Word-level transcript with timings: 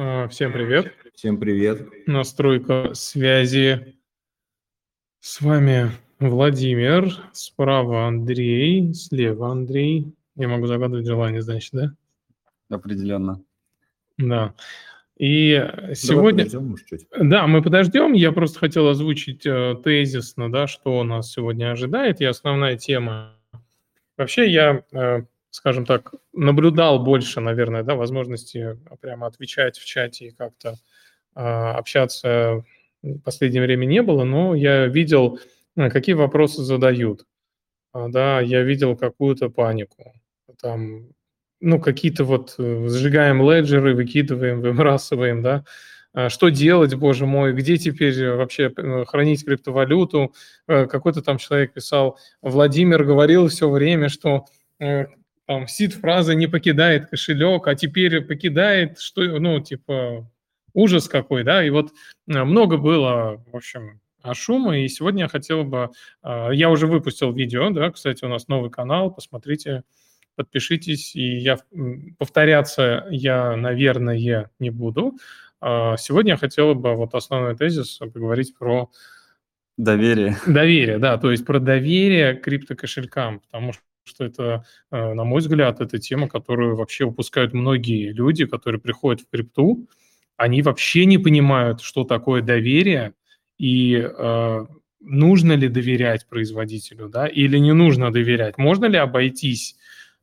А, 0.00 0.28
всем 0.28 0.52
привет. 0.52 0.94
Всем 1.12 1.38
привет. 1.38 1.88
Настройка 2.06 2.94
связи. 2.94 3.96
С 5.18 5.40
вами 5.40 5.90
Владимир, 6.20 7.12
справа 7.32 8.06
Андрей, 8.06 8.94
слева 8.94 9.50
Андрей. 9.50 10.14
Я 10.36 10.46
могу 10.46 10.66
загадывать 10.66 11.04
желание, 11.04 11.42
значит, 11.42 11.72
да? 11.72 11.92
Определенно. 12.70 13.42
Да. 14.18 14.54
И 15.16 15.68
сегодня... 15.94 16.44
Подождем, 16.44 16.76
чуть. 16.86 17.06
Да, 17.20 17.48
мы 17.48 17.60
подождем. 17.60 18.12
Я 18.12 18.30
просто 18.30 18.60
хотел 18.60 18.86
озвучить 18.86 19.44
э, 19.46 19.74
тезисно, 19.82 20.48
да, 20.48 20.68
что 20.68 21.02
нас 21.02 21.32
сегодня 21.32 21.72
ожидает. 21.72 22.20
И 22.20 22.24
основная 22.24 22.76
тема. 22.76 23.34
Вообще 24.16 24.48
я 24.48 24.84
э, 24.92 25.22
скажем 25.50 25.86
так, 25.86 26.14
наблюдал 26.32 27.02
больше, 27.02 27.40
наверное, 27.40 27.82
да, 27.82 27.94
возможности 27.94 28.78
прямо 29.00 29.26
отвечать 29.26 29.78
в 29.78 29.84
чате 29.84 30.26
и 30.26 30.30
как-то 30.30 30.74
э, 31.34 31.40
общаться 31.40 32.64
в 33.02 33.18
последнее 33.20 33.62
время 33.62 33.86
не 33.86 34.02
было, 34.02 34.24
но 34.24 34.54
я 34.54 34.86
видел, 34.86 35.38
э, 35.76 35.90
какие 35.90 36.14
вопросы 36.14 36.62
задают. 36.62 37.24
А, 37.92 38.08
да, 38.08 38.40
я 38.40 38.62
видел 38.62 38.96
какую-то 38.96 39.48
панику. 39.48 40.12
Там, 40.60 41.08
ну, 41.60 41.80
какие-то 41.80 42.24
вот 42.24 42.54
э, 42.58 42.88
сжигаем 42.88 43.42
леджеры, 43.48 43.94
выкидываем, 43.94 44.60
выбрасываем, 44.60 45.42
да, 45.42 45.64
а 46.14 46.30
что 46.30 46.48
делать, 46.48 46.94
боже 46.94 47.26
мой, 47.26 47.52
где 47.52 47.76
теперь 47.76 48.30
вообще 48.30 48.72
хранить 49.06 49.44
криптовалюту. 49.44 50.34
Какой-то 50.66 51.22
там 51.22 51.36
человек 51.36 51.74
писал, 51.74 52.18
Владимир 52.40 53.04
говорил 53.04 53.48
все 53.48 53.68
время, 53.68 54.08
что 54.08 54.46
там 55.48 55.66
сид-фраза 55.66 56.34
не 56.34 56.46
покидает 56.46 57.08
кошелек, 57.08 57.66
а 57.68 57.74
теперь 57.74 58.20
покидает, 58.20 59.00
что, 59.00 59.22
ну, 59.22 59.58
типа, 59.60 60.30
ужас 60.74 61.08
какой, 61.08 61.42
да, 61.42 61.64
и 61.64 61.70
вот 61.70 61.90
э, 62.28 62.44
много 62.44 62.76
было, 62.76 63.42
в 63.50 63.56
общем, 63.56 63.98
шума, 64.34 64.78
и 64.78 64.86
сегодня 64.88 65.22
я 65.22 65.28
хотел 65.28 65.64
бы, 65.64 65.90
э, 66.22 66.50
я 66.52 66.68
уже 66.68 66.86
выпустил 66.86 67.32
видео, 67.32 67.70
да, 67.70 67.90
кстати, 67.90 68.26
у 68.26 68.28
нас 68.28 68.46
новый 68.48 68.70
канал, 68.70 69.10
посмотрите, 69.10 69.84
подпишитесь, 70.36 71.16
и 71.16 71.38
я 71.38 71.56
повторяться 72.18 73.06
я, 73.10 73.56
наверное, 73.56 74.50
не 74.58 74.68
буду. 74.68 75.14
А 75.62 75.96
сегодня 75.96 76.32
я 76.32 76.36
хотел 76.36 76.74
бы 76.74 76.94
вот 76.94 77.14
основной 77.14 77.56
тезис 77.56 77.96
поговорить 77.96 78.54
про 78.56 78.90
Доверие. 79.78 80.36
Доверие, 80.44 80.98
да, 80.98 81.16
то 81.18 81.30
есть 81.30 81.46
про 81.46 81.60
доверие 81.60 82.34
криптокошелькам, 82.34 83.40
потому 83.40 83.72
что 84.08 84.24
это, 84.24 84.64
э, 84.90 85.14
на 85.14 85.24
мой 85.24 85.40
взгляд, 85.40 85.80
это 85.80 85.98
тема, 85.98 86.28
которую 86.28 86.74
вообще 86.76 87.04
упускают 87.04 87.52
многие 87.54 88.12
люди, 88.12 88.46
которые 88.46 88.80
приходят 88.80 89.20
в 89.22 89.30
крипту. 89.30 89.88
Они 90.36 90.62
вообще 90.62 91.04
не 91.04 91.18
понимают, 91.18 91.80
что 91.80 92.04
такое 92.04 92.42
доверие 92.42 93.14
и 93.58 93.96
э, 93.96 94.66
нужно 95.00 95.52
ли 95.52 95.68
доверять 95.68 96.26
производителю, 96.28 97.08
да, 97.08 97.26
или 97.26 97.58
не 97.58 97.72
нужно 97.72 98.12
доверять. 98.12 98.58
Можно 98.58 98.86
ли 98.86 98.96
обойтись, 98.98 99.76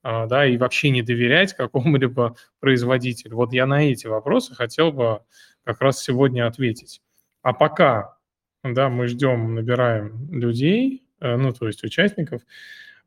э, 0.03 0.27
да, 0.27 0.45
и 0.45 0.57
вообще 0.57 0.89
не 0.89 1.01
доверять 1.01 1.53
какому-либо 1.53 2.35
производителю? 2.59 3.35
Вот 3.35 3.53
я 3.53 3.65
на 3.65 3.83
эти 3.83 4.07
вопросы 4.07 4.55
хотел 4.55 4.91
бы 4.91 5.21
как 5.63 5.81
раз 5.81 6.01
сегодня 6.01 6.47
ответить. 6.47 7.01
А 7.41 7.53
пока, 7.53 8.17
да, 8.63 8.89
мы 8.89 9.07
ждем, 9.07 9.55
набираем 9.55 10.31
людей, 10.31 11.03
э, 11.19 11.35
ну, 11.35 11.53
то 11.53 11.67
есть 11.67 11.83
участников, 11.83 12.41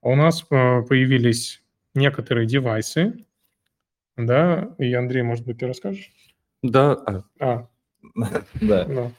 у 0.03 0.15
нас 0.15 0.43
э, 0.43 0.83
появились 0.83 1.63
некоторые 1.95 2.47
девайсы, 2.47 3.25
да, 4.17 4.75
и 4.79 4.93
Андрей, 4.95 5.23
может 5.23 5.45
быть, 5.47 5.59
ты 5.59 5.67
расскажешь? 5.67 6.11
Да. 6.63 6.93
А. 7.07 7.23
а. 7.41 7.69
Да. 8.61 8.85
Да. 8.85 9.13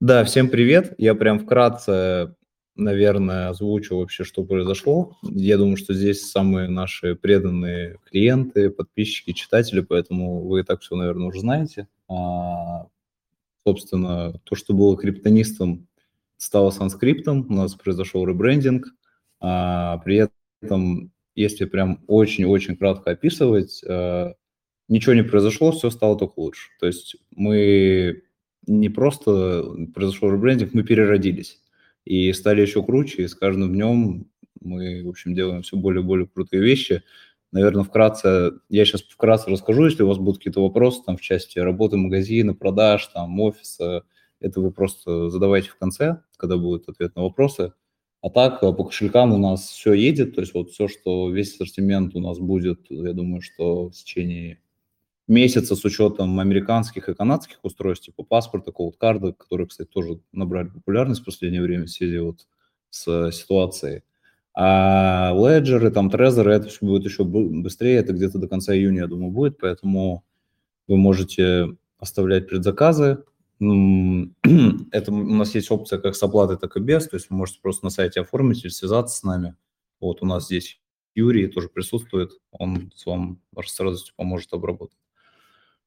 Да, 0.00 0.24
всем 0.24 0.48
привет. 0.48 0.94
Я 0.98 1.14
прям 1.14 1.38
вкратце, 1.38 2.34
наверное, 2.74 3.50
озвучу 3.50 3.98
вообще, 3.98 4.24
что 4.24 4.42
произошло. 4.42 5.16
Я 5.22 5.58
думаю, 5.58 5.76
что 5.76 5.94
здесь 5.94 6.28
самые 6.28 6.68
наши 6.68 7.14
преданные 7.14 7.98
клиенты, 8.04 8.70
подписчики, 8.70 9.32
читатели, 9.32 9.80
поэтому 9.80 10.46
вы 10.46 10.60
и 10.60 10.64
так 10.64 10.80
все, 10.80 10.96
наверное, 10.96 11.28
уже 11.28 11.40
знаете. 11.40 11.86
А, 12.08 12.86
собственно, 13.64 14.32
то, 14.44 14.56
что 14.56 14.74
было 14.74 14.96
криптонистом, 14.96 15.86
стало 16.36 16.70
санскриптом. 16.70 17.46
У 17.48 17.54
нас 17.54 17.74
произошел 17.74 18.26
ребрендинг– 18.26 18.86
а, 19.42 19.98
при 19.98 20.28
этом, 20.62 21.12
если 21.34 21.64
прям 21.64 22.04
очень-очень 22.06 22.76
кратко 22.76 23.10
описывать, 23.10 23.82
а, 23.86 24.34
ничего 24.88 25.14
не 25.14 25.24
произошло, 25.24 25.72
все 25.72 25.90
стало 25.90 26.16
только 26.16 26.38
лучше. 26.38 26.70
То 26.78 26.86
есть 26.86 27.16
мы 27.34 28.22
не 28.66 28.88
просто 28.88 29.64
произошел 29.94 30.30
ребрендинг, 30.30 30.72
мы 30.74 30.84
переродились 30.84 31.60
и 32.04 32.32
стали 32.32 32.62
еще 32.62 32.84
круче, 32.84 33.24
и 33.24 33.28
с 33.28 33.34
каждым 33.34 33.72
днем 33.72 34.26
мы, 34.60 35.02
в 35.04 35.08
общем, 35.08 35.34
делаем 35.34 35.62
все 35.62 35.76
более 35.76 36.02
и 36.02 36.06
более 36.06 36.28
крутые 36.28 36.62
вещи. 36.62 37.02
Наверное, 37.50 37.84
вкратце, 37.84 38.52
я 38.68 38.84
сейчас 38.84 39.02
вкратце 39.02 39.50
расскажу, 39.50 39.84
если 39.86 40.04
у 40.04 40.08
вас 40.08 40.18
будут 40.18 40.38
какие-то 40.38 40.62
вопросы 40.62 41.02
там 41.04 41.16
в 41.16 41.20
части 41.20 41.58
работы 41.58 41.96
магазина, 41.96 42.54
продаж, 42.54 43.06
там, 43.08 43.38
офиса, 43.40 44.04
это 44.40 44.60
вы 44.60 44.70
просто 44.70 45.30
задавайте 45.30 45.68
в 45.68 45.76
конце, 45.76 46.22
когда 46.36 46.56
будет 46.56 46.88
ответ 46.88 47.16
на 47.16 47.22
вопросы. 47.22 47.72
А 48.22 48.30
так 48.30 48.62
э, 48.62 48.72
по 48.72 48.84
кошелькам 48.84 49.32
у 49.32 49.38
нас 49.38 49.68
все 49.68 49.92
едет, 49.92 50.36
то 50.36 50.40
есть 50.40 50.54
вот 50.54 50.70
все, 50.70 50.86
что 50.86 51.28
весь 51.28 51.54
ассортимент 51.54 52.14
у 52.14 52.20
нас 52.20 52.38
будет, 52.38 52.86
я 52.88 53.12
думаю, 53.12 53.42
что 53.42 53.88
в 53.88 53.92
течение 53.92 54.60
месяца 55.26 55.74
с 55.74 55.84
учетом 55.84 56.38
американских 56.38 57.08
и 57.08 57.14
канадских 57.14 57.58
устройств, 57.64 58.06
типа 58.06 58.22
паспорта, 58.22 58.70
коуд-карты, 58.70 59.32
которые, 59.32 59.66
кстати, 59.66 59.88
тоже 59.88 60.20
набрали 60.30 60.68
популярность 60.68 61.22
в 61.22 61.24
последнее 61.24 61.62
время 61.62 61.86
в 61.86 61.90
связи 61.90 62.18
вот 62.18 62.46
с 62.90 63.32
ситуацией. 63.32 64.02
А 64.54 65.32
леджеры, 65.34 65.90
там, 65.90 66.08
трезоры, 66.08 66.52
это 66.52 66.68
все 66.68 66.78
будет 66.82 67.04
еще 67.04 67.24
быстрее, 67.24 67.96
это 67.96 68.12
где-то 68.12 68.38
до 68.38 68.46
конца 68.46 68.74
июня, 68.74 69.02
я 69.02 69.06
думаю, 69.08 69.32
будет, 69.32 69.58
поэтому 69.58 70.24
вы 70.86 70.96
можете 70.96 71.76
оставлять 71.98 72.48
предзаказы, 72.48 73.24
это 74.90 75.12
у 75.12 75.34
нас 75.34 75.54
есть 75.54 75.70
опция 75.70 75.98
как 75.98 76.16
с 76.16 76.22
оплатой, 76.22 76.56
так 76.56 76.76
и 76.76 76.80
без, 76.80 77.06
то 77.06 77.16
есть 77.16 77.30
вы 77.30 77.36
можете 77.36 77.60
просто 77.60 77.84
на 77.84 77.90
сайте 77.90 78.20
оформить 78.20 78.64
или 78.64 78.70
связаться 78.70 79.16
с 79.16 79.22
нами. 79.22 79.54
Вот 80.00 80.22
у 80.22 80.26
нас 80.26 80.46
здесь 80.46 80.80
Юрий 81.14 81.46
тоже 81.46 81.68
присутствует, 81.68 82.32
он 82.50 82.90
с 82.94 83.06
вам 83.06 83.40
с 83.64 83.80
радостью 83.80 84.14
поможет 84.16 84.52
обработать. 84.52 84.98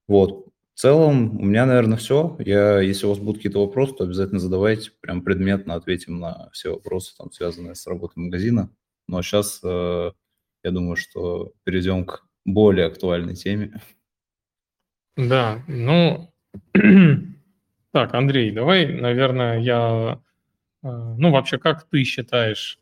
Вот. 0.08 0.48
В 0.74 0.80
целом, 0.80 1.40
у 1.40 1.46
меня, 1.46 1.66
наверное, 1.66 1.98
все. 1.98 2.36
Я, 2.40 2.82
если 2.82 3.06
у 3.06 3.10
вас 3.10 3.20
будут 3.20 3.38
какие-то 3.38 3.66
вопросы, 3.66 3.94
то 3.96 4.04
обязательно 4.04 4.40
задавайте, 4.40 4.92
прям 5.00 5.22
предметно 5.22 5.76
ответим 5.76 6.20
на 6.20 6.50
все 6.52 6.74
вопросы, 6.74 7.16
там, 7.18 7.32
связанные 7.32 7.76
с 7.76 7.88
работой 7.88 8.20
магазина. 8.20 8.70
А 9.10 9.22
сейчас, 9.22 9.62
э, 9.64 10.12
я 10.64 10.72
думаю, 10.72 10.98
что 10.98 11.54
перейдем 11.64 12.06
к 12.06 12.28
более 12.44 12.88
актуальной 12.88 13.36
теме. 13.36 13.82
Да, 15.16 15.64
ну, 15.68 16.30
Так, 17.96 18.14
Андрей, 18.14 18.52
давай, 18.52 18.88
наверное, 18.88 19.58
я... 19.62 20.20
Э, 20.84 20.88
ну, 21.18 21.32
вообще, 21.32 21.58
как 21.58 21.88
ты 21.88 22.04
считаешь? 22.04 22.78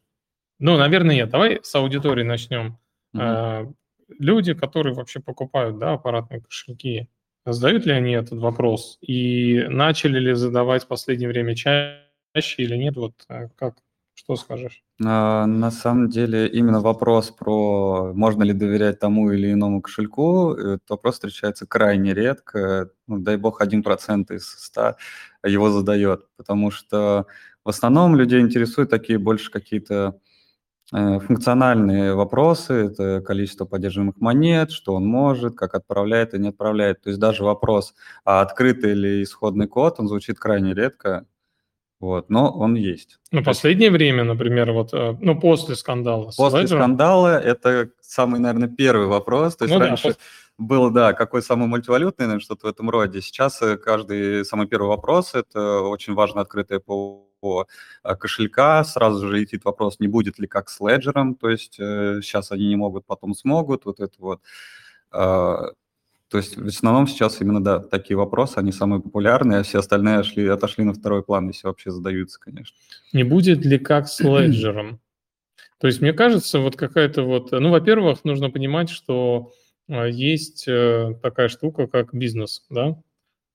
Ну, 0.58 0.76
наверное, 0.76 1.14
нет. 1.18 1.30
Давай 1.30 1.60
с 1.62 1.76
аудитории 1.76 2.24
начнем. 2.24 2.80
Mm-hmm. 3.16 3.76
Люди, 4.18 4.56
которые 4.56 4.96
вообще 4.96 5.20
покупают, 5.20 5.78
да, 5.78 5.94
аппаратные 5.94 6.42
кошельки, 6.42 7.10
задают 7.46 7.86
ли 7.86 7.92
они 7.92 8.14
этот 8.14 8.40
вопрос? 8.40 8.98
И 9.02 9.64
начали 9.70 10.18
ли 10.18 10.34
задавать 10.34 10.86
в 10.86 10.88
последнее 10.88 11.30
время 11.30 11.54
чаще 11.54 12.64
или 12.64 12.76
нет? 12.76 12.96
Вот 12.96 13.14
э, 13.30 13.50
как, 13.56 13.76
что 14.24 14.36
скажешь? 14.38 14.84
А, 15.06 15.46
на 15.46 15.72
самом 15.72 16.10
деле, 16.10 16.48
именно 16.48 16.80
вопрос 16.80 17.32
про 17.32 18.14
можно 18.14 18.44
ли 18.44 18.54
доверять 18.54 19.00
тому 19.00 19.32
или 19.32 19.52
иному 19.52 19.82
кошельку, 19.82 20.54
этот 20.54 20.90
вопрос 20.90 21.16
встречается 21.16 21.68
крайне 21.68 22.14
редко. 22.14 22.90
Ну, 23.08 23.20
дай 23.20 23.38
бог, 23.38 23.62
1% 23.62 24.34
из 24.34 24.48
100 24.48 24.96
его 25.46 25.70
задает, 25.72 26.28
потому 26.38 26.72
что 26.72 27.28
в 27.66 27.70
основном 27.70 28.16
людей 28.16 28.42
интересуют 28.42 28.90
такие 28.90 29.20
больше 29.20 29.52
какие-то 29.52 30.20
э, 30.94 31.20
функциональные 31.20 32.16
вопросы, 32.16 32.74
это 32.74 33.22
количество 33.22 33.66
поддерживаемых 33.66 34.18
монет, 34.22 34.72
что 34.72 34.96
он 34.96 35.06
может, 35.06 35.56
как 35.56 35.76
отправляет 35.76 36.34
и 36.34 36.40
не 36.40 36.50
отправляет. 36.50 37.02
То 37.02 37.10
есть 37.10 37.20
даже 37.20 37.44
вопрос, 37.44 37.96
а 38.26 38.42
открытый 38.42 38.94
или 38.94 39.24
исходный 39.24 39.68
код, 39.68 40.00
он 40.00 40.08
звучит 40.08 40.40
крайне 40.40 40.74
редко, 40.74 41.26
вот, 42.04 42.30
но 42.30 42.52
он 42.52 42.76
есть. 42.76 43.18
Ну, 43.32 43.42
последнее 43.46 43.90
время, 43.90 44.26
например, 44.26 44.74
вот, 44.74 44.94
э, 44.94 45.16
ну, 45.22 45.40
после 45.40 45.74
скандала. 45.78 46.34
После 46.36 46.68
скандала 46.68 47.40
это 47.40 47.92
самый, 48.02 48.42
наверное, 48.42 48.68
первый 48.68 49.08
вопрос. 49.08 49.56
То 49.56 49.64
есть 49.64 49.74
ну, 49.74 49.80
раньше 49.80 50.10
да, 50.10 50.16
было, 50.58 50.92
да, 50.92 51.14
какой 51.14 51.42
самый 51.42 51.70
мультивалютный, 51.70 52.26
наверное, 52.26 52.44
что-то 52.44 52.68
в 52.68 52.70
этом 52.70 52.90
роде. 52.90 53.22
Сейчас 53.22 53.62
э, 53.62 53.78
каждый 53.78 54.44
самый 54.44 54.68
первый 54.68 54.90
вопрос– 54.90 55.32
это 55.34 55.80
очень 55.80 56.14
важно 56.14 56.42
открытое 56.42 56.82
ПО 56.82 57.68
э, 58.04 58.16
кошелька. 58.18 58.84
Сразу 58.84 59.26
же 59.26 59.38
летит 59.38 59.64
вопрос, 59.64 60.02
не 60.02 60.08
будет 60.10 60.40
ли 60.40 60.48
как 60.48 60.68
с 60.68 60.82
леджером, 60.82 61.36
то 61.36 61.50
есть 61.50 61.76
сейчас 61.76 62.52
они 62.52 62.68
не 62.68 62.76
могут, 62.76 63.06
потом 63.06 63.34
смогут, 63.34 63.86
вот 63.86 64.02
это 64.02 64.16
вот. 64.20 64.42
То 66.34 66.40
есть 66.40 66.58
в 66.58 66.66
основном 66.66 67.06
сейчас 67.06 67.40
именно, 67.42 67.64
да, 67.64 67.78
такие 67.78 68.18
вопросы, 68.18 68.58
они 68.58 68.72
самые 68.72 69.04
популярные, 69.04 69.60
а 69.60 69.64
все 69.64 69.78
остальные 69.78 70.16
отошли, 70.16 70.48
отошли 70.48 70.84
на 70.84 70.96
второй 70.96 71.22
план, 71.22 71.50
если 71.50 71.68
вообще 71.68 71.92
задаются, 71.92 72.40
конечно. 72.40 72.76
Не 73.14 73.22
будет 73.22 73.64
ли 73.64 73.78
как 73.78 74.08
с 74.08 74.20
леджером? 74.20 75.00
То 75.78 75.86
есть 75.86 76.02
мне 76.02 76.12
кажется, 76.12 76.58
вот 76.58 76.76
какая-то 76.76 77.22
вот... 77.22 77.52
Ну, 77.52 77.70
во-первых, 77.70 78.24
нужно 78.24 78.50
понимать, 78.50 78.90
что 78.90 79.52
а, 79.88 80.08
есть 80.08 80.68
э, 80.68 81.20
такая 81.22 81.50
штука, 81.50 81.86
как 81.86 82.16
бизнес, 82.16 82.66
да? 82.72 83.00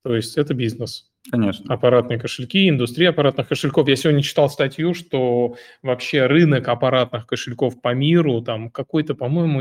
То 0.04 0.14
есть 0.14 0.38
это 0.38 0.54
бизнес. 0.54 1.07
Конечно. 1.30 1.74
Аппаратные 1.74 2.18
кошельки, 2.18 2.68
индустрия 2.68 3.10
аппаратных 3.10 3.48
кошельков. 3.48 3.86
Я 3.88 3.96
сегодня 3.96 4.22
читал 4.22 4.48
статью, 4.48 4.94
что 4.94 5.56
вообще 5.82 6.26
рынок 6.26 6.68
аппаратных 6.68 7.26
кошельков 7.26 7.80
по 7.82 7.92
миру, 7.94 8.40
там 8.40 8.70
какой-то, 8.70 9.14
по-моему, 9.14 9.60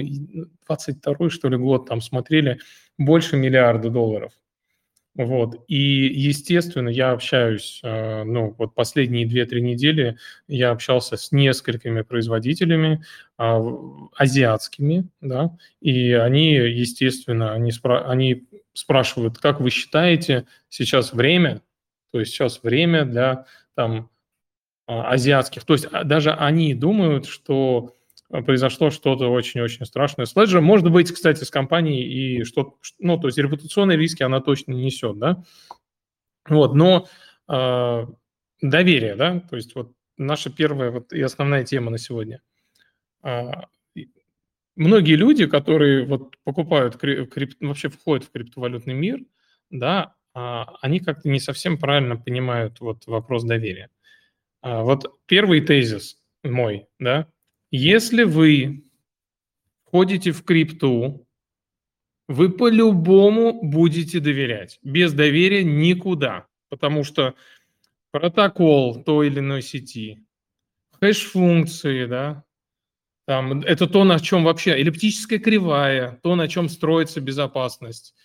22 0.66 1.30
что 1.30 1.50
ли 1.50 1.58
год, 1.58 1.88
там 1.88 2.00
смотрели, 2.02 2.60
больше 2.98 3.36
миллиарда 3.36 3.90
долларов. 3.90 4.32
Вот. 5.18 5.64
И, 5.68 5.76
естественно, 5.76 6.90
я 6.90 7.12
общаюсь, 7.12 7.80
э, 7.84 8.24
ну, 8.24 8.54
вот 8.56 8.76
последние 8.76 9.26
2-3 9.26 9.62
недели 9.62 10.18
я 10.48 10.70
общался 10.70 11.18
с 11.18 11.32
несколькими 11.32 12.04
производителями 12.04 13.04
а, 13.36 13.60
азиатскими, 14.16 15.10
да, 15.22 15.58
и 15.82 16.12
они, 16.14 16.54
естественно, 16.54 17.54
они, 17.54 17.72
спра- 17.72 18.08
они 18.08 18.48
спрашивают, 18.74 19.40
как 19.40 19.60
вы 19.60 19.72
считаете 19.72 20.46
сейчас 20.70 21.14
время, 21.14 21.64
то 22.12 22.20
есть 22.20 22.32
сейчас 22.32 22.62
время 22.62 23.04
для 23.04 23.46
там 23.76 24.12
а, 24.86 25.10
азиатских, 25.10 25.66
то 25.66 25.74
есть 25.74 25.88
а, 25.92 26.04
даже 26.04 26.32
они 26.32 26.76
думают, 26.76 27.26
что 27.26 27.96
произошло 28.30 28.90
что-то 28.90 29.32
очень-очень 29.32 29.86
страшное 29.86 30.26
с 30.26 30.36
Ledger. 30.36 30.62
Может 30.62 30.92
быть, 30.92 31.12
кстати, 31.12 31.44
с 31.44 31.50
компанией 31.50 32.40
и 32.40 32.44
что 32.44 32.78
ну, 33.00 33.18
то 33.18 33.28
есть 33.28 33.38
репутационные 33.38 33.98
риски 33.98 34.24
она 34.24 34.42
точно 34.42 34.74
не 34.74 34.86
несет, 34.86 35.18
да. 35.18 35.44
Вот, 36.48 36.76
но 36.76 37.08
э, 37.50 38.06
доверие, 38.62 39.16
да, 39.16 39.40
то 39.40 39.56
есть 39.56 39.76
вот 39.76 39.92
наша 40.18 40.50
первая 40.50 40.92
вот 40.92 41.14
и 41.14 41.22
основная 41.22 41.64
тема 41.64 41.92
на 41.92 41.98
сегодня. 41.98 42.42
Э, 43.24 43.52
многие 44.76 45.16
люди, 45.16 45.46
которые 45.46 46.06
вот 46.06 46.38
покупают, 46.44 46.98
крип, 46.98 47.56
вообще 47.60 47.90
входят 47.90 48.26
в 48.26 48.32
криптовалютный 48.32 48.94
мир, 48.94 49.20
да, 49.70 50.16
э, 50.36 50.40
они 50.82 51.00
как-то 51.00 51.30
не 51.30 51.40
совсем 51.40 51.78
правильно 51.78 52.18
понимают 52.18 52.80
вот 52.80 53.08
вопрос 53.08 53.44
доверия. 53.44 53.90
Э, 54.64 54.82
вот 54.82 55.20
первый 55.26 55.62
тезис 55.62 56.22
мой, 56.44 56.88
да, 57.00 57.28
если 57.72 58.24
вы 58.24 58.84
входите 59.86 60.32
в 60.32 60.44
крипту, 60.44 61.28
вы 62.28 62.50
по-любому 62.50 63.62
будете 63.62 64.20
доверять. 64.20 64.80
Без 64.84 65.14
доверия 65.14 65.64
никуда, 65.64 66.48
потому 66.70 67.04
что 67.04 67.36
протокол 68.12 69.04
той 69.04 69.28
или 69.28 69.40
иной 69.40 69.62
сети, 69.62 70.26
хэш-функции, 71.00 72.06
да, 72.06 72.44
там, 73.26 73.62
это 73.62 73.88
то, 73.88 74.04
на 74.04 74.20
чем 74.20 74.46
вообще 74.46 74.72
эллиптическая 74.72 75.40
кривая, 75.40 76.20
то, 76.24 76.36
на 76.36 76.48
чем 76.48 76.70
строится 76.70 77.20
безопасность. 77.20 78.16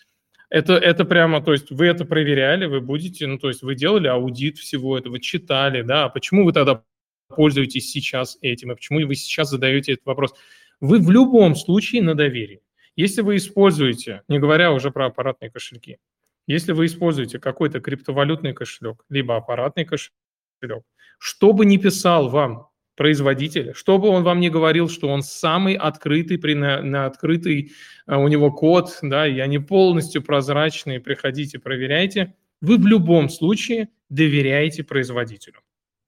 Это, 0.48 0.74
это 0.74 1.04
прямо, 1.04 1.42
то 1.42 1.52
есть 1.52 1.70
вы 1.70 1.86
это 1.86 2.04
проверяли, 2.04 2.66
вы 2.66 2.80
будете, 2.80 3.26
ну, 3.26 3.38
то 3.38 3.48
есть 3.48 3.62
вы 3.62 3.74
делали 3.74 4.06
аудит 4.06 4.58
всего 4.58 4.98
этого, 4.98 5.18
читали, 5.18 5.82
да, 5.82 6.04
а 6.04 6.08
почему 6.08 6.44
вы 6.44 6.52
тогда 6.52 6.84
пользуетесь 7.34 7.90
сейчас 7.90 8.38
этим, 8.40 8.72
и 8.72 8.74
почему 8.74 9.06
вы 9.06 9.14
сейчас 9.14 9.50
задаете 9.50 9.92
этот 9.92 10.06
вопрос. 10.06 10.34
Вы 10.80 10.98
в 10.98 11.10
любом 11.10 11.54
случае 11.54 12.02
на 12.02 12.14
доверии. 12.14 12.62
Если 12.96 13.22
вы 13.22 13.36
используете, 13.36 14.22
не 14.28 14.38
говоря 14.38 14.72
уже 14.72 14.90
про 14.90 15.06
аппаратные 15.06 15.50
кошельки, 15.50 15.98
если 16.46 16.72
вы 16.72 16.86
используете 16.86 17.38
какой-то 17.38 17.80
криптовалютный 17.80 18.52
кошелек, 18.52 19.04
либо 19.08 19.36
аппаратный 19.36 19.84
кошелек, 19.84 20.82
что 21.18 21.52
бы 21.52 21.64
ни 21.64 21.76
писал 21.76 22.28
вам 22.28 22.68
производитель, 22.96 23.72
что 23.74 23.98
бы 23.98 24.08
он 24.08 24.22
вам 24.22 24.40
не 24.40 24.50
говорил, 24.50 24.88
что 24.88 25.08
он 25.08 25.22
самый 25.22 25.74
открытый, 25.74 26.38
при, 26.38 26.54
на, 26.54 26.82
на 26.82 27.06
открытый 27.06 27.72
а, 28.06 28.18
у 28.18 28.28
него 28.28 28.52
код, 28.52 28.98
да, 29.02 29.26
и 29.26 29.38
они 29.38 29.58
полностью 29.58 30.22
прозрачные, 30.22 31.00
приходите, 31.00 31.58
проверяйте, 31.58 32.34
вы 32.60 32.76
в 32.76 32.86
любом 32.86 33.28
случае 33.28 33.88
доверяете 34.08 34.84
производителю. 34.84 35.60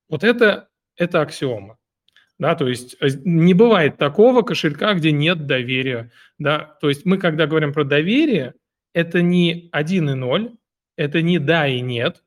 Вот 0.09 0.25
это 0.25 0.69
это 0.97 1.21
аксиома. 1.21 1.79
Да, 2.39 2.55
то 2.57 2.69
есть 2.69 2.97
э, 3.01 3.09
не 3.25 3.55
бывает 3.55 3.97
такого 3.97 4.43
кошелька, 4.43 4.95
где 4.95 5.13
нет 5.13 5.47
доверия. 5.47 6.11
Да? 6.39 6.77
То 6.81 6.89
есть 6.89 7.05
мы, 7.05 7.19
когда 7.19 7.47
говорим 7.47 7.73
про 7.73 7.85
доверие, 7.85 8.55
это 8.93 9.23
не 9.23 9.69
1 9.73 10.11
и 10.11 10.15
0, 10.15 10.53
это 10.97 11.23
не 11.23 11.39
да 11.39 11.69
и 11.69 11.81
нет, 11.81 12.23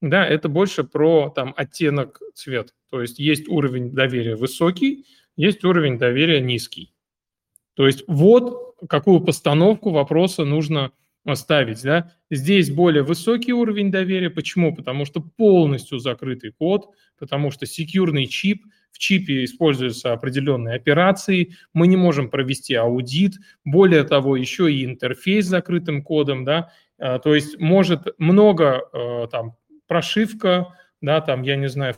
да, 0.00 0.24
это 0.26 0.48
больше 0.48 0.84
про 0.84 1.30
там, 1.30 1.52
оттенок 1.56 2.20
цвета. 2.34 2.72
То 2.90 3.02
есть 3.02 3.18
есть 3.18 3.48
уровень 3.48 3.92
доверия 3.92 4.36
высокий, 4.36 5.06
есть 5.36 5.64
уровень 5.64 5.98
доверия 5.98 6.40
низкий. 6.40 6.94
То 7.74 7.86
есть 7.86 8.04
вот 8.06 8.76
какую 8.88 9.20
постановку 9.20 9.90
вопроса 9.90 10.44
нужно 10.44 10.92
ставить. 11.34 11.82
Да? 11.82 12.12
Здесь 12.30 12.70
более 12.70 13.02
высокий 13.02 13.52
уровень 13.52 13.90
доверия. 13.90 14.30
Почему? 14.30 14.74
Потому 14.74 15.04
что 15.04 15.20
полностью 15.20 15.98
закрытый 15.98 16.52
код, 16.52 16.90
потому 17.18 17.50
что 17.50 17.66
секьюрный 17.66 18.26
чип, 18.26 18.64
в 18.90 18.98
чипе 18.98 19.44
используются 19.44 20.12
определенные 20.12 20.76
операции, 20.76 21.54
мы 21.74 21.86
не 21.86 21.96
можем 21.96 22.30
провести 22.30 22.74
аудит, 22.74 23.34
более 23.64 24.04
того, 24.04 24.36
еще 24.36 24.72
и 24.72 24.84
интерфейс 24.84 25.46
с 25.46 25.48
закрытым 25.48 26.02
кодом, 26.02 26.44
да, 26.44 26.72
а, 26.98 27.18
то 27.18 27.34
есть 27.34 27.58
может 27.60 28.08
много 28.18 28.88
э, 28.92 29.28
там 29.30 29.56
прошивка, 29.86 30.74
да, 31.00 31.20
там, 31.20 31.42
я 31.42 31.56
не 31.56 31.68
знаю, 31.68 31.94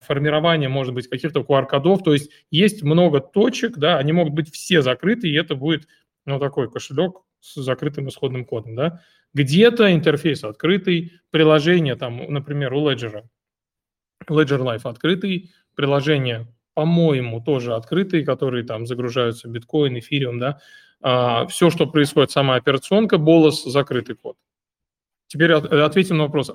формирование, 0.00 0.68
может 0.68 0.94
быть, 0.94 1.08
каких-то 1.08 1.40
QR-кодов, 1.40 2.02
то 2.02 2.12
есть 2.12 2.30
есть 2.50 2.82
много 2.82 3.20
точек, 3.20 3.78
да, 3.78 3.98
они 3.98 4.12
могут 4.12 4.32
быть 4.32 4.52
все 4.52 4.82
закрыты, 4.82 5.28
и 5.28 5.34
это 5.34 5.54
будет, 5.54 5.86
ну, 6.24 6.40
такой 6.40 6.70
кошелек 6.70 7.18
с 7.42 7.60
закрытым 7.60 8.08
исходным 8.08 8.44
кодом, 8.44 8.76
да. 8.76 9.02
Где-то 9.34 9.92
интерфейс 9.92 10.44
открытый, 10.44 11.12
приложение 11.30 11.96
там, 11.96 12.32
например, 12.32 12.72
у 12.72 12.88
Ledger, 12.88 13.24
Ledger 14.28 14.60
Life 14.60 14.88
открытый, 14.88 15.50
приложение, 15.74 16.46
по-моему, 16.74 17.42
тоже 17.42 17.74
открытые, 17.74 18.24
которые 18.24 18.64
там 18.64 18.86
загружаются 18.86 19.48
биткоин, 19.48 19.98
эфириум, 19.98 20.38
да. 20.38 20.60
А, 21.00 21.46
все, 21.46 21.70
что 21.70 21.86
происходит, 21.86 22.30
сама 22.30 22.54
операционка, 22.54 23.18
болос, 23.18 23.64
закрытый 23.64 24.14
код. 24.14 24.36
Теперь 25.26 25.52
от, 25.52 25.64
ответим 25.72 26.18
на 26.18 26.24
вопрос. 26.24 26.52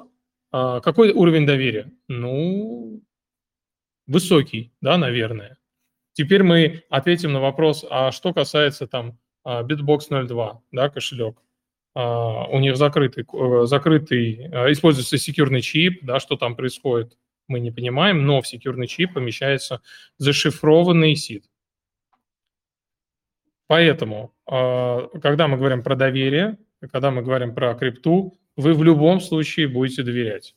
А, 0.52 0.80
какой 0.80 1.12
уровень 1.12 1.46
доверия? 1.46 1.92
Ну, 2.08 3.04
высокий, 4.06 4.72
да, 4.80 4.98
наверное. 4.98 5.58
Теперь 6.14 6.44
мы 6.44 6.84
ответим 6.90 7.34
на 7.34 7.42
вопрос, 7.42 7.86
а 7.90 8.12
что 8.12 8.34
касается 8.34 8.88
там 8.88 9.20
Bitbox 9.48 10.28
02, 10.28 10.62
да, 10.72 10.90
кошелек. 10.90 11.38
А, 12.00 12.46
у 12.50 12.60
них 12.60 12.78
закрытый, 12.78 13.26
э, 13.32 13.66
закрытый, 13.66 14.36
э, 14.36 14.72
используется 14.72 15.18
секьюрный 15.18 15.62
чип, 15.62 16.04
да, 16.04 16.20
что 16.20 16.36
там 16.36 16.56
происходит, 16.56 17.18
мы 17.48 17.60
не 17.60 17.72
понимаем, 17.72 18.24
но 18.26 18.42
в 18.42 18.48
секьюрный 18.48 18.86
чип 18.86 19.16
помещается 19.16 19.82
зашифрованный 20.20 21.16
сид. 21.16 21.46
Поэтому, 23.66 24.32
а, 24.46 25.08
когда 25.22 25.48
мы 25.48 25.58
говорим 25.58 25.82
про 25.82 25.96
доверие, 25.96 26.58
когда 26.92 27.10
мы 27.10 27.24
говорим 27.24 27.56
про 27.56 27.74
крипту, 27.74 28.38
вы 28.56 28.74
в 28.74 28.84
любом 28.84 29.20
случае 29.20 29.68
будете 29.68 30.04
доверять. 30.04 30.56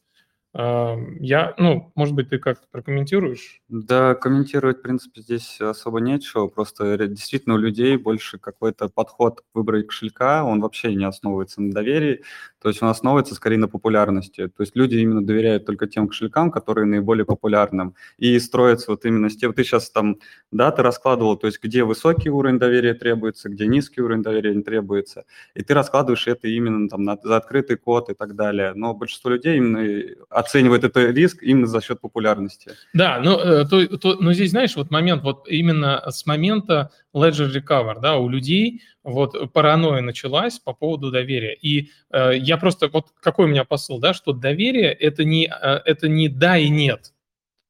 Я, 0.54 1.54
ну, 1.58 1.92
может 1.94 2.14
быть, 2.16 2.28
ты 2.30 2.38
как-то 2.38 2.66
прокомментируешь? 2.72 3.60
Да, 3.68 4.16
комментировать, 4.16 4.78
в 4.78 4.82
принципе, 4.82 5.20
здесь 5.20 5.60
особо 5.60 6.00
нечего. 6.00 6.48
Просто 6.48 6.96
действительно 7.06 7.54
у 7.54 7.58
людей 7.58 7.96
больше 7.96 8.36
какой-то 8.38 8.88
подход 8.88 9.42
к 9.42 9.44
выбору 9.54 9.84
кошелька, 9.84 10.44
он 10.44 10.60
вообще 10.60 10.92
не 10.96 11.04
основывается 11.04 11.62
на 11.62 11.70
доверии, 11.72 12.24
то 12.60 12.68
есть 12.68 12.82
он 12.82 12.88
основывается 12.88 13.34
скорее 13.34 13.56
на 13.56 13.68
популярности. 13.68 14.48
То 14.48 14.62
есть 14.62 14.76
люди 14.76 14.96
именно 14.96 15.24
доверяют 15.24 15.64
только 15.64 15.86
тем 15.86 16.08
кошелькам, 16.08 16.50
которые 16.50 16.86
наиболее 16.86 17.24
популярным. 17.24 17.94
И 18.18 18.38
строятся 18.38 18.90
вот 18.90 19.04
именно 19.04 19.30
с 19.30 19.36
тем, 19.36 19.54
ты 19.54 19.64
сейчас 19.64 19.90
там, 19.90 20.18
да, 20.52 20.70
ты 20.70 20.82
раскладывал, 20.82 21.36
то 21.36 21.46
есть 21.46 21.62
где 21.62 21.84
высокий 21.84 22.28
уровень 22.28 22.58
доверия 22.58 22.94
требуется, 22.94 23.48
где 23.48 23.66
низкий 23.66 24.02
уровень 24.02 24.22
доверия 24.22 24.54
не 24.54 24.62
требуется. 24.62 25.24
И 25.54 25.62
ты 25.62 25.72
раскладываешь 25.74 26.26
это 26.26 26.48
именно 26.48 26.88
там 26.88 27.02
на, 27.02 27.18
за 27.22 27.36
открытый 27.36 27.76
код 27.76 28.10
и 28.10 28.14
так 28.14 28.36
далее. 28.36 28.72
Но 28.74 28.94
большинство 28.94 29.30
людей 29.30 29.56
именно 29.56 30.14
оценивает 30.28 30.84
этот 30.84 31.14
риск 31.14 31.42
именно 31.42 31.66
за 31.66 31.80
счет 31.80 32.00
популярности. 32.00 32.72
Да, 32.92 33.20
но, 33.20 33.40
э, 33.40 33.64
то, 33.66 33.98
то, 33.98 34.16
но 34.20 34.32
здесь, 34.32 34.50
знаешь, 34.50 34.76
вот 34.76 34.90
момент, 34.90 35.22
вот 35.22 35.48
именно 35.48 36.02
с 36.10 36.26
момента 36.26 36.90
Ledger 37.14 37.52
Recover, 37.52 38.00
да, 38.00 38.16
у 38.16 38.28
людей 38.28 38.82
вот 39.02 39.52
паранойя 39.52 40.02
началась 40.02 40.58
по 40.58 40.72
поводу 40.72 41.10
доверия. 41.10 41.54
И 41.54 41.90
э, 42.10 42.36
я 42.36 42.56
просто, 42.56 42.88
вот 42.88 43.08
какой 43.20 43.46
у 43.46 43.48
меня 43.48 43.64
посыл, 43.64 43.98
да, 43.98 44.14
что 44.14 44.32
доверие 44.32 44.92
это 44.92 45.24
не, 45.24 45.46
э, 45.46 45.80
это 45.84 46.08
не 46.08 46.28
да 46.28 46.56
и 46.56 46.68
нет. 46.68 47.12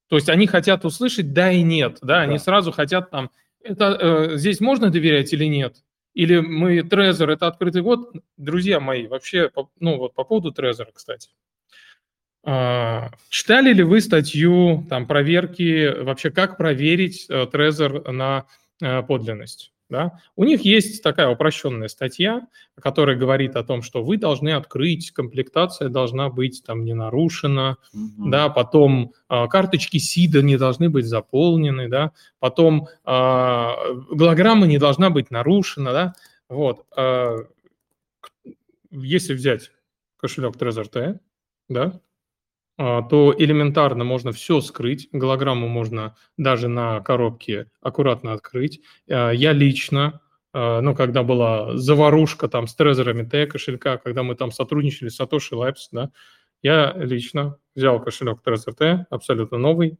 То 0.08 0.16
есть 0.16 0.28
они 0.28 0.46
хотят 0.46 0.84
услышать 0.84 1.32
да 1.32 1.52
и 1.52 1.62
нет, 1.62 1.98
да, 2.02 2.16
да. 2.16 2.20
они 2.22 2.38
сразу 2.38 2.72
хотят 2.72 3.10
там, 3.10 3.30
это, 3.62 3.96
э, 4.00 4.36
здесь 4.36 4.60
можно 4.60 4.90
доверять 4.90 5.32
или 5.32 5.44
нет? 5.44 5.76
Или 6.14 6.40
мы 6.40 6.78
Trezor– 6.80 7.30
это 7.32 7.46
открытый 7.46 7.82
код? 7.82 8.12
Друзья 8.36 8.80
мои, 8.80 9.06
вообще, 9.06 9.50
ну 9.78 9.96
вот 9.96 10.14
по 10.14 10.24
поводу 10.24 10.50
Trezor, 10.50 10.88
кстати. 10.92 11.30
А, 12.42 13.10
читали 13.28 13.72
ли 13.72 13.82
вы 13.82 14.00
статью 14.00 14.86
там 14.88 15.06
проверки, 15.06 15.94
вообще 16.02 16.30
как 16.30 16.56
проверить 16.56 17.26
э, 17.28 17.44
Trezor 17.44 18.10
на 18.10 18.46
подлинность? 18.80 19.72
Да? 19.90 20.20
У 20.36 20.44
них 20.44 20.60
есть 20.64 21.02
такая 21.02 21.28
упрощенная 21.28 21.88
статья, 21.88 22.46
которая 22.80 23.16
говорит 23.16 23.56
о 23.56 23.64
том, 23.64 23.82
что 23.82 24.04
вы 24.04 24.16
должны 24.16 24.50
открыть, 24.50 25.10
комплектация 25.10 25.88
должна 25.88 26.30
быть 26.30 26.62
там 26.64 26.84
не 26.84 26.94
нарушена, 26.94 27.76
угу. 27.92 28.30
да, 28.30 28.48
потом 28.48 29.12
э, 29.28 29.48
карточки 29.48 29.98
СИДа 29.98 30.42
не 30.42 30.56
должны 30.56 30.88
быть 30.90 31.06
заполнены, 31.06 31.88
да, 31.88 32.12
потом 32.38 32.86
э, 33.04 33.68
голограмма 34.12 34.68
не 34.68 34.78
должна 34.78 35.10
быть 35.10 35.32
нарушена, 35.32 35.92
да, 35.92 36.14
вот. 36.48 36.86
Э, 36.96 37.44
если 38.92 39.34
взять 39.34 39.72
кошелек 40.18 40.56
Trezor 40.56 40.88
T, 40.88 41.20
да, 41.68 42.00
то 42.80 43.34
элементарно 43.36 44.04
можно 44.04 44.32
все 44.32 44.62
скрыть. 44.62 45.10
Голограмму 45.12 45.68
можно 45.68 46.16
даже 46.38 46.66
на 46.66 47.00
коробке 47.00 47.66
аккуратно 47.82 48.32
открыть. 48.32 48.80
А, 49.06 49.32
я 49.32 49.52
лично, 49.52 50.22
а, 50.54 50.80
ну, 50.80 50.94
когда 50.94 51.22
была 51.22 51.76
заварушка 51.76 52.48
там 52.48 52.66
с 52.66 52.74
трезорами 52.74 53.28
Т 53.28 53.46
кошелька, 53.46 53.98
когда 53.98 54.22
мы 54.22 54.34
там 54.34 54.50
сотрудничали 54.50 55.10
с 55.10 55.20
Satoshi 55.20 55.52
Labs, 55.52 55.88
да, 55.92 56.10
я 56.62 56.94
лично 56.96 57.58
взял 57.74 58.02
кошелек 58.02 58.38
Trezor 58.42 58.72
T, 58.72 59.06
абсолютно 59.10 59.58
новый, 59.58 59.98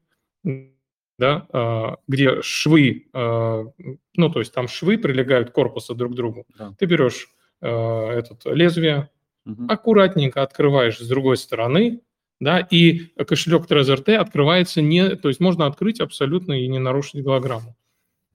да, 1.19 1.99
где 2.09 2.41
швы, 2.41 3.09
ну, 3.13 4.31
то 4.33 4.39
есть 4.39 4.55
там 4.55 4.69
швы 4.69 4.97
прилегают 4.97 5.51
к 5.51 5.53
корпусу 5.53 5.95
друг 5.95 6.13
к 6.13 6.17
другу. 6.17 6.47
Да. 6.59 6.75
Ты 6.79 6.87
берешь 6.87 7.29
этот 7.61 8.47
лезвие, 8.47 9.11
угу. 9.45 9.67
аккуратненько 9.69 10.43
открываешь 10.43 10.99
с 10.99 11.07
другой 11.07 11.37
стороны, 11.37 12.01
да, 12.41 12.59
и 12.59 13.13
кошелек 13.27 13.67
TrezorT 13.67 14.15
открывается 14.15 14.81
не, 14.83 15.17
то 15.17 15.29
есть 15.29 15.41
можно 15.41 15.67
открыть 15.67 16.01
абсолютно 16.01 16.55
и 16.55 16.67
не 16.67 16.79
нарушить 16.79 17.23
голограмму. 17.23 17.77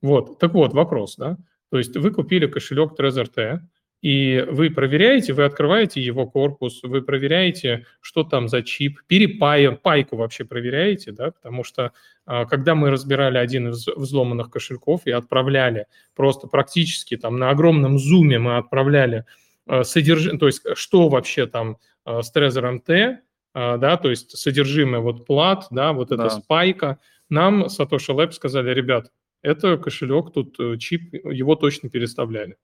Вот, 0.01 0.39
так 0.39 0.53
вот, 0.53 0.73
вопрос, 0.73 1.15
да, 1.17 1.37
то 1.71 1.77
есть 1.77 1.97
вы 1.97 2.11
купили 2.11 2.47
кошелек 2.47 2.93
TrezorT, 2.97 3.59
и 4.05 4.45
вы 4.51 4.69
проверяете, 4.69 5.33
вы 5.33 5.45
открываете 5.45 5.99
его 5.99 6.27
корпус, 6.27 6.83
вы 6.83 7.01
проверяете, 7.01 7.87
что 8.01 8.23
там 8.23 8.47
за 8.47 8.61
чип, 8.61 8.99
перепаем, 9.07 9.77
пайку 9.77 10.15
вообще 10.15 10.45
проверяете, 10.45 11.11
да, 11.11 11.31
потому 11.31 11.63
что 11.63 11.91
а, 12.27 12.45
когда 12.45 12.75
мы 12.75 12.91
разбирали 12.91 13.39
один 13.39 13.69
из 13.69 13.87
взломанных 13.87 14.51
кошельков 14.51 15.01
и 15.05 15.11
отправляли 15.11 15.87
просто 16.13 16.45
практически 16.45 17.17
там 17.17 17.37
на 17.39 17.49
огромном 17.49 17.97
зуме 17.97 18.37
мы 18.37 18.57
отправляли 18.57 19.25
а, 19.65 19.83
содержание, 19.83 20.37
то 20.37 20.45
есть 20.45 20.61
что 20.75 21.09
вообще 21.09 21.47
там 21.47 21.77
а, 22.03 22.21
с 22.21 22.31
Trezor 22.31 22.79
T, 22.85 23.21
да, 23.55 23.97
то 23.97 24.09
есть 24.09 24.37
содержимое 24.37 24.99
вот 24.99 25.25
плат, 25.25 25.67
да, 25.71 25.93
вот 25.93 26.11
эта 26.11 26.23
да. 26.23 26.29
спайка, 26.29 26.99
нам 27.29 27.65
Satoshi 27.65 28.13
Lab 28.13 28.31
сказали, 28.33 28.73
ребят, 28.73 29.11
это 29.41 29.77
кошелек, 29.77 30.33
тут 30.33 30.59
э, 30.59 30.77
чип, 30.77 31.13
его 31.13 31.55
точно 31.55 31.89
переставляли. 31.89 32.57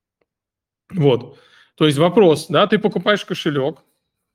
Вот. 0.90 1.40
То 1.76 1.86
есть 1.86 1.98
вопрос, 1.98 2.48
да, 2.48 2.68
ты 2.68 2.78
покупаешь 2.78 3.24
кошелек, 3.24 3.80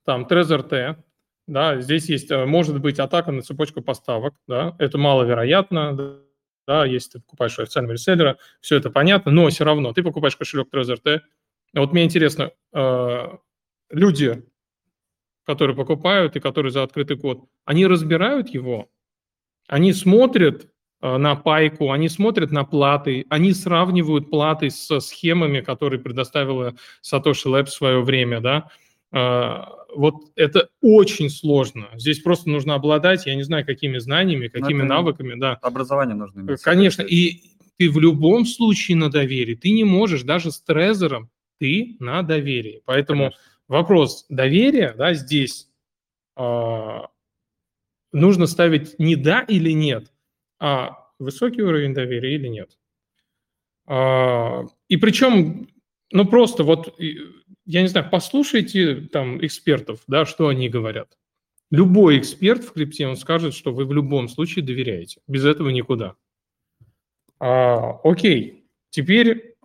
там 0.05 0.27
Trezor 0.27 0.63
T, 0.63 1.05
да, 1.47 1.81
здесь 1.81 2.09
есть, 2.09 2.31
э, 2.31 2.47
может 2.47 2.81
быть, 2.81 2.99
атака 2.99 3.33
на 3.33 3.43
цепочку 3.43 3.83
поставок, 3.83 4.35
да, 4.49 4.75
это 4.79 4.97
маловероятно, 4.97 6.23
да, 6.67 6.87
если 6.87 7.13
ты 7.13 7.21
покупаешь 7.21 7.59
у 7.59 7.63
официального 7.63 7.93
реселлера, 7.93 8.39
все 8.61 8.77
это 8.77 8.91
понятно, 8.91 9.31
но 9.31 9.49
все 9.49 9.65
равно 9.65 9.93
ты 9.93 10.03
покупаешь 10.03 10.37
кошелек 10.37 10.69
Trezor 10.73 10.97
T. 11.03 11.21
Вот 11.75 11.93
мне 11.93 12.05
интересно, 12.05 12.53
э, 12.73 13.29
люди, 13.91 14.43
которые 15.47 15.77
покупают 15.77 16.37
и 16.37 16.41
которые 16.41 16.73
за 16.73 16.83
открытый 16.83 17.17
код, 17.17 17.45
они 17.65 17.87
разбирают 17.87 18.49
его, 18.49 18.89
они 19.69 19.93
смотрят 19.93 20.69
э, 21.01 21.17
на 21.17 21.37
пайку, 21.37 21.93
они 21.93 22.09
смотрят 22.09 22.51
на 22.51 22.65
платы, 22.65 23.25
они 23.31 23.53
сравнивают 23.53 24.29
платы 24.29 24.71
со 24.71 25.01
схемами, 25.01 25.61
которые 25.61 26.01
предоставила 26.01 26.75
Satoshi 27.03 27.47
Labs 27.47 27.67
в 27.67 27.73
свое 27.75 28.03
время, 28.03 28.41
да. 28.41 28.71
Э, 29.13 29.63
вот 29.95 30.17
это 30.35 30.69
очень 30.83 31.31
сложно. 31.31 31.89
Здесь 31.95 32.19
просто 32.19 32.51
нужно 32.51 32.75
обладать, 32.75 33.27
я 33.27 33.35
не 33.37 33.45
знаю, 33.45 33.65
какими 33.65 33.99
знаниями, 33.99 34.51
ну, 34.53 34.61
какими 34.61 34.83
навыками, 34.83 35.39
да. 35.39 35.55
Образование 35.63 36.17
нужно 36.17 36.41
иметь. 36.41 36.61
Конечно, 36.61 37.03
и 37.03 37.41
ты 37.79 37.89
в 37.89 38.01
любом 38.01 38.47
случае 38.47 38.97
на 38.97 39.11
доверии, 39.11 39.55
ты 39.55 39.71
не 39.71 39.85
можешь 39.85 40.23
даже 40.23 40.51
с 40.51 40.61
трезором, 40.61 41.31
ты 41.59 41.97
на 42.01 42.23
доверии. 42.23 42.83
Поэтому 42.85 43.31
Конечно 43.31 43.41
вопрос 43.69 44.27
доверия, 44.29 44.95
да, 44.97 45.15
здесь 45.15 45.69
э, 46.37 47.01
нужно 48.13 48.47
ставить 48.47 48.99
не 48.99 49.17
да 49.17 49.41
или 49.43 49.71
нет, 49.71 50.13
а 50.59 51.11
высокий 51.19 51.63
уровень 51.63 51.95
доверия 51.95 52.35
или 52.35 52.49
нет. 52.49 52.79
Э, 53.87 54.65
и 54.89 54.97
причем, 54.97 55.69
ну 56.13 56.27
просто 56.27 56.65
вот, 56.65 56.99
я 56.99 57.83
не 57.83 57.89
знаю, 57.89 58.09
послушайте 58.11 59.09
там 59.13 59.45
экспертов, 59.45 60.01
да, 60.07 60.27
что 60.27 60.49
они 60.49 60.69
говорят. 60.69 61.17
Любой 61.71 62.19
эксперт 62.19 62.63
в 62.63 62.73
крипте, 62.73 63.09
он 63.09 63.17
скажет, 63.17 63.53
что 63.53 63.73
вы 63.73 63.87
в 63.87 63.93
любом 63.93 64.29
случае 64.29 64.65
доверяете. 64.65 65.21
Без 65.27 65.45
этого 65.45 65.71
никуда. 65.71 66.15
А, 67.41 67.99
окей, 68.05 68.69
теперь 68.91 69.56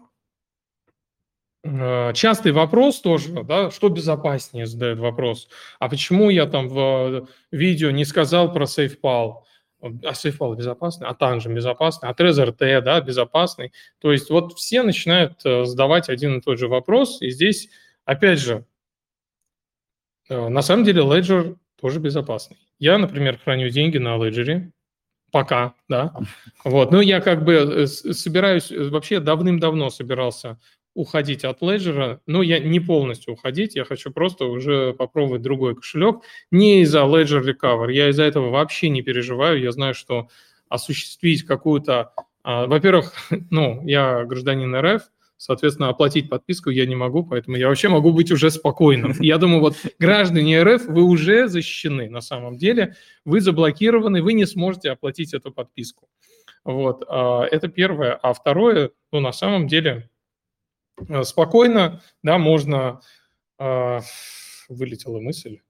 частый 1.63 2.51
вопрос 2.51 3.01
тоже, 3.01 3.44
да, 3.44 3.70
что 3.70 3.89
безопаснее, 3.89 4.65
задают 4.65 5.00
вопрос. 5.00 5.48
А 5.80 5.89
почему 5.89 6.30
я 6.30 6.48
там 6.48 6.68
в 6.68 7.27
видео 7.51 7.91
не 7.91 8.06
сказал 8.06 8.51
про 8.51 8.65
SafePal? 8.65 9.44
А 9.82 10.12
SafePal 10.12 10.56
безопасный, 10.56 11.08
а 11.08 11.13
Tangent 11.13 11.53
безопасный, 11.53 12.10
а 12.10 12.13
Trezor 12.13 12.51
T, 12.51 12.82
да, 12.82 13.01
безопасный. 13.01 13.74
То 14.00 14.12
есть 14.12 14.30
вот 14.30 14.53
все 14.53 14.84
начинают 14.84 15.44
э, 15.44 15.65
задавать 15.65 16.08
один 16.08 16.38
и 16.38 16.41
тот 16.41 16.60
же 16.60 16.68
вопрос, 16.68 17.20
и 17.22 17.32
здесь, 17.32 17.70
опять 18.06 18.39
же, 18.39 18.65
э, 20.30 20.50
на 20.50 20.62
самом 20.62 20.84
деле 20.84 21.01
Ledger 21.01 21.58
тоже 21.80 22.00
безопасный. 22.00 22.58
Я, 22.77 23.00
например, 23.00 23.39
храню 23.44 23.70
деньги 23.70 23.98
на 23.98 24.18
Ledger, 24.18 24.70
пока, 25.32 25.74
да. 25.89 26.13
Вот, 26.63 26.91
ну 26.91 27.01
я 27.01 27.20
как 27.20 27.44
бы 27.44 27.88
собираюсь, 27.88 28.72
вообще 28.72 29.20
давным-давно 29.20 29.89
собирался 29.89 30.60
уходить 30.93 31.45
от 31.45 31.62
Ledger, 31.62 32.19
но 32.25 32.41
я 32.41 32.60
не 32.60 32.79
полностью 32.79 33.33
уходить, 33.33 33.75
я 33.75 33.86
хочу 33.86 34.12
просто 34.12 34.45
уже 34.45 34.93
попробовать 34.93 35.41
другой 35.41 35.75
кошелек, 35.75 36.21
не 36.51 36.81
из-за 36.81 37.00
Ledger 37.00 37.41
Recover, 37.43 37.91
я 37.91 38.10
из-за 38.10 38.24
этого 38.24 38.50
вообще 38.50 38.89
не 38.89 39.01
переживаю, 39.01 39.62
я 39.62 39.71
знаю, 39.71 39.93
что 39.93 40.27
осуществить 40.69 41.43
какую-то, 41.43 42.13
а, 42.43 42.67
во-первых, 42.67 43.13
ну, 43.50 43.86
я 43.86 44.25
гражданин 44.25 44.75
РФ, 44.75 45.03
соответственно, 45.38 45.89
оплатить 45.89 46.29
подписку 46.29 46.69
я 46.69 46.86
не 46.86 46.95
могу, 46.95 47.25
поэтому 47.25 47.57
я 47.57 47.67
вообще 47.67 47.89
могу 47.89 48.12
быть 48.12 48.31
уже 48.31 48.51
спокойным. 48.51 49.13
Я 49.19 49.39
думаю, 49.39 49.60
вот 49.60 49.75
граждане 49.98 50.62
РФ, 50.62 50.86
вы 50.86 51.01
уже 51.01 51.48
защищены 51.48 52.12
на 52.12 52.21
самом 52.21 52.57
деле, 52.57 52.95
вы 53.25 53.41
заблокированы, 53.41 54.21
вы 54.21 54.33
не 54.33 54.45
сможете 54.45 54.91
оплатить 54.91 55.33
эту 55.33 55.51
подписку. 55.51 56.07
Вот, 56.63 57.03
а, 57.07 57.43
это 57.43 57.69
первое. 57.69 58.13
А 58.13 58.33
второе, 58.33 58.91
ну, 59.12 59.19
на 59.19 59.31
самом 59.31 59.67
деле, 59.67 60.11
спокойно, 61.24 62.01
да, 62.24 62.38
можно, 62.38 63.01
э, 63.60 64.00
вылетела 64.69 65.19
мысль, 65.19 65.62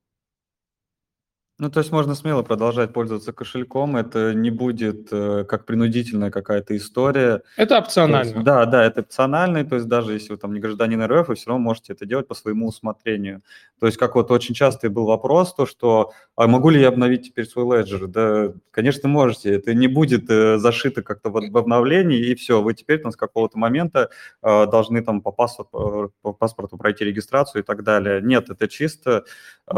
ну, 1.62 1.70
то 1.70 1.80
есть 1.80 1.92
можно 1.92 2.16
смело 2.16 2.42
продолжать 2.42 2.92
пользоваться 2.92 3.34
кошельком, 3.34 3.96
это 3.96 4.34
не 4.34 4.50
будет 4.50 5.10
э, 5.12 5.46
как 5.48 5.68
принудительная 5.68 6.32
какая-то 6.32 6.76
история. 6.76 7.44
Это 7.56 7.78
опционально. 7.78 8.32
Есть, 8.32 8.44
да, 8.44 8.66
да, 8.66 8.84
это 8.84 9.02
опционально, 9.02 9.64
то 9.64 9.76
есть 9.76 9.88
даже 9.88 10.14
если 10.14 10.32
вы 10.32 10.38
там 10.38 10.56
не 10.56 10.60
гражданин 10.60 11.00
РФ, 11.06 11.28
вы 11.28 11.36
все 11.36 11.52
равно 11.52 11.64
можете 11.64 11.94
это 11.94 12.08
делать 12.08 12.28
по 12.28 12.34
своему 12.34 12.68
усмотрению. 12.68 13.44
То 13.80 13.86
есть 13.86 14.00
как 14.00 14.16
вот 14.16 14.32
очень 14.32 14.56
часто 14.56 14.90
был 14.90 15.06
вопрос, 15.06 15.54
то 15.54 15.68
что, 15.68 16.14
а 16.36 16.48
могу 16.48 16.72
ли 16.72 16.82
я 16.82 16.88
обновить 16.88 17.28
теперь 17.28 17.46
свой 17.46 17.78
леджер? 17.78 18.08
Да, 18.08 18.54
конечно, 18.72 19.08
можете, 19.08 19.54
это 19.54 19.76
не 19.76 19.88
будет 19.88 20.32
э, 20.32 20.58
зашито 20.58 21.04
как-то 21.04 21.30
в, 21.30 21.52
в 21.52 21.58
обновлении, 21.58 22.20
и 22.20 22.34
все, 22.34 22.62
вы 22.62 22.74
теперь 22.74 23.00
там 23.00 23.12
с 23.12 23.16
какого-то 23.16 23.60
момента 23.60 24.10
э, 24.42 24.66
должны 24.66 25.04
там 25.04 25.22
по 25.22 25.32
паспорту, 25.32 26.06
э, 26.06 26.10
по 26.24 26.34
паспорту 26.34 26.78
пройти 26.78 27.06
регистрацию 27.06 27.62
и 27.62 27.66
так 27.66 27.84
далее. 27.84 28.20
Нет, 28.22 28.50
это 28.50 28.68
чисто 28.68 29.26
э, 29.68 29.74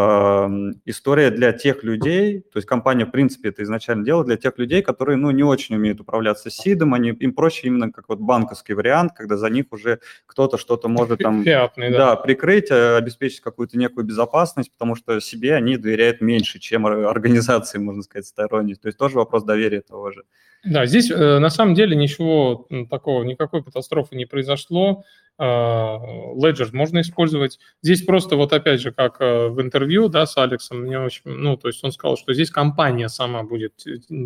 история 0.85 1.29
для 1.29 1.51
тех, 1.51 1.72
тех 1.73 1.83
людей, 1.83 2.41
то 2.41 2.57
есть 2.57 2.67
компания, 2.67 3.05
в 3.05 3.11
принципе, 3.11 3.49
это 3.49 3.63
изначально 3.63 4.05
делала 4.05 4.23
для 4.23 4.37
тех 4.37 4.57
людей, 4.57 4.81
которые, 4.81 5.17
ну, 5.17 5.31
не 5.31 5.43
очень 5.43 5.75
умеют 5.75 5.99
управляться 5.99 6.49
сидом, 6.49 6.93
они, 6.93 7.09
им 7.09 7.33
проще 7.33 7.67
именно 7.67 7.91
как 7.91 8.09
вот 8.09 8.19
банковский 8.19 8.73
вариант, 8.73 9.13
когда 9.15 9.37
за 9.37 9.49
них 9.49 9.65
уже 9.71 9.99
кто-то 10.25 10.57
что-то 10.57 10.87
может 10.87 11.19
там, 11.19 11.43
Фиатный, 11.43 11.91
да. 11.91 11.97
да, 11.97 12.15
прикрыть, 12.15 12.71
э, 12.71 12.97
обеспечить 12.97 13.41
какую-то 13.41 13.77
некую 13.77 14.05
безопасность, 14.05 14.71
потому 14.71 14.95
что 14.95 15.19
себе 15.19 15.55
они 15.55 15.77
доверяют 15.77 16.21
меньше, 16.21 16.59
чем 16.59 16.85
организации, 16.85 17.77
можно 17.77 18.03
сказать, 18.03 18.25
сторонней. 18.25 18.75
То 18.75 18.87
есть 18.87 18.97
тоже 18.97 19.15
вопрос 19.15 19.43
доверия 19.43 19.81
того 19.81 20.11
же. 20.11 20.23
Да, 20.63 20.85
здесь 20.85 21.11
э, 21.11 21.39
на 21.39 21.49
самом 21.49 21.75
деле 21.75 21.95
ничего 21.95 22.67
такого, 22.89 23.23
никакой 23.23 23.63
катастрофы 23.63 24.15
не 24.15 24.25
произошло. 24.25 25.03
Э, 25.37 25.43
Ledger 25.43 26.69
можно 26.71 27.01
использовать. 27.01 27.59
Здесь 27.81 28.03
просто 28.03 28.37
вот 28.37 28.53
опять 28.53 28.79
же, 28.79 28.93
как 28.93 29.17
э, 29.19 29.49
в 29.49 29.61
интервью 29.61 30.07
да, 30.07 30.25
с 30.25 30.37
Алексом, 30.37 30.83
мне 30.83 30.99
очень, 31.01 31.21
ну, 31.25 31.57
то 31.57 31.67
есть 31.67 31.83
он 31.83 31.91
сказал, 31.91 32.17
что 32.17 32.33
здесь 32.33 32.49
компания 32.49 33.09
сама 33.09 33.43
будет 33.43 33.75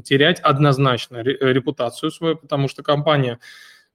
терять 0.03 0.39
однозначно 0.41 1.23
репутацию 1.23 2.11
свою, 2.11 2.35
потому 2.35 2.67
что 2.67 2.83
компания 2.83 3.39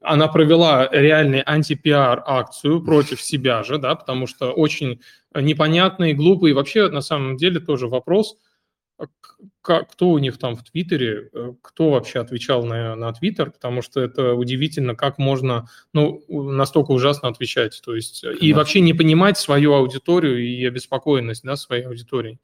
она 0.01 0.27
провела 0.27 0.89
реальный 0.91 1.43
антипиар 1.43 2.25
акцию 2.27 2.83
против 2.83 3.23
себя 3.23 3.63
же, 3.63 3.79
да, 3.79 3.95
потому 3.95 4.27
что 4.27 4.51
очень 4.51 5.01
непонятный, 5.33 6.13
глупый, 6.13 6.51
и 6.51 6.55
вообще 6.55 6.89
на 6.89 7.03
самом 7.03 7.37
деле 7.37 7.61
тоже 7.61 7.87
вопрос– 7.87 8.37
кто 9.63 10.11
у 10.11 10.19
них 10.19 10.39
там 10.39 10.57
в 10.57 10.65
Твиттере, 10.65 11.31
э, 11.33 11.53
кто 11.63 11.91
вообще 11.91 12.21
отвечал 12.21 12.65
на, 12.65 12.95
на 12.95 13.13
Твиттер, 13.13 13.51
потому 13.51 13.83
что 13.83 14.01
это 14.01 14.35
удивительно, 14.35 14.95
как 14.95 15.19
можно 15.19 15.69
ну, 15.93 16.23
настолько 16.29 16.93
ужасно 16.93 17.29
отвечать. 17.29 17.81
То 17.85 17.95
есть, 17.95 18.23
Конечно. 18.23 18.45
и 18.45 18.53
вообще 18.53 18.81
не 18.81 18.95
понимать 18.95 19.39
свою 19.39 19.75
аудиторию 19.75 20.45
и 20.45 20.65
обеспокоенность 20.65 21.43
да, 21.45 21.57
своей 21.57 21.85
аудитории. 21.85 22.39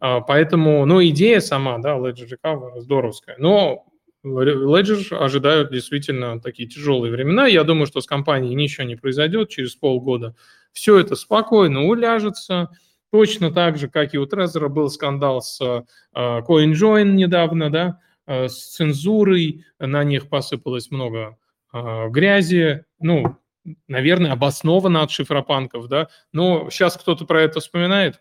А, 0.00 0.20
поэтому, 0.20 0.84
ну, 0.86 1.04
идея 1.06 1.40
сама, 1.40 1.78
да, 1.78 1.96
Ledger 1.96 2.28
Recover 2.28 2.80
здоровская, 2.80 3.36
но 3.38 3.84
Ledger 4.24 5.16
ожидают 5.16 5.72
действительно 5.72 6.40
такие 6.40 6.68
тяжелые 6.68 7.12
времена. 7.12 7.46
Я 7.46 7.64
думаю, 7.64 7.86
что 7.86 8.00
с 8.00 8.06
компанией 8.06 8.54
ничего 8.54 8.86
не 8.86 8.96
произойдет 8.96 9.48
через 9.48 9.74
полгода. 9.74 10.34
Все 10.72 10.98
это 10.98 11.14
спокойно 11.14 11.84
уляжется, 11.84 12.68
Точно 13.10 13.50
так 13.50 13.78
же, 13.78 13.88
как 13.88 14.14
и 14.14 14.18
у 14.18 14.26
Трезора 14.26 14.68
был 14.68 14.90
скандал 14.90 15.40
с 15.40 15.60
э, 15.60 15.82
CoinJoin 16.14 17.04
недавно, 17.04 17.70
да, 17.70 18.00
э, 18.26 18.48
с 18.48 18.74
цензурой, 18.74 19.64
на 19.78 20.04
них 20.04 20.28
посыпалось 20.28 20.90
много 20.90 21.38
э, 21.72 22.08
грязи, 22.10 22.84
ну, 23.00 23.38
наверное, 23.86 24.32
обоснованно 24.32 25.02
от 25.02 25.10
шифропанков, 25.10 25.88
да, 25.88 26.08
но 26.32 26.68
сейчас 26.70 26.98
кто-то 26.98 27.24
про 27.24 27.42
это 27.42 27.60
вспоминает? 27.60 28.20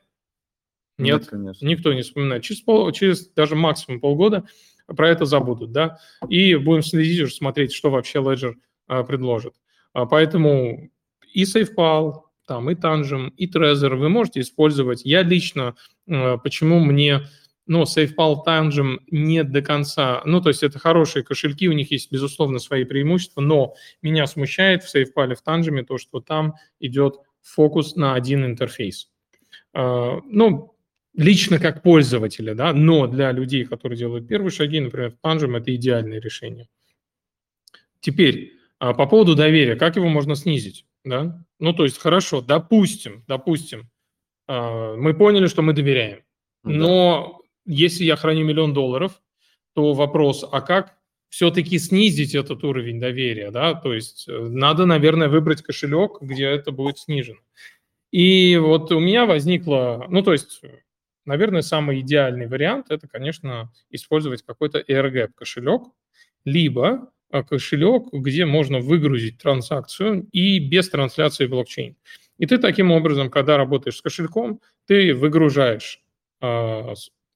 Нет, 0.98 1.22
Нет 1.22 1.30
конечно. 1.30 1.66
никто 1.68 1.94
не 1.94 2.02
вспоминает. 2.02 2.44
Через, 2.44 2.62
пол, 2.62 2.92
через 2.92 3.28
даже 3.30 3.56
максимум 3.56 4.00
полгода 4.00 4.48
про 4.88 5.10
это 5.10 5.26
забудут, 5.26 5.74
да, 5.74 6.00
и 6.30 6.56
будем 6.56 6.82
следить 6.82 7.22
уже, 7.22 7.34
смотреть, 7.34 7.74
что 7.74 7.92
вообще 7.92 8.20
Ledger 8.20 8.54
предложит. 9.06 9.54
Поэтому 9.92 10.90
и 11.34 11.44
SafePal, 11.44 12.22
там 12.48 12.70
и 12.70 12.76
Tangem, 12.76 13.32
и 13.38 13.48
Trezor 13.48 13.96
вы 13.96 14.10
можете 14.10 14.40
использовать. 14.40 15.06
Я 15.06 15.22
лично, 15.22 15.76
э, 16.08 16.38
почему 16.38 16.80
мне, 16.80 17.28
ну, 17.66 17.84
SafePal, 17.84 18.38
Tangem 18.46 19.00
не 19.12 19.44
до 19.44 19.62
конца, 19.62 20.22
ну, 20.26 20.42
то 20.42 20.50
есть 20.50 20.64
это 20.64 20.80
хорошие 20.80 21.24
кошельки, 21.24 21.68
у 21.68 21.74
них 21.74 21.92
есть, 21.92 22.12
безусловно, 22.12 22.60
свои 22.60 22.86
преимущества, 22.86 23.42
но 23.42 23.76
меня 24.02 24.26
смущает 24.26 24.84
в 24.84 24.96
SafePal, 24.96 25.36
в 25.36 25.44
Tangem 25.46 25.84
то, 25.84 25.98
что 25.98 26.22
там 26.22 26.56
идет 26.80 27.18
фокус 27.42 27.96
на 27.96 28.16
один 28.16 28.46
интерфейс. 28.46 29.10
Э, 29.74 30.20
ну, 30.26 30.74
лично 31.14 31.60
как 31.60 31.84
пользователя, 31.84 32.56
да, 32.56 32.74
но 32.74 33.08
для 33.08 33.32
людей, 33.32 33.66
которые 33.66 33.98
делают 33.98 34.28
первые 34.28 34.52
шаги, 34.52 34.80
например, 34.80 35.12
в 35.12 35.26
Tangem 35.26 35.58
это 35.58 35.76
идеальное 35.76 36.22
решение. 36.22 36.70
Теперь, 38.00 38.54
а, 38.80 38.94
по 38.94 39.08
поводу 39.08 39.36
доверия, 39.36 39.76
как 39.76 39.96
его 39.96 40.08
можно 40.08 40.36
снизить? 40.36 40.86
Да? 41.08 41.44
Ну, 41.60 41.74
то 41.74 41.84
есть, 41.84 41.98
хорошо, 41.98 42.42
допустим, 42.42 43.24
допустим, 43.28 43.90
а, 44.48 44.96
мы 44.96 45.14
поняли, 45.14 45.48
что 45.48 45.62
мы 45.62 45.74
доверяем. 45.74 46.24
Но 46.64 47.42
да. 47.66 47.74
если 47.74 48.04
я 48.04 48.16
храню 48.16 48.46
миллион 48.46 48.74
долларов, 48.74 49.22
то 49.74 49.94
вопрос, 49.94 50.46
а 50.52 50.62
как 50.62 50.98
все-таки 51.30 51.78
снизить 51.78 52.36
этот 52.36 52.64
уровень 52.64 53.00
доверия, 53.00 53.52
да, 53.52 53.74
то 53.74 53.94
есть 53.94 54.28
э, 54.28 54.32
надо, 54.32 54.86
наверное, 54.86 55.28
выбрать 55.28 55.62
кошелек, 55.62 56.22
где 56.22 56.46
это 56.46 56.72
будет 56.72 57.00
снижено. 57.00 57.40
И 58.12 58.58
вот 58.58 58.92
у 58.92 59.00
меня 59.00 59.26
возникло, 59.26 60.06
ну, 60.10 60.24
то 60.24 60.32
есть, 60.32 60.62
наверное, 61.26 61.62
самый 61.62 62.00
идеальный 62.00 62.48
вариант– 62.48 62.88
это, 62.90 63.08
конечно, 63.08 63.72
использовать 63.90 64.44
какой-то 64.44 64.80
AirGap 64.80 65.32
кошелек, 65.36 65.84
либо 66.46 67.12
кошелек, 67.32 68.12
где 68.12 68.46
можно 68.46 68.80
выгрузить 68.80 69.38
транзакцию 69.38 70.28
и 70.32 70.60
без 70.60 70.90
трансляции 70.90 71.48
блокчейн. 71.48 71.96
И 72.38 72.46
ты 72.46 72.58
таким 72.58 72.92
образом, 72.92 73.30
когда 73.30 73.58
работаешь 73.58 73.98
с 73.98 74.02
кошельком, 74.02 74.62
ты 74.86 75.14
выгружаешь 75.14 76.02
э, 76.42 76.94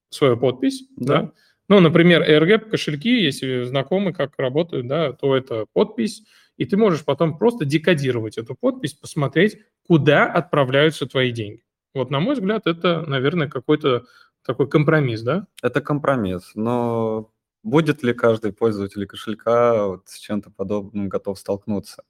свою 0.09 0.37
подпись, 0.37 0.83
да. 0.95 1.21
да. 1.21 1.31
Ну, 1.67 1.79
например, 1.79 2.21
AirGap 2.21 2.69
кошельки, 2.69 3.23
если 3.23 3.63
знакомы, 3.63 4.13
как 4.13 4.37
работают, 4.37 4.87
да, 4.87 5.13
то 5.13 5.35
это 5.35 5.65
подпись, 5.73 6.23
и 6.57 6.65
ты 6.65 6.77
можешь 6.77 7.05
потом 7.05 7.37
просто 7.37 7.65
декодировать 7.65 8.37
эту 8.37 8.55
подпись, 8.55 8.93
посмотреть, 8.93 9.57
куда 9.87 10.25
отправляются 10.25 11.05
твои 11.05 11.31
деньги. 11.31 11.63
Вот, 11.93 12.11
на 12.11 12.19
мой 12.19 12.35
взгляд, 12.35 12.67
это, 12.67 13.03
наверное, 13.07 13.47
какой-то 13.47 14.05
такой 14.45 14.69
компромисс, 14.69 15.21
да? 15.21 15.47
Это 15.61 15.81
компромисс, 15.81 16.51
но 16.55 17.31
будет 17.63 18.03
ли 18.03 18.13
каждый 18.13 18.53
пользователь 18.53 19.05
кошелька 19.05 19.87
вот 19.87 20.07
с 20.07 20.19
чем-то 20.19 20.51
подобным 20.51 21.09
готов 21.09 21.39
столкнуться? 21.39 22.03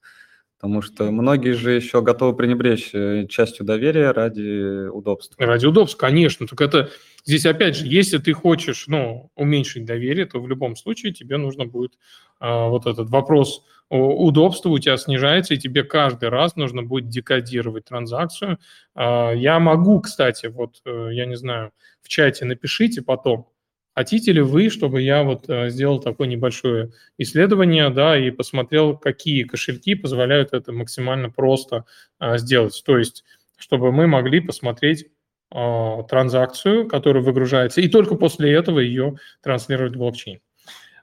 Потому 0.62 0.84
что 0.84 1.10
многие 1.10 1.54
же 1.54 1.72
еще 1.72 2.04
готовы 2.04 2.36
пренебречь 2.36 2.92
э, 2.94 3.26
частью 3.28 3.66
доверия 3.66 4.12
ради 4.12 4.90
удобства. 4.90 5.44
Ради 5.44 5.66
удобства, 5.66 5.98
конечно. 5.98 6.46
Только 6.46 6.66
это 6.66 6.92
здесь 7.26 7.48
опять 7.48 7.76
же, 7.76 7.88
если 7.88 8.20
ты 8.20 8.34
хочешь 8.34 8.86
ну, 8.88 9.32
уменьшить 9.36 9.86
доверие, 9.86 10.28
то 10.28 10.40
в 10.40 10.48
любом 10.48 10.76
случае 10.76 11.14
тебе 11.14 11.38
нужно 11.38 11.66
будет 11.66 11.98
а, 12.40 12.68
вот 12.68 12.86
этот 12.86 13.10
вопрос 13.10 13.64
удобства 13.90 14.70
у 14.70 14.80
тебя 14.80 14.96
снижается, 14.96 15.54
и 15.54 15.58
тебе 15.58 15.84
каждый 15.84 16.30
раз 16.30 16.56
нужно 16.56 16.82
будет 16.82 17.10
декодировать 17.10 17.86
транзакцию. 17.86 18.58
А, 18.96 19.32
я 19.32 19.60
могу, 19.60 20.00
кстати, 20.00 20.46
вот, 20.46 20.82
э, 20.86 21.10
я 21.12 21.26
не 21.26 21.36
знаю, 21.36 21.72
в 22.02 22.08
чате 22.08 22.46
напишите 22.46 23.02
потом, 23.02 23.48
Хотите 23.94 24.32
ли 24.32 24.42
вы, 24.42 24.70
чтобы 24.70 25.02
я 25.02 25.24
вот 25.24 25.50
э, 25.50 25.70
сделал 25.70 26.00
такое 26.00 26.28
небольшое 26.28 26.92
исследование, 27.18 27.90
да, 27.90 28.18
и 28.18 28.32
посмотрел, 28.32 28.98
какие 28.98 29.44
кошельки 29.44 29.96
позволяют 29.96 30.54
это 30.54 30.72
максимально 30.72 31.30
просто 31.30 31.86
а, 32.18 32.38
сделать? 32.38 32.82
То 32.86 32.98
есть, 32.98 33.26
чтобы 33.58 33.92
мы 33.92 34.08
могли 34.08 34.40
посмотреть 34.40 35.08
а, 35.50 36.04
транзакцию, 36.04 36.88
которая 36.88 37.22
выгружается, 37.22 37.82
и 37.82 37.90
только 37.90 38.16
после 38.16 38.54
этого 38.54 38.80
ее 38.80 39.18
транслировать 39.44 39.96
в 39.96 39.98
блокчейн. 39.98 40.40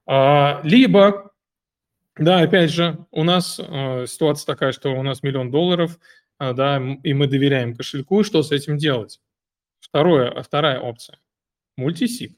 А, 0.07 0.63
либо, 0.65 1.33
да, 2.17 2.41
опять 2.41 2.71
же, 2.71 3.05
у 3.11 3.23
нас 3.23 3.57
ситуация 3.57 4.47
такая, 4.47 4.73
что 4.73 4.93
у 4.99 5.03
нас 5.03 5.23
миллион 5.23 5.51
долларов, 5.51 5.99
да, 6.41 6.83
и 7.03 7.13
мы 7.13 7.27
доверяем 7.27 7.77
кошельку, 7.77 8.25
что 8.25 8.43
с 8.43 8.51
этим 8.51 8.79
делать? 8.79 9.21
Второе, 9.79 10.43
вторая 10.43 10.81
опция– 10.81 11.19
мультисиг 11.77 12.33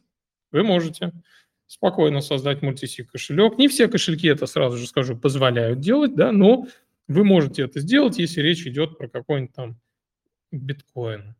вы 0.52 0.62
можете 0.62 1.12
спокойно 1.66 2.20
создать 2.20 2.62
мультисиг 2.62 3.10
кошелек. 3.12 3.56
Не 3.56 3.68
все 3.68 3.86
кошельки 3.86 4.26
это, 4.26 4.46
сразу 4.46 4.76
же 4.76 4.86
скажу, 4.86 5.16
позволяют 5.16 5.80
делать, 5.80 6.16
да, 6.16 6.32
но 6.32 6.66
вы 7.06 7.24
можете 7.24 7.62
это 7.62 7.80
сделать, 7.80 8.18
если 8.18 8.40
речь 8.40 8.66
идет 8.66 8.98
про 8.98 9.08
какой-нибудь 9.08 9.54
там 9.54 9.80
биткоин, 10.52 11.34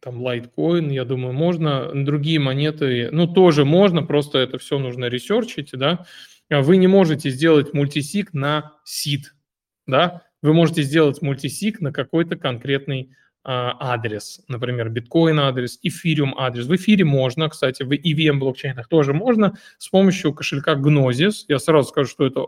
там 0.00 0.22
лайткоин, 0.22 0.90
я 0.90 1.04
думаю, 1.04 1.32
можно. 1.32 1.90
Другие 1.94 2.38
монеты, 2.38 3.08
ну, 3.10 3.26
тоже 3.26 3.64
можно, 3.64 4.02
просто 4.02 4.38
это 4.38 4.58
все 4.58 4.78
нужно 4.78 5.06
ресерчить, 5.06 5.70
да. 5.72 6.06
Вы 6.50 6.76
не 6.76 6.86
можете 6.86 7.30
сделать 7.30 7.72
мультисиг 7.72 8.34
на 8.34 8.74
сид, 8.84 9.34
да. 9.86 10.22
Вы 10.42 10.52
можете 10.52 10.82
сделать 10.82 11.22
мультисиг 11.22 11.80
на 11.80 11.92
какой-то 11.92 12.36
конкретный 12.36 13.14
адрес, 13.44 14.40
например, 14.48 14.88
биткоин 14.88 15.38
адрес, 15.38 15.78
эфириум 15.82 16.34
адрес. 16.38 16.66
В 16.66 16.74
эфире 16.76 17.04
можно, 17.04 17.48
кстати, 17.48 17.82
в 17.82 17.92
EVM 17.92 18.38
блокчейнах 18.38 18.88
тоже 18.88 19.12
можно 19.12 19.56
с 19.78 19.88
помощью 19.88 20.32
кошелька 20.32 20.74
Gnosis. 20.74 21.44
Я 21.48 21.58
сразу 21.58 21.88
скажу, 21.88 22.08
что 22.08 22.26
это 22.26 22.46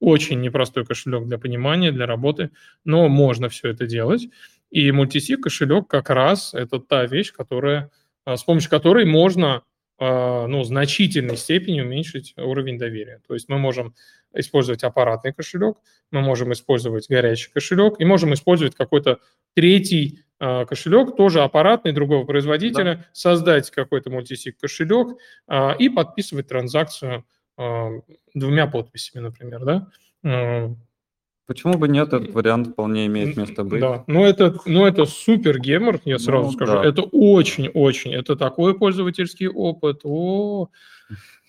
очень 0.00 0.40
непростой 0.40 0.86
кошелек 0.86 1.26
для 1.26 1.38
понимания, 1.38 1.92
для 1.92 2.06
работы, 2.06 2.50
но 2.84 3.08
можно 3.08 3.48
все 3.48 3.68
это 3.68 3.86
делать. 3.86 4.28
И 4.70 4.90
мультисиг 4.92 5.42
кошелек 5.42 5.88
как 5.88 6.10
раз 6.10 6.54
это 6.54 6.78
та 6.78 7.06
вещь, 7.06 7.32
которая, 7.32 7.90
а, 8.24 8.36
с 8.36 8.44
помощью 8.44 8.70
которой 8.70 9.04
можно 9.04 9.56
а, 9.56 9.62
ну, 10.00 10.64
значительной 10.64 11.36
степени 11.36 11.82
уменьшить 11.82 12.34
уровень 12.38 12.78
доверия. 12.78 13.20
То 13.28 13.34
есть 13.34 13.48
мы 13.50 13.58
можем 13.58 13.94
использовать 14.34 14.82
аппаратный 14.82 15.32
кошелек, 15.32 15.76
мы 16.10 16.22
можем 16.22 16.52
использовать 16.52 17.08
горячий 17.08 17.50
кошелек 17.52 18.00
и 18.00 18.04
можем 18.04 18.32
использовать 18.32 18.74
какой-то 18.74 19.18
третий 19.54 20.20
э, 20.38 20.64
кошелек, 20.64 21.16
тоже 21.16 21.42
аппаратный, 21.42 21.92
другого 21.92 22.24
производителя, 22.24 22.94
да. 22.96 23.06
создать 23.12 23.70
какой-то 23.70 24.10
мультисиг 24.10 24.58
кошелек 24.58 25.18
э, 25.48 25.76
и 25.78 25.88
подписывать 25.88 26.48
транзакцию 26.48 27.24
двумя 28.32 28.66
подписями, 28.66 29.20
например, 29.20 29.64
да. 29.66 30.76
Почему 31.50 31.74
бы 31.74 31.88
нет, 31.88 32.12
этот 32.12 32.32
вариант 32.32 32.68
вполне 32.68 33.06
имеет 33.06 33.36
место 33.36 33.64
быть. 33.64 33.80
Да, 33.80 34.04
но 34.06 34.24
это, 34.24 34.54
но 34.66 34.86
это 34.86 35.04
супер 35.04 35.58
гемор, 35.58 35.98
я 36.04 36.20
сразу 36.20 36.44
ну, 36.44 36.52
скажу. 36.52 36.74
Да. 36.74 36.84
Это 36.84 37.02
очень-очень, 37.02 38.14
это 38.14 38.36
такой 38.36 38.78
пользовательский 38.78 39.48
опыт. 39.48 40.02
О, 40.04 40.68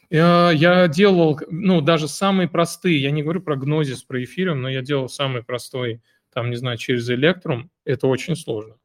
Я, 0.10 0.50
я 0.50 0.88
делал, 0.88 1.40
ну, 1.52 1.82
даже 1.82 2.08
самые 2.08 2.50
простые, 2.50 3.00
я 3.00 3.12
не 3.12 3.22
говорю 3.22 3.42
про 3.42 3.56
гнозис, 3.56 4.02
про 4.02 4.24
эфириум, 4.24 4.64
но 4.64 4.70
я 4.70 4.82
делал 4.82 5.08
самый 5.08 5.44
простой, 5.44 6.02
там, 6.34 6.50
не 6.50 6.56
знаю, 6.56 6.80
через 6.80 7.08
Electrum, 7.08 7.66
это 7.86 8.08
очень 8.08 8.36
сложно. 8.36 8.78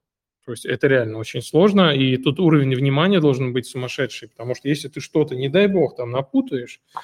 То 0.44 0.50
есть 0.50 0.66
это 0.66 0.86
реально 0.86 1.16
очень 1.16 1.40
сложно, 1.40 1.94
и 1.94 2.18
тут 2.18 2.40
уровень 2.40 2.74
внимания 2.74 3.20
должен 3.20 3.54
быть 3.54 3.66
сумасшедший, 3.66 4.28
потому 4.28 4.54
что 4.54 4.68
если 4.68 4.88
ты 4.88 5.00
что-то, 5.00 5.34
не 5.34 5.48
дай 5.48 5.66
бог, 5.66 5.96
там 5.96 6.10
напутаешь, 6.10 6.82
ну, 6.92 7.00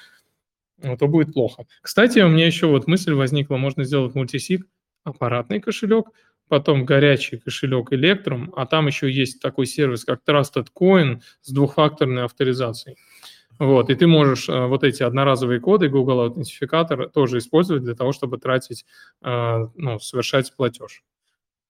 то 0.98 1.06
будет 1.06 1.32
плохо. 1.32 1.64
Кстати, 1.80 2.20
у 2.20 2.28
меня 2.28 2.46
еще 2.46 2.66
вот 2.66 2.86
мысль 2.86 3.14
возникла, 3.14 3.56
можно 3.56 3.84
сделать 3.84 4.14
мультисик, 4.14 4.66
аппаратный 5.04 5.60
кошелек, 5.60 6.06
потом 6.48 6.84
горячий 6.84 7.38
кошелек 7.38 7.92
Electrum, 7.92 8.52
а 8.56 8.66
там 8.66 8.86
еще 8.86 9.10
есть 9.10 9.40
такой 9.40 9.66
сервис, 9.66 10.04
как 10.04 10.20
Trusted 10.26 10.66
Coin 10.78 11.20
с 11.40 11.50
двухфакторной 11.50 12.24
авторизацией. 12.24 12.96
Вот, 13.58 13.90
и 13.90 13.94
ты 13.94 14.06
можешь 14.06 14.48
э, 14.48 14.66
вот 14.66 14.82
эти 14.82 15.02
одноразовые 15.02 15.60
коды 15.60 15.88
Google 15.88 16.20
аутентификатор 16.20 17.08
тоже 17.10 17.38
использовать 17.38 17.84
для 17.84 17.94
того, 17.94 18.12
чтобы 18.12 18.38
тратить, 18.38 18.84
э, 19.22 19.66
ну, 19.76 19.98
совершать 19.98 20.52
платеж. 20.56 21.04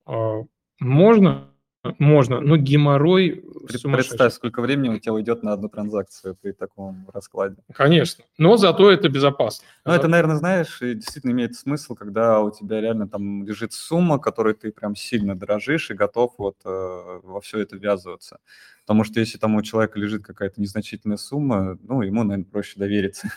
Э, 0.07 0.42
можно, 0.81 1.52
можно, 1.99 2.40
но 2.40 2.57
геморрой 2.57 3.45
Представь, 3.68 4.35
сколько 4.35 4.61
времени 4.61 4.88
у 4.88 4.99
тебя 4.99 5.14
уйдет 5.14 5.42
на 5.42 5.53
одну 5.53 5.68
транзакцию 5.68 6.37
при 6.40 6.53
таком 6.53 7.07
раскладе. 7.12 7.57
Конечно, 7.73 8.25
но 8.38 8.57
зато 8.57 8.90
это 8.90 9.09
безопасно. 9.09 9.66
Ну, 9.85 9.92
это, 9.92 10.09
наверное, 10.09 10.37
знаешь, 10.37 10.79
действительно 10.81 11.33
имеет 11.33 11.55
смысл, 11.55 11.95
когда 11.95 12.40
у 12.40 12.51
тебя 12.51 12.81
реально 12.81 13.09
там 13.09 13.45
лежит 13.45 13.73
сумма, 13.73 14.18
которой 14.18 14.55
ты 14.55 14.73
прям 14.73 14.97
сильно 14.97 15.37
дорожишь 15.37 15.90
и 15.90 15.95
готов 15.95 16.35
вот 16.38 16.57
э, 16.64 17.21
во 17.23 17.40
все 17.40 17.59
это 17.61 17.77
ввязываться. 17.77 18.38
Потому 18.85 19.05
что 19.05 19.21
если 19.21 19.38
там 19.38 19.55
у 19.55 19.62
человека 19.62 19.99
лежит 19.99 20.25
какая-то 20.25 20.61
незначительная 20.61 21.16
сумма, 21.16 21.79
ну, 21.83 22.03
ему, 22.03 22.25
наверное, 22.25 22.51
проще 22.51 22.73
довериться 22.77 23.29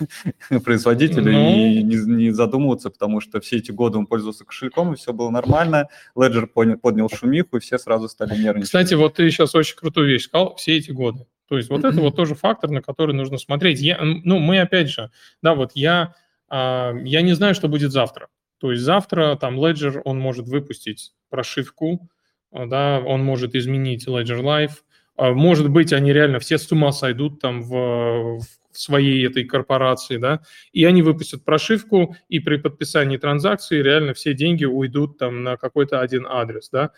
производителю 0.64 1.32
ну... 1.32 1.56
и 1.56 1.84
не, 1.84 1.98
не 1.98 2.32
задумываться, 2.32 2.90
потому 2.90 3.22
что 3.22 3.40
все 3.40 3.58
эти 3.58 3.72
годы 3.72 4.00
он 4.00 4.08
пользовался 4.08 4.44
кошельком, 4.44 4.94
и 4.94 4.96
все 4.96 5.14
было 5.14 5.30
нормально. 5.30 5.88
Поднял, 6.16 6.78
поднял 6.78 7.10
шумиху, 7.10 7.58
и 7.58 7.60
все 7.60 7.78
сразу 7.78 8.10
стали 8.10 8.35
нервничать. 8.36 8.68
Кстати, 8.68 8.94
вот 8.94 9.16
ты 9.16 9.30
сейчас 9.30 9.56
очень 9.56 9.76
крутую 9.76 10.08
вещь 10.08 10.26
сказал, 10.26 10.56
все 10.56 10.78
эти 10.78 10.92
годы. 10.92 11.26
То 11.48 11.58
есть 11.58 11.70
вот 11.70 11.84
это 11.84 12.00
вот 12.02 12.16
тоже 12.16 12.34
фактор, 12.36 12.72
на 12.72 12.82
который 12.82 13.14
нужно 13.14 13.38
смотреть. 13.38 13.80
Я, 13.80 14.00
ну, 14.02 14.40
мы 14.40 14.60
опять 14.60 14.90
же, 14.90 15.12
да, 15.42 15.54
вот 15.54 15.72
я, 15.76 16.16
а, 16.50 16.94
я 17.04 17.22
не 17.22 17.34
знаю, 17.34 17.54
что 17.54 17.68
будет 17.68 17.92
завтра. 17.92 18.30
То 18.60 18.72
есть 18.72 18.84
завтра 18.84 19.36
там 19.40 19.60
Ledger, 19.60 20.02
он 20.06 20.20
может 20.20 20.48
выпустить 20.48 21.14
прошивку, 21.30 22.10
да, 22.52 23.00
он 23.06 23.24
может 23.24 23.54
изменить 23.54 24.08
Ledger 24.08 24.42
Live, 24.42 24.72
а, 25.18 25.32
может 25.34 25.70
быть, 25.70 25.94
они 25.94 26.12
реально 26.12 26.40
все 26.40 26.58
с 26.58 26.72
ума 26.72 26.92
сойдут 26.92 27.40
там 27.40 27.62
в, 27.62 28.40
в 28.40 28.46
своей 28.72 29.26
этой 29.26 29.46
корпорации, 29.46 30.18
да, 30.18 30.42
и 30.74 30.84
они 30.86 31.02
выпустят 31.02 31.46
прошивку, 31.46 32.16
и 32.28 32.40
при 32.40 32.58
подписании 32.58 33.18
транзакции 33.18 33.82
реально 33.82 34.14
все 34.14 34.34
деньги 34.34 34.66
уйдут 34.66 35.18
там 35.18 35.44
на 35.44 35.58
какой-то 35.58 36.02
один 36.02 36.26
адрес, 36.28 36.70
да. 36.70 36.92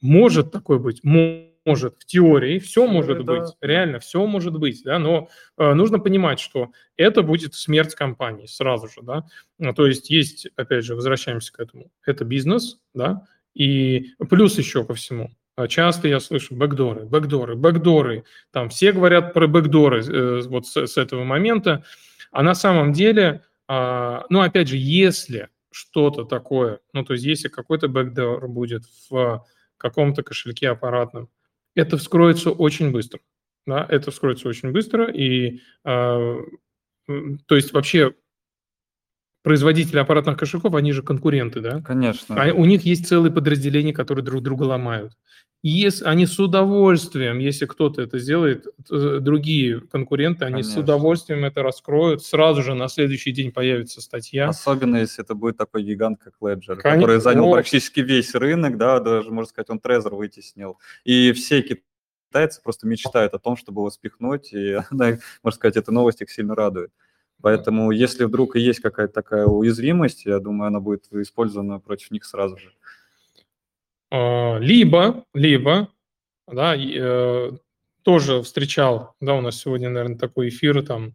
Может 0.00 0.50
такое 0.50 0.78
быть? 0.78 1.02
Может. 1.02 1.96
В 1.98 2.06
теории 2.06 2.58
все 2.58 2.86
может 2.86 3.24
да. 3.24 3.34
быть. 3.34 3.50
Реально 3.60 3.98
все 3.98 4.26
может 4.26 4.58
быть, 4.58 4.82
да, 4.82 4.98
но 4.98 5.28
э, 5.58 5.74
нужно 5.74 5.98
понимать, 5.98 6.40
что 6.40 6.72
это 6.96 7.22
будет 7.22 7.54
смерть 7.54 7.94
компании 7.94 8.46
сразу 8.46 8.88
же, 8.88 9.02
да. 9.02 9.26
Ну, 9.58 9.74
то 9.74 9.86
есть 9.86 10.08
есть, 10.08 10.48
опять 10.56 10.84
же, 10.84 10.94
возвращаемся 10.94 11.52
к 11.52 11.60
этому, 11.60 11.90
это 12.04 12.24
бизнес, 12.24 12.80
да, 12.94 13.26
и 13.54 14.14
плюс 14.30 14.56
еще 14.56 14.84
ко 14.84 14.94
всему– 14.94 15.30
а 15.60 15.68
часто 15.68 16.08
я 16.08 16.20
слышу 16.20 16.54
бэкдоры, 16.54 17.04
бэкдоры, 17.04 17.54
бэкдоры. 17.54 18.24
Там 18.50 18.70
все 18.70 18.92
говорят 18.92 19.34
про 19.34 19.46
бэкдоры 19.46 20.02
э, 20.02 20.40
вот 20.46 20.66
с, 20.66 20.86
с 20.86 20.96
этого 20.96 21.24
момента. 21.24 21.84
А 22.32 22.42
на 22.42 22.54
самом 22.54 22.94
деле, 22.94 23.42
э, 23.68 24.20
ну, 24.30 24.40
опять 24.40 24.68
же, 24.68 24.76
если 24.78 25.48
что-то 25.70 26.24
такое, 26.24 26.80
ну, 26.94 27.04
то 27.04 27.12
есть 27.12 27.26
если 27.26 27.48
какой-то 27.48 27.88
бэкдор 27.88 28.48
будет 28.48 28.84
в 29.10 29.44
каком-то 29.80 30.22
кошельке 30.22 30.70
аппаратном, 30.70 31.30
это 31.74 31.98
вскроется 31.98 32.50
очень 32.52 32.92
быстро. 32.92 33.20
Да, 33.66 33.86
это 33.88 34.10
вскроется 34.12 34.48
очень 34.48 34.72
быстро. 34.72 35.10
И, 35.12 35.60
э, 35.84 36.36
то 37.46 37.56
есть 37.56 37.72
вообще 37.72 38.14
производители 39.42 39.98
аппаратных 39.98 40.38
кошельков, 40.38 40.74
они 40.74 40.92
же 40.92 41.02
конкуренты, 41.02 41.60
да? 41.60 41.80
Конечно. 41.80 42.40
А 42.40 42.52
у 42.52 42.64
них 42.64 42.84
есть 42.84 43.06
целые 43.06 43.32
подразделения, 43.32 43.92
которые 43.92 44.24
друг 44.24 44.42
друга 44.42 44.64
ломают. 44.64 45.12
Если 45.62 46.06
они 46.06 46.24
с 46.24 46.38
удовольствием, 46.38 47.38
если 47.38 47.66
кто-то 47.66 48.00
это 48.00 48.18
сделает, 48.18 48.66
другие 48.88 49.80
конкуренты, 49.80 50.46
они 50.46 50.62
Конечно. 50.62 50.72
с 50.72 50.76
удовольствием 50.78 51.44
это 51.44 51.62
раскроют, 51.62 52.24
сразу 52.24 52.62
же 52.62 52.74
на 52.74 52.88
следующий 52.88 53.30
день 53.32 53.52
появится 53.52 54.00
статья. 54.00 54.48
Особенно 54.48 54.96
если 54.96 55.22
это 55.22 55.34
будет 55.34 55.58
такой 55.58 55.82
гигант, 55.82 56.18
как 56.22 56.34
Ledger, 56.40 56.76
Конечно. 56.76 56.94
который 56.94 57.20
занял 57.20 57.44
О. 57.44 57.52
практически 57.52 58.00
весь 58.00 58.34
рынок, 58.34 58.78
да, 58.78 59.00
даже, 59.00 59.30
можно 59.30 59.50
сказать, 59.50 59.68
он 59.68 59.80
Trezor 59.84 60.16
вытеснил. 60.16 60.78
И 61.04 61.32
все 61.32 61.60
китайцы 61.60 62.62
просто 62.62 62.86
мечтают 62.86 63.34
о 63.34 63.38
том, 63.38 63.58
чтобы 63.58 63.82
его 63.82 63.90
спихнуть, 63.90 64.54
и, 64.54 64.78
можно 64.90 65.56
сказать, 65.56 65.76
эта 65.76 65.92
новость 65.92 66.22
их 66.22 66.30
сильно 66.30 66.54
радует. 66.54 66.90
Поэтому 67.42 67.90
если 67.90 68.24
вдруг 68.24 68.56
и 68.56 68.60
есть 68.60 68.80
какая-то 68.80 69.12
такая 69.12 69.46
уязвимость, 69.46 70.26
я 70.26 70.38
думаю, 70.38 70.68
она 70.68 70.80
будет 70.80 71.06
использована 71.12 71.80
против 71.80 72.10
них 72.10 72.24
сразу 72.24 72.58
же. 72.58 72.72
А, 74.10 74.58
либо, 74.58 75.24
либо, 75.34 75.88
да, 76.46 76.76
э, 76.76 77.52
тоже 78.02 78.42
встречал, 78.42 79.14
да, 79.20 79.34
у 79.34 79.40
нас 79.40 79.58
сегодня, 79.60 79.88
наверное, 79.88 80.18
такой 80.18 80.48
эфир, 80.48 80.84
там, 80.84 81.14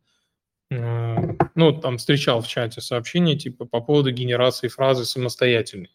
э, 0.71 1.15
ну, 1.55 1.79
там 1.79 1.97
встречал 1.97 2.41
в 2.41 2.47
чате 2.47 2.81
сообщение, 2.81 3.37
типа, 3.37 3.65
по 3.65 3.81
поводу 3.81 4.11
генерации 4.11 4.67
фразы 4.67 5.05
самостоятельной. 5.05 5.91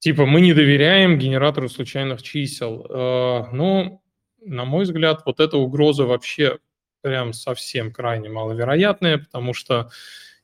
Типа, 0.00 0.26
мы 0.26 0.40
не 0.40 0.52
доверяем 0.52 1.18
генератору 1.18 1.68
случайных 1.68 2.22
чисел. 2.22 2.86
Э, 2.88 3.44
ну, 3.52 4.02
на 4.44 4.64
мой 4.64 4.84
взгляд, 4.84 5.22
вот 5.26 5.40
эта 5.40 5.56
угроза 5.56 6.04
вообще 6.04 6.58
прям 7.08 7.32
совсем 7.32 7.92
крайне 7.92 8.28
маловероятная, 8.28 9.18
потому 9.18 9.54
что 9.54 9.90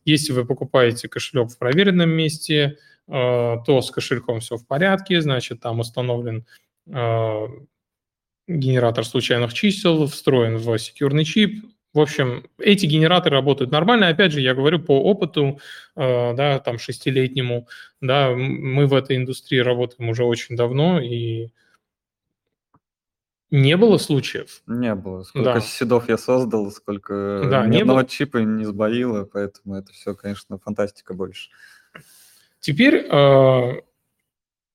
если 0.05 0.33
вы 0.33 0.45
покупаете 0.45 1.09
кошелек 1.09 1.51
в 1.51 1.59
проверенном 1.59 2.11
месте– 2.11 2.79
Э, 3.07 3.57
то 3.67 3.83
с 3.83 3.91
кошельком 3.91 4.41
все 4.41 4.57
в 4.57 4.67
порядке, 4.67 5.21
значит, 5.21 5.61
там 5.61 5.81
установлен 5.81 6.47
э, 6.87 7.47
генератор 8.49 9.05
случайных 9.05 9.53
чисел, 9.53 10.07
встроен 10.07 10.57
в 10.57 10.79
секьюрный 10.79 11.25
чип. 11.25 11.67
В 11.93 12.01
общем, 12.01 12.47
эти 12.59 12.87
генераторы 12.87 13.37
работают 13.37 13.71
нормально. 13.71 14.09
Опять 14.09 14.33
же, 14.33 14.41
я 14.41 14.55
говорю 14.55 14.81
по 14.81 14.99
опыту, 15.03 15.61
э, 15.97 16.35
да, 16.35 16.59
там, 16.61 16.79
шестилетнему, 16.79 17.69
да, 18.01 18.31
мы 18.31 18.87
в 18.87 18.95
этой 18.95 19.17
индустрии 19.17 19.59
работаем 19.59 20.09
уже 20.09 20.25
очень 20.25 20.57
давно, 20.57 20.99
и 21.01 21.49
не 23.55 23.77
было 23.77 23.99
случаев. 23.99 24.63
Не 24.67 24.97
было. 24.97 25.23
Сколько 25.23 25.55
да. 25.55 25.61
седов 25.61 26.09
я 26.09 26.19
создал, 26.19 26.73
сколько 26.73 27.47
да, 27.49 27.67
ни 27.67 27.79
одного 27.79 28.01
было. 28.01 28.09
чипа 28.09 28.39
не 28.39 28.65
сбоило, 28.65 29.27
поэтому 29.33 29.77
это 29.77 29.93
все, 29.93 30.17
конечно, 30.17 30.59
фантастика 30.59 31.15
больше. 31.15 31.51
Теперь, 32.59 33.07
э, 33.09 33.81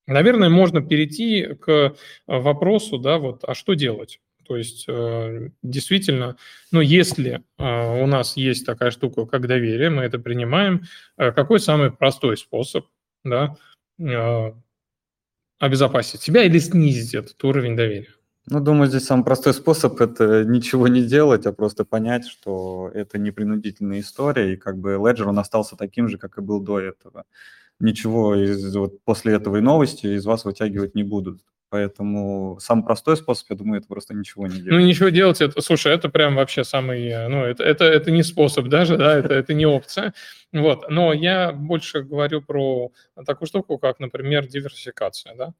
наверное, 0.07 0.47
можно 0.47 0.81
перейти 0.81 1.55
к 1.59 1.93
вопросу, 2.25 2.99
да, 2.99 3.17
вот, 3.17 3.43
а 3.43 3.53
что 3.53 3.73
делать? 3.73 4.21
То 4.47 4.55
есть, 4.55 4.85
э, 4.87 5.49
действительно, 5.61 6.37
ну, 6.71 6.79
если 6.79 7.43
э, 7.57 8.01
у 8.01 8.07
нас 8.07 8.37
есть 8.37 8.65
такая 8.65 8.91
штука, 8.91 9.25
как 9.25 9.45
доверие, 9.45 9.89
мы 9.89 10.03
это 10.03 10.19
принимаем, 10.19 10.83
какой 11.17 11.59
самый 11.59 11.91
простой 11.91 12.37
способ, 12.37 12.85
да, 13.25 13.57
обезопасить 15.59 16.21
себя 16.21 16.43
или 16.43 16.59
снизить 16.59 17.13
этот 17.13 17.43
уровень 17.43 17.75
доверия? 17.75 18.13
Ну, 18.51 18.59
думаю, 18.59 18.88
здесь 18.89 19.05
самый 19.05 19.23
простой 19.23 19.53
способ– 19.53 20.01
это 20.01 20.43
ничего 20.43 20.88
не 20.88 21.03
делать, 21.03 21.45
а 21.45 21.53
просто 21.53 21.85
понять, 21.85 22.27
что 22.27 22.89
это 22.93 23.19
не 23.19 23.29
принудительная 23.31 23.99
история, 23.99 24.53
и 24.53 24.57
как 24.57 24.77
бы 24.77 24.93
Ledger, 24.93 25.25
он 25.25 25.38
остался 25.38 25.75
таким 25.75 26.07
же, 26.07 26.17
как 26.17 26.38
и 26.38 26.41
был 26.41 26.59
до 26.59 26.79
этого 26.79 27.25
ничего 27.79 28.35
из, 28.35 28.75
вот, 28.75 29.03
после 29.03 29.33
этого 29.33 29.57
и 29.57 29.62
новости 29.62 30.07
из 30.07 30.25
вас 30.25 30.45
вытягивать 30.45 30.95
не 30.95 31.03
будут. 31.03 31.41
Поэтому 31.69 32.57
самый 32.59 32.83
простой 32.83 33.15
способ, 33.15 33.47
я 33.51 33.55
думаю, 33.55 33.79
это 33.79 33.88
просто 33.88 34.15
ничего 34.15 34.47
не 34.47 34.55
делать. 34.55 34.71
Ну, 34.71 34.79
ничего 34.79 35.09
делать, 35.09 35.39
это, 35.39 35.62
слушай, 35.62 35.93
это 35.93 36.09
прям 36.09 36.35
вообще 36.35 36.63
самый, 36.63 37.29
ну, 37.29 37.43
это, 37.43 37.63
это, 37.63 37.85
это 37.85 38.09
не 38.09 38.23
способ 38.23 38.67
даже, 38.67 38.97
да, 38.97 39.15
это, 39.15 39.35
это 39.35 39.53
не 39.53 39.67
опция. 39.67 40.13
Вот, 40.51 40.89
но 40.89 41.13
я 41.13 41.51
больше 41.51 42.01
говорю 42.01 42.41
про 42.41 42.91
такую 43.25 43.47
штуку, 43.47 43.77
как, 43.77 43.99
например, 43.99 44.47
диверсификация, 44.47 45.35
да. 45.35 45.53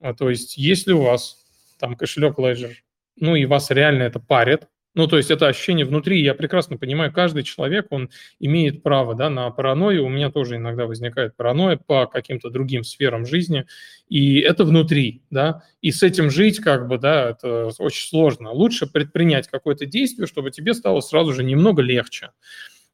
А, 0.00 0.12
то 0.12 0.28
есть, 0.28 0.56
если 0.56 0.92
у 0.92 1.02
вас 1.02 1.39
там 1.80 1.96
кошелек 1.96 2.38
Ledger, 2.38 2.72
ну, 3.16 3.34
и 3.34 3.46
вас 3.46 3.70
реально 3.70 4.04
это 4.04 4.20
парит, 4.20 4.68
Ну, 4.94 5.06
то 5.06 5.18
есть 5.18 5.30
это 5.30 5.46
ощущение 5.46 5.86
внутри, 5.86 6.20
я 6.20 6.34
прекрасно 6.34 6.76
понимаю, 6.76 7.12
каждый 7.12 7.44
человек, 7.44 7.86
он 7.90 8.10
имеет 8.40 8.82
право 8.82 9.14
да, 9.14 9.30
на 9.30 9.48
паранойю. 9.50 10.04
У 10.04 10.08
меня 10.08 10.30
тоже 10.30 10.56
иногда 10.56 10.86
возникает 10.86 11.36
паранойя 11.36 11.76
по 11.76 12.06
каким-то 12.06 12.50
другим 12.50 12.82
сферам 12.82 13.24
жизни, 13.24 13.66
и 14.08 14.40
это 14.40 14.64
внутри, 14.64 15.22
да, 15.30 15.62
и 15.80 15.92
с 15.92 16.02
этим 16.02 16.28
жить, 16.28 16.58
как 16.58 16.88
бы, 16.88 16.98
да, 16.98 17.30
это 17.30 17.70
очень 17.78 18.08
сложно. 18.08 18.50
Лучше 18.50 18.88
предпринять 18.88 19.46
какое-то 19.46 19.86
действие, 19.86 20.26
чтобы 20.26 20.50
тебе 20.50 20.74
стало 20.74 21.00
сразу 21.00 21.32
же 21.34 21.44
немного 21.44 21.82
легче. 21.82 22.30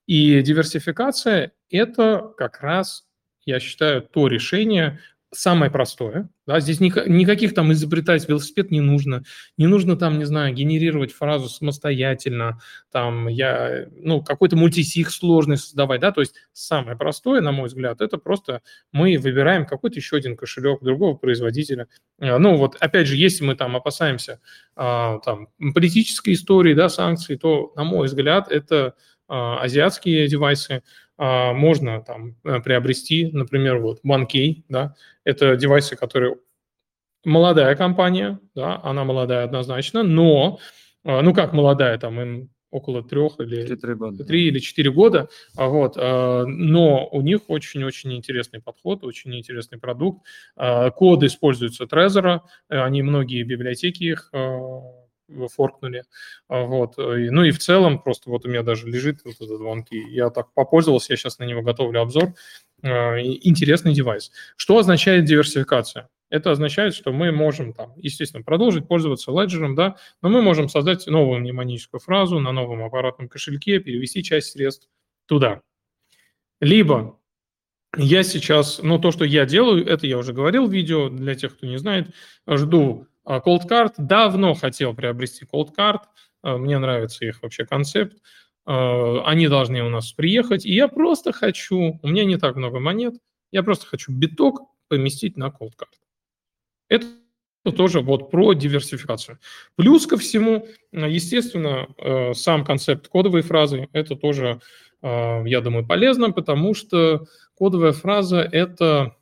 И 0.07 0.43
диверсификация– 0.43 1.53
это 1.71 2.31
как 2.37 2.61
раз, 2.61 3.07
я 3.47 3.59
считаю, 3.59 4.03
то 4.03 4.29
решение, 4.29 5.01
самое 5.33 5.71
простое. 5.71 6.29
Да, 6.47 6.61
здесь 6.61 6.81
никаких 6.81 7.55
там 7.55 7.73
изобретать 7.73 8.29
велосипед 8.29 8.71
не 8.71 8.81
нужно. 8.81 9.25
Не 9.57 9.67
нужно 9.67 9.97
там, 9.97 10.19
не 10.19 10.25
знаю, 10.25 10.55
генерировать 10.55 11.13
фразу 11.13 11.49
самостоятельно, 11.49 12.61
там, 12.93 13.27
я, 13.29 13.87
ну, 13.93 14.23
какой-то 14.23 14.57
мультисих 14.57 15.11
сложный 15.11 15.57
создавать, 15.57 16.01
да, 16.01 16.13
то 16.13 16.21
есть 16.21 16.35
самое 16.53 16.97
простое, 16.97 17.41
на 17.41 17.53
мой 17.53 17.67
взгляд, 17.69 18.01
это 18.01 18.19
просто 18.19 18.63
мы 18.93 19.19
выбираем 19.19 19.67
какой-то 19.67 19.97
еще 19.97 20.17
один 20.17 20.37
кошелек 20.37 20.83
другого 20.83 21.17
производителя. 21.17 21.89
А, 22.21 22.39
ну, 22.39 22.57
вот, 22.57 22.77
опять 22.77 23.09
же, 23.09 23.17
если 23.17 23.45
мы 23.45 23.57
там 23.57 23.75
опасаемся 23.77 24.41
а, 24.77 25.19
там, 25.21 25.49
политической 25.75 26.35
истории, 26.35 26.75
да, 26.75 26.89
санкций, 26.89 27.37
то, 27.37 27.73
на 27.75 27.85
мой 27.85 28.07
взгляд, 28.07 28.51
это 28.51 28.95
азиатские 29.29 30.29
девайсы, 30.29 30.83
а, 31.19 31.53
можно 31.53 32.03
там 32.03 32.37
э, 32.45 32.61
приобрести, 32.61 33.31
например, 33.33 33.79
вот 33.79 34.01
OneKey, 34.05 34.65
да, 34.69 34.95
это 35.25 35.57
девайсы, 35.57 35.97
которые 35.97 36.37
молодая 37.25 37.75
компания, 37.75 38.39
да, 38.55 38.81
она 38.83 39.05
молодая 39.05 39.45
однозначно, 39.45 40.03
но, 40.03 40.59
а, 41.05 41.23
ну 41.23 41.33
как 41.33 41.55
молодая, 41.55 41.97
там 41.99 42.21
им 42.21 42.51
около 42.71 43.03
трех 43.03 43.41
или 43.41 43.65
три 44.25 44.49
или 44.49 44.59
четыре 44.59 44.91
года, 44.91 45.31
вот, 45.55 45.97
но 45.97 47.09
у 47.11 47.23
них 47.23 47.49
очень-очень 47.49 48.13
интересный 48.13 48.61
подход, 48.61 49.03
очень 49.05 49.35
интересный 49.35 49.79
продукт. 49.79 50.27
Коды 50.57 51.27
используются 51.27 51.85
Trezor, 51.85 52.41
они 52.69 53.03
многие 53.03 53.45
библиотеки 53.45 54.03
их 54.03 54.31
форкнули. 55.55 56.05
А, 56.49 56.63
вот. 56.63 56.99
Э, 56.99 57.31
ну 57.31 57.45
и 57.45 57.51
в 57.51 57.59
целом 57.59 58.01
просто 58.01 58.31
вот 58.31 58.45
у 58.45 58.49
меня 58.49 58.63
даже 58.63 58.87
лежит 58.87 59.21
вот 59.25 59.35
этот 59.35 59.61
OneKey. 59.61 60.09
Я 60.09 60.31
так 60.31 60.53
попользовался, 60.55 61.13
я 61.13 61.17
сейчас 61.17 61.39
на 61.39 61.45
него 61.45 61.63
готовлю 61.63 62.01
обзор. 62.01 62.35
А, 62.83 63.19
интересный 63.21 63.93
девайс. 63.93 64.31
Что 64.57 64.79
означает 64.79 65.25
диверсификация? 65.25 66.09
Это 66.29 66.51
означает, 66.51 66.95
что 66.95 67.13
мы 67.13 67.31
можем 67.31 67.73
там, 67.73 67.93
естественно, 67.97 68.43
продолжить 68.43 68.89
пользоваться 68.89 69.31
Ledger, 69.31 69.75
да, 69.75 69.97
но 70.23 70.29
мы 70.29 70.43
можем 70.43 70.69
создать 70.69 71.07
новую 71.07 71.41
мнемоническую 71.41 72.01
фразу 72.01 72.41
на 72.41 72.51
новом 72.51 72.83
аппаратном 72.83 73.29
кошельке, 73.29 73.79
перевести 73.79 74.25
часть 74.25 74.53
средств 74.53 74.89
туда. 75.27 75.63
Либо 76.61 77.21
я 77.97 78.23
сейчас, 78.25 78.81
ну, 78.83 78.99
то, 78.99 79.13
что 79.13 79.25
я 79.25 79.47
делаю, 79.47 79.87
это 79.87 80.07
я 80.07 80.19
уже 80.19 80.33
говорил 80.33 80.67
в 80.67 80.73
видео, 80.73 81.09
для 81.09 81.35
тех, 81.35 81.57
кто 81.57 81.67
не 81.67 81.79
знает, 81.79 82.09
жду 82.47 83.07
Cold 83.27 83.69
Card 83.69 83.95
давно 83.99 84.55
хотел 84.55 84.95
приобрести 84.95 85.45
Cold 85.45 85.75
Card. 85.77 86.01
А, 86.43 86.57
мне 86.57 86.79
нравится 86.79 87.25
их 87.25 87.43
вообще 87.43 87.67
концепт. 87.67 88.17
А, 88.65 89.23
они 89.27 89.49
должны 89.49 89.83
у 89.83 89.89
нас 89.89 90.13
приехать. 90.13 90.65
И 90.65 90.73
я 90.73 90.87
просто 90.89 91.33
хочу, 91.33 91.99
у 92.01 92.09
меня 92.09 92.25
не 92.25 92.37
так 92.37 92.57
много 92.57 92.79
монет, 92.79 93.15
я 93.51 93.63
просто 93.63 93.87
хочу 93.87 94.13
биток 94.13 94.61
поместить 94.89 95.37
на 95.37 95.47
Cold 95.49 95.73
Card. 95.77 95.97
Это 96.89 97.07
тоже 97.77 98.01
вот 98.01 98.31
про 98.31 98.53
диверсификацию. 98.53 99.41
Плюс 99.75 100.07
ко 100.07 100.17
всему, 100.17 100.69
естественно, 100.93 101.89
сам 102.33 102.65
концепт 102.65 103.09
кодовой 103.09 103.43
фразы, 103.43 103.89
это 103.93 104.15
тоже, 104.15 104.61
я 105.03 105.61
думаю, 105.61 105.85
полезно, 105.85 106.31
потому 106.31 106.75
что 106.75 107.27
кодовая 107.55 107.91
фраза– 107.91 108.39
это 108.53 109.17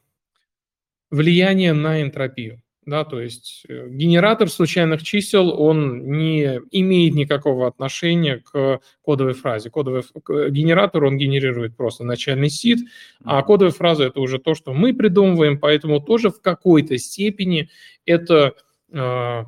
влияние 1.10 1.72
на 1.72 2.02
энтропию 2.02 2.60
да, 2.86 3.04
то 3.04 3.20
есть 3.20 3.64
э, 3.68 3.88
генератор 3.88 4.50
случайных 4.50 5.02
чисел, 5.02 5.50
он 5.60 6.10
не 6.10 6.60
имеет 6.70 7.14
никакого 7.14 7.66
отношения 7.66 8.38
к 8.38 8.80
кодовой 9.02 9.34
фразе. 9.34 9.70
Кодовый 9.70 10.02
генератор, 10.50 11.04
он 11.04 11.16
генерирует 11.16 11.76
просто 11.76 12.04
начальный 12.04 12.50
сид, 12.50 12.80
а 13.24 13.42
кодовая 13.42 13.72
фраза– 13.72 14.04
это 14.04 14.20
уже 14.20 14.38
то, 14.38 14.54
что 14.54 14.72
мы 14.74 14.92
придумываем, 14.94 15.58
поэтому 15.58 16.00
тоже 16.00 16.30
в 16.30 16.40
какой-то 16.40 16.98
степени 16.98 17.70
это 18.04 18.54
э, 18.92 19.44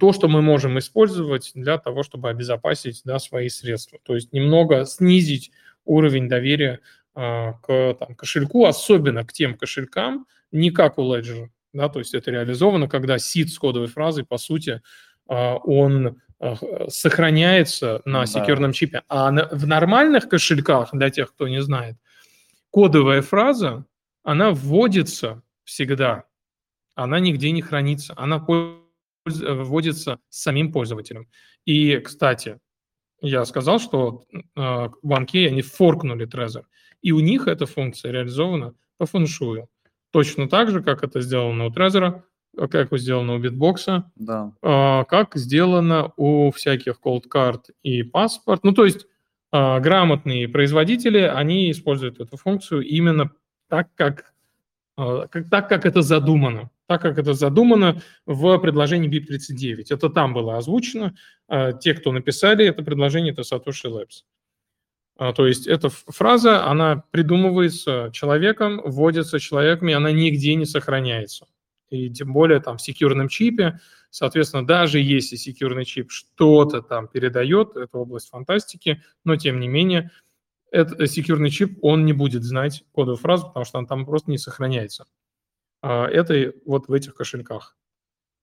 то, 0.00 0.12
что 0.12 0.28
мы 0.28 0.42
можем 0.42 0.78
использовать 0.78 1.52
для 1.54 1.78
того, 1.78 2.02
чтобы 2.02 2.28
обезопасить 2.28 3.02
да, 3.04 3.18
свои 3.18 3.48
средства. 3.48 3.98
То 4.02 4.14
есть 4.14 4.32
немного 4.32 4.84
снизить 4.84 5.50
уровень 5.84 6.28
доверия 6.28 6.80
э, 7.14 7.52
к 7.62 7.96
там, 7.98 8.14
кошельку, 8.14 8.64
особенно 8.64 9.24
к 9.24 9.32
тем 9.32 9.54
кошелькам, 9.54 10.26
не 10.52 10.70
как 10.70 10.98
у 10.98 11.02
Ledger, 11.02 11.48
да, 11.76 11.88
то 11.88 11.98
есть 11.98 12.14
это 12.14 12.30
реализовано, 12.30 12.88
когда 12.88 13.18
сид 13.18 13.50
с 13.50 13.58
кодовой 13.58 13.88
фразой, 13.88 14.24
по 14.24 14.38
сути, 14.38 14.82
а, 15.28 15.56
он 15.56 16.20
а, 16.38 16.56
сохраняется 16.88 18.02
на 18.04 18.20
да. 18.20 18.26
секьюрном 18.26 18.72
чипе. 18.72 19.02
А 19.08 19.30
в 19.30 19.66
нормальных 19.66 20.28
кошельках, 20.28 20.90
для 20.92 21.10
тех, 21.10 21.32
кто 21.32 21.48
не 21.48 21.62
знает, 21.62 21.96
кодовая 22.70 23.22
фраза, 23.22 23.84
она 24.22 24.50
вводится 24.50 25.42
всегда, 25.64 26.24
она 26.94 27.20
нигде 27.20 27.50
не 27.52 27.62
хранится, 27.62 28.14
она 28.16 28.44
вводится 29.24 30.18
самим 30.28 30.72
пользователем. 30.72 31.28
И, 31.64 31.98
кстати, 31.98 32.58
я 33.20 33.44
сказал, 33.44 33.78
что 33.78 34.24
в 34.54 35.12
OneKey 35.12 35.48
они 35.48 35.62
форкнули 35.62 36.26
Trezor, 36.26 36.64
и 37.02 37.12
у 37.12 37.20
них 37.20 37.48
эта 37.48 37.66
функция 37.66 38.12
реализована 38.12 38.74
по 38.98 39.06
фэншую 39.06 39.68
точно 40.16 40.48
так 40.48 40.70
же, 40.70 40.82
как 40.82 41.04
это 41.04 41.20
сделано 41.20 41.66
у 41.66 41.70
Trezor, 41.70 42.22
как 42.70 42.88
сделано 42.98 43.34
у 43.34 43.38
Bitbox, 43.38 44.02
да. 44.14 44.50
А, 44.62 45.04
как 45.04 45.36
сделано 45.36 46.10
у 46.16 46.50
всяких 46.52 47.00
Cold 47.04 47.24
Card 47.30 47.64
и 47.82 48.00
Passport. 48.00 48.60
Ну, 48.62 48.72
то 48.72 48.86
есть 48.86 49.06
а, 49.52 49.78
грамотные 49.78 50.48
производители, 50.48 51.18
они 51.18 51.70
используют 51.70 52.18
эту 52.18 52.38
функцию 52.38 52.80
именно 52.80 53.30
так, 53.68 53.88
как, 53.94 54.32
а, 54.96 55.26
как, 55.26 55.50
так, 55.50 55.68
как 55.68 55.84
это 55.84 56.00
задумано. 56.00 56.70
Так, 56.86 57.02
как 57.02 57.18
это 57.18 57.34
задумано 57.34 58.00
в 58.24 58.56
предложении 58.56 59.10
BIP39. 59.10 59.84
Это 59.90 60.08
там 60.08 60.32
было 60.32 60.56
озвучено. 60.56 61.14
Те, 61.80 61.92
кто 61.92 62.12
написали 62.12 62.64
это 62.64 62.82
предложение, 62.82 63.34
это 63.34 63.42
Satoshi 63.42 63.90
Labs. 63.90 64.22
А, 65.18 65.32
то 65.32 65.46
есть 65.46 65.66
эта 65.66 65.88
фраза, 65.88 66.66
она 66.66 67.04
придумывается 67.10 68.10
человеком, 68.12 68.82
вводится 68.84 69.40
человеком, 69.40 69.88
и 69.88 69.92
она 69.92 70.12
нигде 70.12 70.54
не 70.54 70.66
сохраняется. 70.66 71.46
И 71.88 72.10
тем 72.10 72.32
более 72.32 72.60
там 72.60 72.76
в 72.76 72.82
секьюрном 72.82 73.28
чипе, 73.28 73.80
соответственно, 74.10 74.66
даже 74.66 74.98
если 75.00 75.36
секьюрный 75.36 75.84
чип 75.84 76.10
что-то 76.10 76.82
там 76.82 77.08
передает, 77.08 77.76
это 77.76 77.98
область 77.98 78.28
фантастики, 78.28 79.02
но 79.24 79.36
тем 79.36 79.60
не 79.60 79.68
менее, 79.68 80.10
этот 80.70 81.10
секьюрный 81.10 81.50
чип, 81.50 81.78
он 81.80 82.04
не 82.04 82.12
будет 82.12 82.42
знать 82.42 82.84
кодовую 82.92 83.16
фразу, 83.16 83.46
потому 83.46 83.64
что 83.64 83.78
она 83.78 83.86
там 83.86 84.04
просто 84.04 84.30
не 84.30 84.38
сохраняется. 84.38 85.06
А, 85.80 86.06
это 86.06 86.52
вот 86.66 86.88
в 86.88 86.92
этих 86.92 87.14
кошельках. 87.14 87.76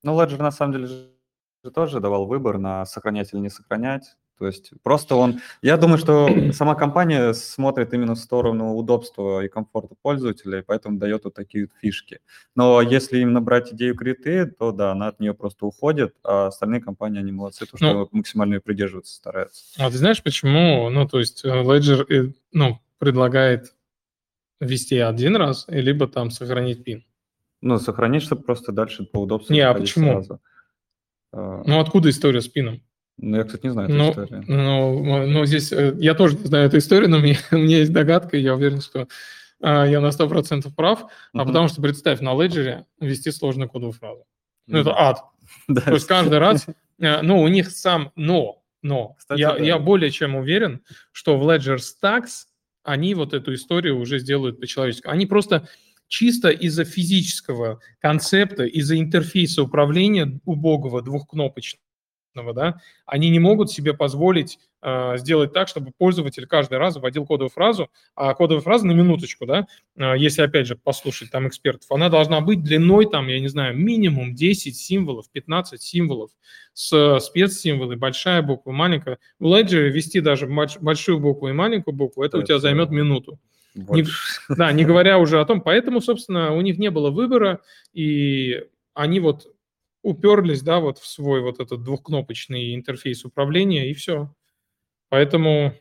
Ну, 0.01 0.19
Ledger 0.19 0.37
на 0.37 0.51
самом 0.51 0.73
деле 0.73 0.87
же 0.87 1.71
тоже 1.73 1.99
давал 1.99 2.25
выбор 2.25 2.57
на 2.57 2.85
сохранять 2.85 3.33
или 3.33 3.41
не 3.41 3.49
сохранять. 3.49 4.15
То 4.37 4.47
есть 4.47 4.71
просто 4.81 5.15
он... 5.15 5.39
Я 5.61 5.77
думаю, 5.77 5.97
что 5.97 6.29
сама 6.53 6.75
компания 6.75 7.33
смотрит 7.33 7.93
именно 7.93 8.15
в 8.15 8.19
сторону 8.19 8.75
удобства 8.75 9.43
и 9.43 9.47
комфорта 9.47 9.95
пользователя, 10.01 10.59
и 10.59 10.61
поэтому 10.63 10.97
дает 10.97 11.25
вот 11.25 11.33
такие 11.33 11.65
вот 11.65 11.73
фишки. 11.79 12.19
Но 12.55 12.81
если 12.81 13.19
именно 13.19 13.41
брать 13.41 13.73
идею 13.73 13.95
криты, 13.95 14.45
то 14.45 14.71
да, 14.71 14.91
она 14.91 15.07
от 15.07 15.19
нее 15.19 15.33
просто 15.33 15.65
уходит, 15.65 16.15
а 16.23 16.47
остальные 16.47 16.81
компании, 16.81 17.19
они 17.19 17.31
молодцы, 17.31 17.65
то, 17.65 17.77
что 17.77 17.93
ну, 17.93 18.09
максимально 18.11 18.55
ее 18.55 18.61
придерживаться 18.61 19.15
стараются. 19.15 19.63
А 19.77 19.89
ты 19.89 19.97
знаешь, 19.97 20.21
почему? 20.21 20.89
Ну, 20.89 21.07
то 21.07 21.19
есть 21.19 21.45
э, 21.45 21.49
Ledger 21.49 22.05
э, 22.09 22.33
ну, 22.51 22.79
предлагает 22.97 23.73
ввести 24.59 24.97
один 24.97 25.35
раз, 25.35 25.65
либо 25.67 26.07
там 26.07 26.31
сохранить 26.31 26.83
пин. 26.83 27.05
Ну, 27.61 27.79
сохранить, 27.79 28.23
чтобы 28.23 28.43
просто 28.43 28.71
дальше 28.71 29.03
по 29.05 29.19
удобству. 29.19 29.53
Не, 29.53 29.61
а 29.61 29.73
почему? 29.73 30.11
Сразу. 30.11 30.41
А. 31.31 31.63
Ну, 31.65 31.79
откуда 31.79 32.09
история 32.09 32.41
с 32.41 32.47
пином? 32.47 32.81
Ну, 33.17 33.37
я, 33.37 33.43
кстати, 33.43 33.65
не 33.65 33.71
знаю 33.71 33.89
эту 33.89 33.97
ну, 33.97 34.09
историю. 34.09 34.43
Ну, 34.47 35.27
ну, 35.27 35.45
здесь 35.45 35.71
э, 35.71 35.95
я 35.99 36.13
тоже 36.15 36.35
не 36.37 36.45
знаю 36.45 36.65
эту 36.65 36.77
историю, 36.77 37.09
но 37.09 37.19
мне, 37.19 37.37
у 37.51 37.57
меня 37.57 37.79
есть 37.79 37.93
догадка, 37.93 38.37
и 38.37 38.41
я 38.41 38.55
уверен, 38.55 38.81
что 38.81 39.07
а, 39.61 39.85
я 39.85 40.01
на 40.01 40.07
100% 40.07 40.73
прав, 40.75 41.03
uh-huh. 41.03 41.07
а 41.33 41.45
потому 41.45 41.67
что, 41.67 41.81
представь, 41.81 42.19
на 42.19 42.33
Ledger 42.33 42.83
ввести 42.99 43.31
сложную 43.31 43.69
кодовую 43.69 43.93
фразу. 43.93 44.25
Ну, 44.67 44.77
uh-huh. 44.77 44.81
это 44.81 44.99
ад. 44.99 45.23
да, 45.67 45.81
То 45.81 45.93
есть 45.93 46.07
каждый 46.07 46.39
раз, 46.39 46.65
э, 46.99 47.21
ну, 47.21 47.41
у 47.41 47.47
них 47.47 47.69
сам 47.69 48.11
но, 48.15 48.61
но. 48.81 49.15
Кстати, 49.17 49.39
я, 49.39 49.53
да. 49.53 49.63
я 49.63 49.79
более 49.79 50.11
чем 50.11 50.35
уверен, 50.35 50.81
что 51.11 51.37
в 51.37 51.49
Ledger 51.49 51.77
Stacks 51.77 52.47
они 52.83 53.15
вот 53.15 53.33
эту 53.33 53.53
историю 53.53 53.99
уже 53.99 54.19
сделают 54.19 54.59
по-человечески. 54.59 55.07
Они 55.07 55.25
просто 55.25 55.67
чисто 56.07 56.49
из-за 56.49 56.83
физического 56.83 57.79
концепта, 57.99 58.65
из-за 58.65 58.99
интерфейса 58.99 59.63
управления 59.63 60.39
убогого 60.45 61.01
двухкнопочного, 61.01 61.82
да, 62.35 62.81
они 63.05 63.29
не 63.29 63.39
могут 63.39 63.71
себе 63.71 63.93
позволить 63.93 64.59
э, 64.81 65.17
сделать 65.17 65.53
так, 65.53 65.67
чтобы 65.67 65.91
пользователь 65.97 66.47
каждый 66.47 66.79
раз 66.79 66.95
вводил 66.95 67.25
кодовую 67.25 67.49
фразу, 67.49 67.89
а 68.15 68.33
кодовая 68.33 68.61
фраза 68.61 68.87
на 68.87 68.91
минуточку, 68.93 69.45
да, 69.45 69.67
э, 69.95 70.13
если, 70.17 70.41
опять 70.41 70.67
же, 70.67 70.75
послушать 70.75 71.29
там 71.31 71.47
экспертов, 71.47 71.91
она 71.91 72.09
должна 72.09 72.41
быть 72.41 72.63
длиной, 72.63 73.05
там, 73.05 73.27
я 73.27 73.39
не 73.39 73.47
знаю, 73.47 73.77
минимум 73.77 74.33
10 74.33 74.75
символов, 74.75 75.29
15 75.31 75.81
символов 75.81 76.31
с 76.73 77.19
спецсимволы, 77.19 77.95
большая 77.95 78.41
буква, 78.41 78.71
маленькая. 78.71 79.19
В 79.39 79.45
Ledger 79.45 79.89
ввести 79.89 80.19
даже 80.21 80.47
большую 80.47 81.19
букву 81.19 81.49
и 81.49 81.53
маленькую 81.53 81.95
букву, 81.95 82.23
это, 82.23 82.37
это 82.37 82.43
у 82.43 82.47
тебя 82.47 82.59
займет 82.59 82.89
минуту. 82.89 83.39
Не, 83.75 84.05
да, 84.49 84.71
не 84.71 84.85
говоря 84.85 85.17
уже 85.17 85.39
о 85.39 85.45
том, 85.45 85.61
поэтому, 85.61 85.99
собственно, 86.01 86.53
у 86.53 86.61
них 86.61 86.77
не 86.77 86.91
было 86.91 87.09
выбора, 87.09 87.61
и 87.91 88.63
они 88.93 89.19
вот 89.19 89.47
уперлись, 90.03 90.61
да, 90.61 90.79
вот 90.79 90.99
в 90.99 91.07
свой 91.07 91.41
вот 91.41 91.59
этот 91.59 91.83
двухкнопочный 91.83 92.75
интерфейс 92.75 93.25
управления, 93.25 93.89
и 93.89 93.93
все. 93.93 94.33
Поэтому, 95.09 95.73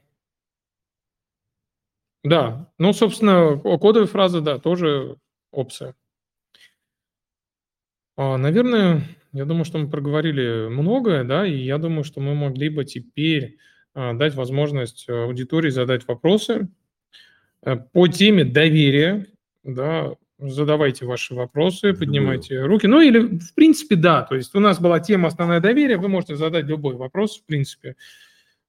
да, 2.25 2.73
ну, 2.79 2.93
собственно, 2.93 3.59
кодовые 3.59 4.07
фразы, 4.07 4.41
да, 4.41 4.59
тоже 4.59 5.17
опция. 5.51 5.95
А, 8.17 8.37
наверное, 8.37 9.03
я 9.33 9.45
думаю, 9.45 9.65
что 9.65 9.79
мы 9.79 9.91
проговорили 9.91 10.69
многое, 10.69 11.25
да, 11.25 11.47
и 11.47 11.57
я 11.57 11.79
думаю, 11.79 12.05
что 12.05 12.21
мы 12.21 12.35
могли 12.35 12.69
бы 12.69 12.85
теперь 12.85 13.57
а, 13.95 14.13
дать 14.13 14.35
возможность 14.35 15.09
аудитории 15.09 15.71
задать 15.71 16.07
вопросы 16.07 16.69
э, 17.65 17.77
по 17.77 18.09
теме 18.09 18.45
доверия, 18.45 19.27
да, 19.65 20.15
задавайте 20.49 21.07
ваши 21.07 21.35
вопросы, 21.35 21.95
поднимайте 21.95 22.55
любой. 22.55 22.67
руки. 22.67 22.87
Ну 22.87 23.01
или, 23.01 23.39
в 23.39 23.55
принципе, 23.55 23.97
да. 23.97 24.23
То 24.23 24.35
есть 24.35 24.55
у 24.55 24.61
нас 24.61 24.81
была 24.81 25.01
тема 25.01 25.29
«Основное 25.29 25.61
доверие», 25.61 25.99
вы 25.99 26.09
можете 26.09 26.37
задать 26.37 26.65
любой 26.67 26.97
вопрос, 26.97 27.39
в 27.39 27.45
принципе. 27.45 27.97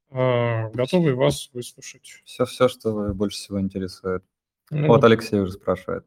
А, 0.10 0.70
готовы 0.70 1.16
вас 1.16 1.50
выслушать. 1.54 2.22
Все, 2.24 2.46
все, 2.46 2.68
что 2.68 2.94
вы 2.94 3.14
больше 3.14 3.38
всего 3.38 3.60
интересует. 3.60 4.24
Ну, 4.70 4.88
вот 4.88 5.04
Алексей 5.04 5.40
уже 5.40 5.54
спрашивает. 5.54 6.06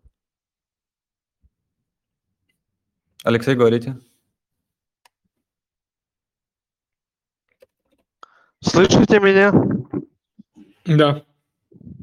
Алексей, 3.25 3.57
говорите. 3.57 3.99
Слышите 8.61 9.19
меня? 9.21 9.53
Да. 10.85 11.26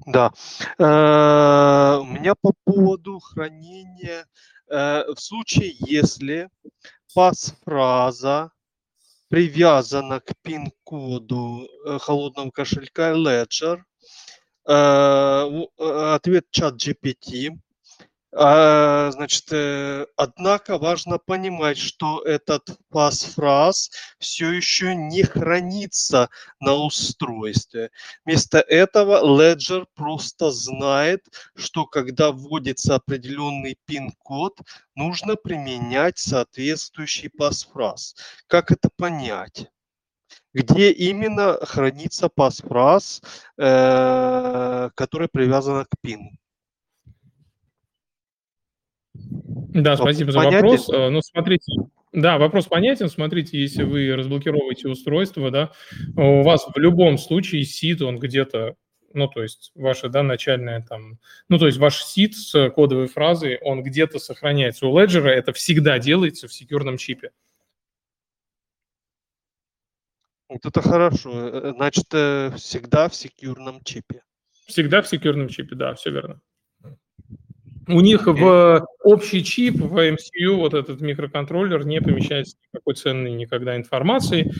Да. 0.06 0.32
Э, 0.78 1.98
у 2.00 2.06
меня 2.06 2.36
по 2.36 2.54
поводу 2.66 3.20
хранения, 3.20 4.26
э, 4.70 5.04
в 5.14 5.20
случае, 5.20 5.76
если 5.80 6.50
пас-фраза 7.14 8.52
привязана 9.30 10.20
к 10.20 10.34
пин-коду 10.42 11.68
э, 11.86 12.00
холодного 12.00 12.52
кошелька 12.52 13.14
Ledger, 13.14 13.82
ответ 14.66 16.46
чат 16.52 16.76
GPT 16.76 17.58
значит, 18.36 19.52
э, 19.52 20.08
однако 20.18 20.80
важно 20.80 21.20
понимать, 21.20 21.78
что 21.78 22.22
этот 22.24 22.68
пас-фраз 22.90 23.92
все 24.18 24.52
еще 24.52 24.96
не 24.96 25.22
хранится 25.22 26.30
на 26.60 26.74
устройстве. 26.74 27.92
Вместо 28.26 28.60
этого 28.60 29.24
Ledger 29.24 29.86
просто 29.94 30.50
знает, 30.50 31.28
что 31.56 31.86
когда 31.86 32.32
вводится 32.32 32.96
определенный 32.96 33.78
пин-код, 33.86 34.60
нужно 34.96 35.36
применять 35.36 36.18
соответствующий 36.18 37.30
пас-фраз. 37.30 38.16
Как 38.48 38.72
это 38.72 38.90
понять? 38.96 39.70
где 40.56 40.92
именно 40.92 41.58
хранится 41.66 42.30
пас-фраз, 42.30 43.24
э, 43.58 44.90
который 44.96 45.28
привязан 45.28 45.86
к 45.86 45.96
пину. 46.00 46.30
Да, 49.14 49.96
спасибо 49.98 50.32
за 50.32 50.40
понятен? 50.40 50.62
вопрос. 50.62 50.90
Э, 50.90 51.10
ну, 51.10 51.22
смотрите, 51.22 51.72
да, 52.14 52.38
вопрос 52.38 52.68
понятен. 52.68 53.10
Смотрите, 53.10 53.60
если 53.60 53.84
вы 53.84 54.16
разблокируете 54.16 54.88
устройство, 54.88 55.50
да, 55.50 55.72
у 56.16 56.44
вас 56.44 56.68
в 56.74 56.78
любом 56.78 57.18
случае 57.18 57.64
сид, 57.64 58.02
он 58.04 58.20
где-то, 58.20 58.76
ну, 59.14 59.28
то 59.28 59.42
есть 59.42 59.72
ваша, 59.74 60.10
да, 60.10 60.22
начальная 60.22 60.82
там, 60.82 61.20
ну, 61.50 61.58
то 61.58 61.66
есть 61.66 61.80
ваш 61.80 62.04
сид 62.04 62.36
с 62.36 62.70
кодовой 62.70 63.08
фразой, 63.08 63.58
он 63.62 63.82
где-то 63.82 64.20
сохраняется. 64.20 64.86
У 64.88 64.98
Ledger 64.98 65.28
это 65.28 65.54
всегда 65.54 65.98
делается 65.98 66.48
в 66.48 66.54
секьюрном 66.54 66.98
чипе. 66.98 67.32
Вот 70.50 70.66
это 70.68 70.82
хорошо. 70.84 71.32
Э, 71.34 71.74
значит, 71.76 72.06
э, 72.14 72.52
всегда 72.58 73.10
в 73.10 73.16
секьюрном 73.16 73.84
чипе. 73.84 74.22
Всегда 74.68 75.02
в 75.02 75.08
секьюрном 75.08 75.50
чипе, 75.50 75.76
да, 75.76 75.96
все 75.96 76.12
верно. 76.12 76.42
У 77.88 78.00
них 78.00 78.28
в 78.28 78.86
общий 79.04 79.44
чип, 79.44 79.76
в 79.76 79.98
MCU, 79.98 80.56
вот 80.56 80.74
этот 80.74 81.02
микроконтроллер 81.02 81.86
не 81.86 82.00
помещается 82.02 82.56
никакой 82.72 82.96
ценной 82.96 83.32
никогда 83.32 83.76
информации. 83.76 84.52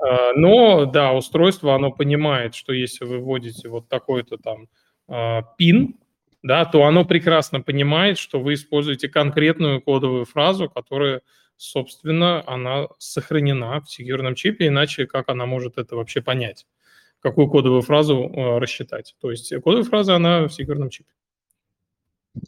А, 0.00 0.32
но, 0.34 0.84
да, 0.84 1.12
устройство, 1.12 1.74
оно 1.74 1.90
понимает, 1.90 2.54
что 2.54 2.72
если 2.72 3.04
вы 3.04 3.18
вводите 3.18 3.68
вот 3.68 3.88
такой-то 3.88 4.36
там 4.36 4.68
а, 5.08 5.42
пин, 5.56 5.96
да, 6.42 6.64
то 6.64 6.84
оно 6.84 7.04
прекрасно 7.04 7.60
понимает, 7.60 8.18
что 8.18 8.38
вы 8.40 8.54
используете 8.54 9.08
конкретную 9.08 9.82
кодовую 9.82 10.24
фразу, 10.24 10.68
которая, 10.70 11.22
собственно, 11.56 12.44
она 12.46 12.86
сохранена 12.98 13.80
в 13.80 13.90
секьюрном 13.90 14.36
чипе, 14.36 14.68
иначе 14.68 15.06
как 15.06 15.28
она 15.28 15.46
может 15.46 15.78
это 15.78 15.96
вообще 15.96 16.22
понять, 16.22 16.66
какую 17.20 17.48
кодовую 17.48 17.82
фразу 17.82 18.30
а, 18.32 18.60
рассчитать. 18.60 19.16
То 19.20 19.32
есть 19.32 19.52
кодовая 19.62 19.84
фраза, 19.84 20.14
она 20.14 20.46
в 20.46 20.52
секьюрном 20.52 20.90
чипе. 20.90 21.10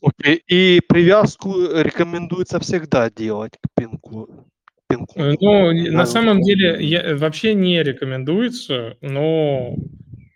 Окей. 0.02 0.42
И 0.46 0.80
привязку 0.88 1.54
рекомендуется 1.72 2.58
всегда 2.60 3.10
делать 3.10 3.52
к 3.60 3.68
пинку. 3.74 4.48
пинку. 4.88 5.20
Э, 5.20 5.34
ну, 5.40 5.72
да. 5.72 5.92
на 5.92 6.06
самом 6.06 6.42
деле 6.42 6.84
я, 6.84 7.16
вообще 7.16 7.54
не 7.54 7.82
рекомендуется, 7.82 8.96
но 9.00 9.76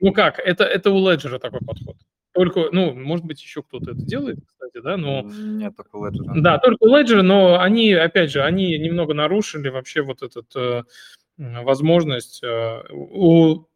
ну 0.05 0.13
как, 0.13 0.39
это, 0.39 0.65
это 0.65 0.91
у 0.91 0.99
Ledger 0.99 1.39
такой 1.39 1.61
подход. 1.61 1.97
Только, 2.35 2.69
ну, 2.73 2.93
может 2.95 3.25
быть, 3.25 3.41
еще 3.41 3.63
кто-то 3.63 3.93
это 3.93 4.03
делает, 4.03 4.39
кстати, 4.47 4.83
да, 4.83 4.97
но... 4.97 5.23
Нет, 5.23 5.75
только 5.77 5.97
у 5.97 6.07
Ledger. 6.07 6.41
Да, 6.41 6.59
только 6.59 6.83
у 6.83 6.89
Ledger, 6.89 7.23
но 7.23 7.61
они, 7.61 7.93
опять 7.93 8.31
же, 8.31 8.43
они 8.43 8.77
немного 8.77 9.15
нарушили 9.15 9.69
вообще 9.69 10.03
вот 10.03 10.23
эту 10.23 10.45
э, 10.57 10.83
возможность. 11.39 12.43
Э, 12.43 12.83
у, 12.91 13.67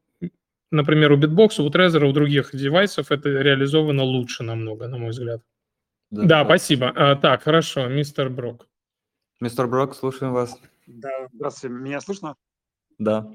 например, 0.70 1.12
у 1.12 1.16
Bitbox, 1.16 1.62
у 1.62 1.70
Trezor, 1.70 2.04
у 2.04 2.12
других 2.12 2.50
девайсов 2.52 3.10
это 3.10 3.28
реализовано 3.30 4.02
лучше 4.02 4.42
намного, 4.42 4.88
на 4.88 4.98
мой 4.98 5.10
взгляд. 5.10 5.40
Да, 6.10 6.22
да 6.24 6.44
спасибо. 6.44 6.92
А, 6.94 7.16
так, 7.16 7.42
хорошо, 7.42 7.88
мистер 7.88 8.30
Брок. 8.30 8.66
Мистер 9.40 9.66
Брок, 9.66 9.94
слушаем 9.94 10.32
вас. 10.32 10.58
Да, 10.86 11.10
здравствуйте, 11.32 11.74
меня 11.74 12.00
слышно? 12.00 12.36
Да. 12.98 13.26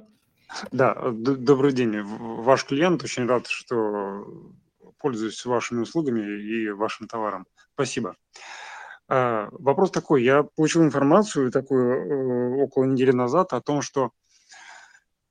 Да, 0.72 0.96
добрый 1.12 1.72
день. 1.72 2.02
Ваш 2.02 2.66
клиент, 2.66 3.04
очень 3.04 3.28
рад, 3.28 3.48
что 3.48 4.26
пользуюсь 4.98 5.46
вашими 5.46 5.82
услугами 5.82 6.22
и 6.22 6.70
вашим 6.70 7.08
товаром. 7.08 7.46
Спасибо. 7.74 8.16
А, 9.08 9.50
вопрос 9.52 9.92
такой. 9.92 10.24
Я 10.24 10.44
получил 10.44 10.84
информацию 10.84 11.52
такую 11.52 11.94
э, 11.94 12.64
около 12.64 12.86
недели 12.86 13.12
назад 13.12 13.54
о 13.54 13.62
том, 13.62 13.82
что 13.82 14.12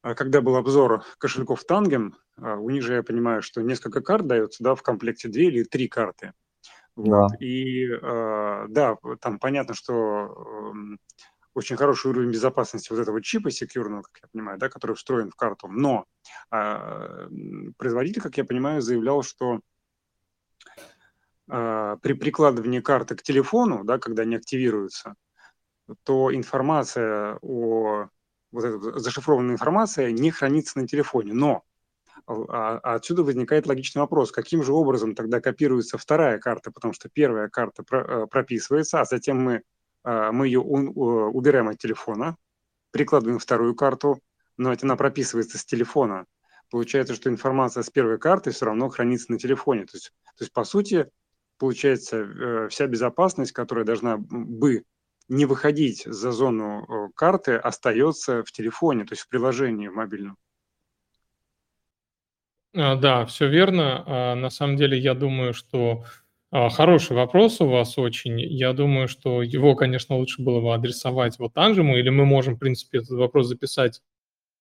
а, 0.02 0.14
когда 0.14 0.40
был 0.40 0.57
обзор 0.57 1.05
кошельков 1.18 1.64
Тангем, 1.64 2.16
а, 2.37 2.57
у 2.57 2.70
них 2.70 2.83
же, 2.83 2.94
я 2.94 3.02
понимаю, 3.02 3.42
что 3.42 3.62
несколько 3.62 4.00
карт 4.00 4.26
дается, 4.26 4.62
да, 4.62 4.74
в 4.74 4.83
комплекте 4.83 5.28
две 5.28 5.46
или 5.46 5.64
три 5.64 5.88
карты. 5.88 6.33
Вот. 6.96 7.31
Да. 7.31 7.37
И 7.38 7.87
э, 7.87 8.66
да, 8.68 8.96
там 9.20 9.38
понятно, 9.38 9.74
что 9.74 10.72
э, 10.74 10.96
очень 11.55 11.76
хороший 11.76 12.11
уровень 12.11 12.31
безопасности 12.31 12.90
вот 12.90 13.00
этого 13.00 13.22
чипа 13.22 13.50
секьюрного, 13.50 14.02
как 14.02 14.18
я 14.22 14.28
понимаю, 14.33 14.59
да, 14.59 14.68
который 14.68 14.96
встроен 14.96 15.31
в 15.31 15.37
карту. 15.37 15.68
Но 15.68 16.07
э, 16.50 17.28
производитель, 17.76 18.22
как 18.22 18.37
я 18.37 18.44
понимаю, 18.44 18.83
заявлял, 18.83 19.22
что 19.22 19.61
э, 21.50 21.96
при 22.02 22.12
прикладывании 22.12 22.81
карты 22.81 23.16
к 23.16 23.22
телефону, 23.22 23.85
да, 23.85 23.98
когда 23.98 24.22
они 24.22 24.37
активируются, 24.37 25.14
то 26.05 26.35
информация 26.35 27.38
о 27.42 28.09
вот 28.50 28.64
эта 28.64 28.98
зашифрованная 28.98 29.55
информация 29.55 30.12
не 30.12 30.31
хранится 30.31 30.78
на 30.78 30.87
телефоне. 30.87 31.33
Но 31.33 31.64
а, 32.26 32.80
а 32.82 32.94
отсюда 32.94 33.22
возникает 33.22 33.66
логичный 33.66 34.00
вопрос, 34.00 34.32
каким 34.32 34.62
же 34.62 34.72
образом 34.72 35.14
тогда 35.14 35.40
копируется 35.40 35.99
вторая 35.99 36.38
карта, 36.38 36.70
потому 36.70 36.94
что 36.94 37.09
первая 37.09 37.49
карта 37.49 37.84
э, 37.90 38.26
прописывается, 38.30 39.01
а 39.01 39.05
затем 39.05 39.38
мы, 39.38 39.62
э, 40.05 40.30
мы 40.32 40.47
ее 40.47 40.61
убираем 40.61 41.68
от 41.68 41.78
телефона, 41.78 42.36
прикладываем 42.90 43.38
вторую 43.38 43.74
карту, 43.74 44.20
но 44.57 44.70
ведь 44.70 44.82
она 44.82 44.97
прописывается 44.97 45.59
с 45.59 45.64
телефона. 45.64 46.26
Получается, 46.70 47.14
что 47.14 47.28
информация 47.30 47.82
с 47.82 47.90
первой 47.90 48.18
карты 48.18 48.51
все 48.51 48.66
равно 48.66 48.88
хранится 48.88 49.30
на 49.32 49.38
телефоне. 49.38 49.84
То 49.84 49.97
есть, 49.97 50.12
то 50.36 50.44
есть 50.44 50.53
по 50.53 50.64
сути, 50.64 51.09
получается, 51.59 52.16
э, 52.18 52.68
вся 52.68 52.86
безопасность, 52.86 53.53
которая 53.53 53.84
должна 53.84 54.16
бы 54.16 54.84
не 55.28 55.47
выходить 55.47 56.05
за 56.05 56.32
зону 56.32 57.11
карты 57.14 57.57
остается 57.57 58.42
в 58.42 58.53
телефоне, 58.53 59.05
то 59.05 59.12
есть 59.12 59.22
в 59.22 59.28
приложении 59.28 59.88
в 59.88 59.94
мобильном. 59.94 60.36
А, 62.75 62.97
да, 62.97 63.27
все 63.27 63.49
верно. 63.49 64.05
А, 64.07 64.35
на 64.35 64.51
самом 64.51 64.77
деле, 64.77 64.99
я 64.99 65.14
думаю, 65.14 65.53
что 65.53 66.05
а, 66.51 66.68
хороший 66.70 67.16
вопрос 67.16 67.61
у 67.61 67.66
вас 67.66 67.99
очень. 67.99 68.41
Я 68.41 68.73
думаю, 68.73 69.09
что 69.09 69.43
его, 69.43 69.75
конечно, 69.75 70.16
лучше 70.16 70.43
было 70.43 70.61
бы 70.61 70.75
адресовать 70.75 71.39
вот 71.39 71.57
Анжему, 71.57 71.97
или 71.97 72.09
мы 72.09 72.25
можем, 72.25 72.57
в 72.57 72.59
принципе, 72.59 72.99
этот 72.99 73.11
вопрос 73.11 73.47
записать 73.49 74.03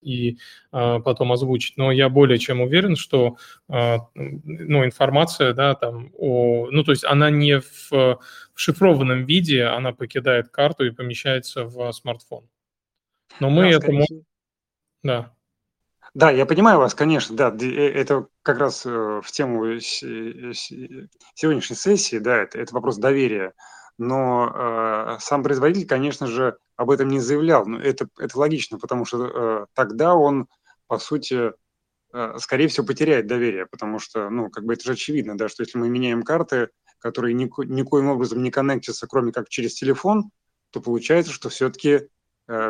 и 0.02 0.38
э, 0.72 1.00
потом 1.06 1.32
озвучить. 1.32 1.78
Но 1.78 1.92
я 1.92 2.10
более 2.10 2.40
чем 2.40 2.62
уверен, 2.62 2.96
что 2.96 3.38
э, 3.70 3.98
ну, 4.16 4.84
информация, 4.84 5.54
да, 5.54 5.76
там, 5.76 6.12
о, 6.18 6.70
ну, 6.72 6.84
то 6.84 6.92
есть 6.92 7.06
она 7.06 7.30
не 7.30 7.60
в, 7.60 7.92
в 7.92 8.20
шифрованном 8.56 9.26
виде, 9.26 9.66
она 9.66 9.94
покидает 9.94 10.50
карту 10.50 10.86
и 10.86 10.92
помещается 10.92 11.66
в 11.66 11.92
смартфон. 11.92 12.48
Но 13.40 13.50
мы 13.50 13.64
да, 13.64 13.78
это 13.78 13.92
можем... 13.92 14.26
Да. 15.04 15.34
Да, 16.14 16.30
я 16.30 16.46
понимаю 16.46 16.78
вас, 16.80 16.94
конечно, 16.94 17.36
да, 17.36 17.56
э, 17.58 17.66
это 17.68 18.28
как 18.44 18.58
раз 18.58 18.86
э, 18.86 18.90
в 19.24 19.32
тему 19.32 19.80
сегодняшней 19.80 21.76
сессии, 21.78 22.18
да, 22.18 22.38
это, 22.38 22.60
это 22.60 22.74
вопрос 22.74 22.98
доверия. 22.98 23.54
Но 23.98 24.52
э, 24.54 25.18
сам 25.20 25.44
производитель, 25.44 25.88
конечно 25.88 26.28
же, 26.28 26.58
об 26.76 26.90
этом 26.90 27.08
не 27.08 27.20
заявлял. 27.20 27.66
Но 27.66 27.80
это, 27.80 28.08
это 28.18 28.38
логично, 28.38 28.78
потому 28.78 29.06
что 29.06 29.26
э, 29.26 29.66
тогда 29.74 30.16
он, 30.16 30.48
по 30.88 30.98
сути, 30.98 31.54
э, 32.14 32.38
скорее 32.40 32.68
всего, 32.68 32.86
потеряет 32.86 33.28
доверие, 33.28 33.66
потому 33.68 34.00
что, 34.00 34.30
ну, 34.30 34.50
как 34.50 34.66
бы 34.66 34.74
это 34.74 34.84
же 34.84 34.94
очевидно, 34.94 35.38
да, 35.38 35.48
что 35.48 35.64
если 35.64 35.78
мы 35.78 35.90
меняем 35.90 36.24
карты, 36.24 36.70
которые 37.00 37.34
нико, 37.36 37.64
никоим 37.64 38.08
образом 38.10 38.44
не 38.44 38.52
коннектятся, 38.52 39.08
кроме 39.08 39.32
как 39.32 39.48
через 39.50 39.76
телефон, 39.76 40.32
то 40.72 40.82
получается, 40.82 41.32
что 41.32 41.50
все-таки 41.50 41.90
э, 41.90 42.08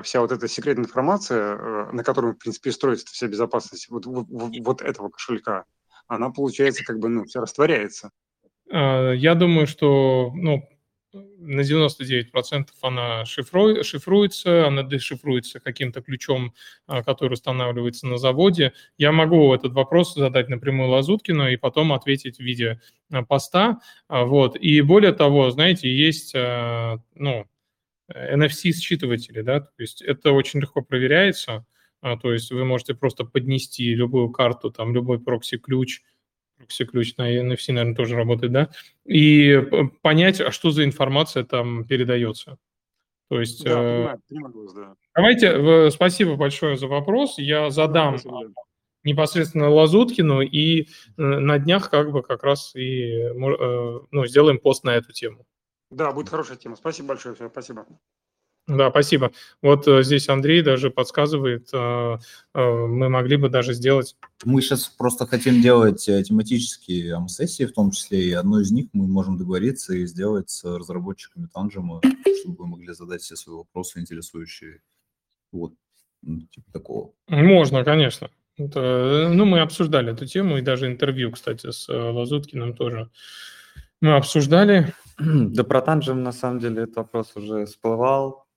вся 0.04 0.22
вот 0.22 0.32
эта 0.32 0.48
секретная 0.48 0.86
информация, 0.86 1.56
э, 1.56 1.92
на 1.92 2.04
которой, 2.04 2.34
в 2.34 2.38
принципе, 2.38 2.72
строится 2.72 3.06
вся 3.08 3.28
безопасность 3.28 3.90
вот, 3.90 4.06
вот, 4.06 4.28
вот 4.30 4.82
этого 4.82 5.10
кошелька, 5.10 5.66
она, 6.08 6.30
получается, 6.30 6.84
как 6.84 7.00
бы, 7.00 7.10
ну, 7.10 7.26
вся 7.26 7.42
растворяется. 7.42 8.12
А, 8.72 9.12
я 9.14 9.34
думаю, 9.34 9.68
что, 9.68 10.32
ну, 10.36 10.68
на 11.14 11.62
99% 11.62 12.68
она 12.82 13.26
шифру, 13.26 13.84
шифруется, 13.84 14.68
она 14.68 14.84
дешифруется 14.84 15.60
каким-то 15.60 16.02
ключом, 16.02 16.54
который 16.88 17.34
устанавливается 17.34 18.08
на 18.08 18.18
заводе. 18.18 18.72
Я 18.98 19.12
могу 19.12 19.54
этот 19.54 19.74
вопрос 19.74 20.14
задать 20.14 20.48
напрямую 20.48 20.90
Лазуткину 20.90 21.50
и 21.50 21.58
потом 21.58 21.92
ответить 21.92 22.38
в 22.38 22.42
виде 22.42 22.80
поста. 23.28 23.82
Вот. 24.08 24.56
И 24.56 24.80
более 24.80 25.12
того, 25.12 25.52
знаете, 25.52 25.94
есть 25.94 26.34
ну, 26.34 27.46
NFC-считыватели, 28.16 29.42
да, 29.42 29.62
то 29.62 29.72
есть 29.78 30.02
это 30.02 30.32
очень 30.32 30.60
легко 30.60 30.82
проверяется, 30.82 31.66
то 32.02 32.34
есть 32.34 32.52
вы 32.52 32.66
можете 32.66 32.96
просто 32.96 33.26
поднести 33.26 33.94
любую 33.94 34.30
карту, 34.30 34.72
там, 34.72 34.94
любой 34.94 35.20
прокси-ключ, 35.20 36.02
прокси-ключ 36.58 37.18
на 37.18 37.32
NFC, 37.32 37.74
наверное, 37.74 37.96
тоже 37.96 38.16
работает, 38.16 38.52
да, 38.52 38.70
и 39.06 39.62
понять, 40.02 40.42
а 40.42 40.52
что 40.52 40.72
за 40.72 40.84
информация 40.84 41.44
там 41.44 41.86
передается. 41.86 42.58
То 43.30 43.40
есть... 43.40 43.64
Да, 43.64 43.72
э, 43.72 44.18
понимаю, 44.28 44.52
понимаю, 44.54 44.70
да. 44.76 44.96
Давайте, 45.16 45.92
спасибо 45.92 46.36
большое 46.36 46.76
за 46.76 46.88
вопрос. 46.88 47.38
Я 47.38 47.70
задам 47.70 48.18
да, 48.22 48.62
непосредственно 49.04 49.70
Лазуткину, 49.70 50.42
и 50.42 50.82
э, 50.82 50.86
на 51.18 51.58
днях 51.58 51.90
как 51.90 52.12
бы 52.12 52.24
как 52.24 52.44
раз 52.44 52.76
и 52.76 53.10
э, 53.10 53.34
ну, 53.34 54.26
сделаем 54.26 54.60
пост 54.60 54.84
на 54.84 54.96
эту 54.96 55.12
тему. 55.12 55.46
Да, 55.92 56.12
будет 56.12 56.30
хорошая 56.30 56.58
тема. 56.58 56.76
Спасибо 56.76 57.10
большое. 57.10 57.36
Спасибо. 57.36 57.86
Да, 58.68 58.90
спасибо. 58.90 59.32
Вот 59.62 59.88
э, 59.88 60.04
здесь 60.04 60.30
Андрей 60.30 60.62
даже 60.62 60.92
подсказывает, 60.92 61.70
э, 61.74 62.18
э, 62.54 62.60
мы 62.64 63.10
могли 63.10 63.36
бы 63.36 63.50
даже 63.50 63.74
сделать... 63.74 64.16
Мы 64.46 64.62
сейчас 64.62 64.88
просто 64.88 65.26
хотим 65.26 65.62
делать 65.62 66.06
тематические 66.06 67.16
АМ-сессии, 67.16 67.66
в 67.66 67.74
том 67.74 67.92
числе, 67.92 68.24
и 68.24 68.32
одну 68.32 68.60
из 68.60 68.72
них 68.72 68.88
мы 68.94 69.08
можем 69.08 69.38
договориться 69.38 69.94
и 69.94 70.06
сделать 70.06 70.50
с 70.50 70.64
разработчиками 70.64 71.48
Танжема, 71.54 72.02
чтобы 72.42 72.58
вы 72.60 72.68
могли 72.68 72.94
задать 72.94 73.22
все 73.22 73.36
свои 73.36 73.58
вопросы 73.58 74.00
интересующие. 74.00 74.82
Вот, 75.52 75.74
ну, 76.22 76.42
типа 76.52 76.72
такого. 76.72 77.14
Можно, 77.28 77.84
конечно. 77.84 78.30
Это, 78.58 79.30
ну, 79.34 79.46
мы 79.46 79.60
обсуждали 79.60 80.14
эту 80.14 80.28
тему, 80.28 80.58
и 80.58 80.62
даже 80.62 80.86
интервью, 80.86 81.32
кстати, 81.32 81.72
с 81.72 81.90
Лазуткиным 81.90 82.76
тоже 82.76 83.10
мы 84.02 84.16
обсуждали. 84.16 84.94
Да 85.54 85.64
про 85.64 85.82
Танжем, 85.82 86.24
на 86.24 86.32
самом 86.32 86.60
деле, 86.60 86.84
этот 86.84 86.98
вопрос 86.98 87.36
уже 87.36 87.66
всплывал. 87.66 88.48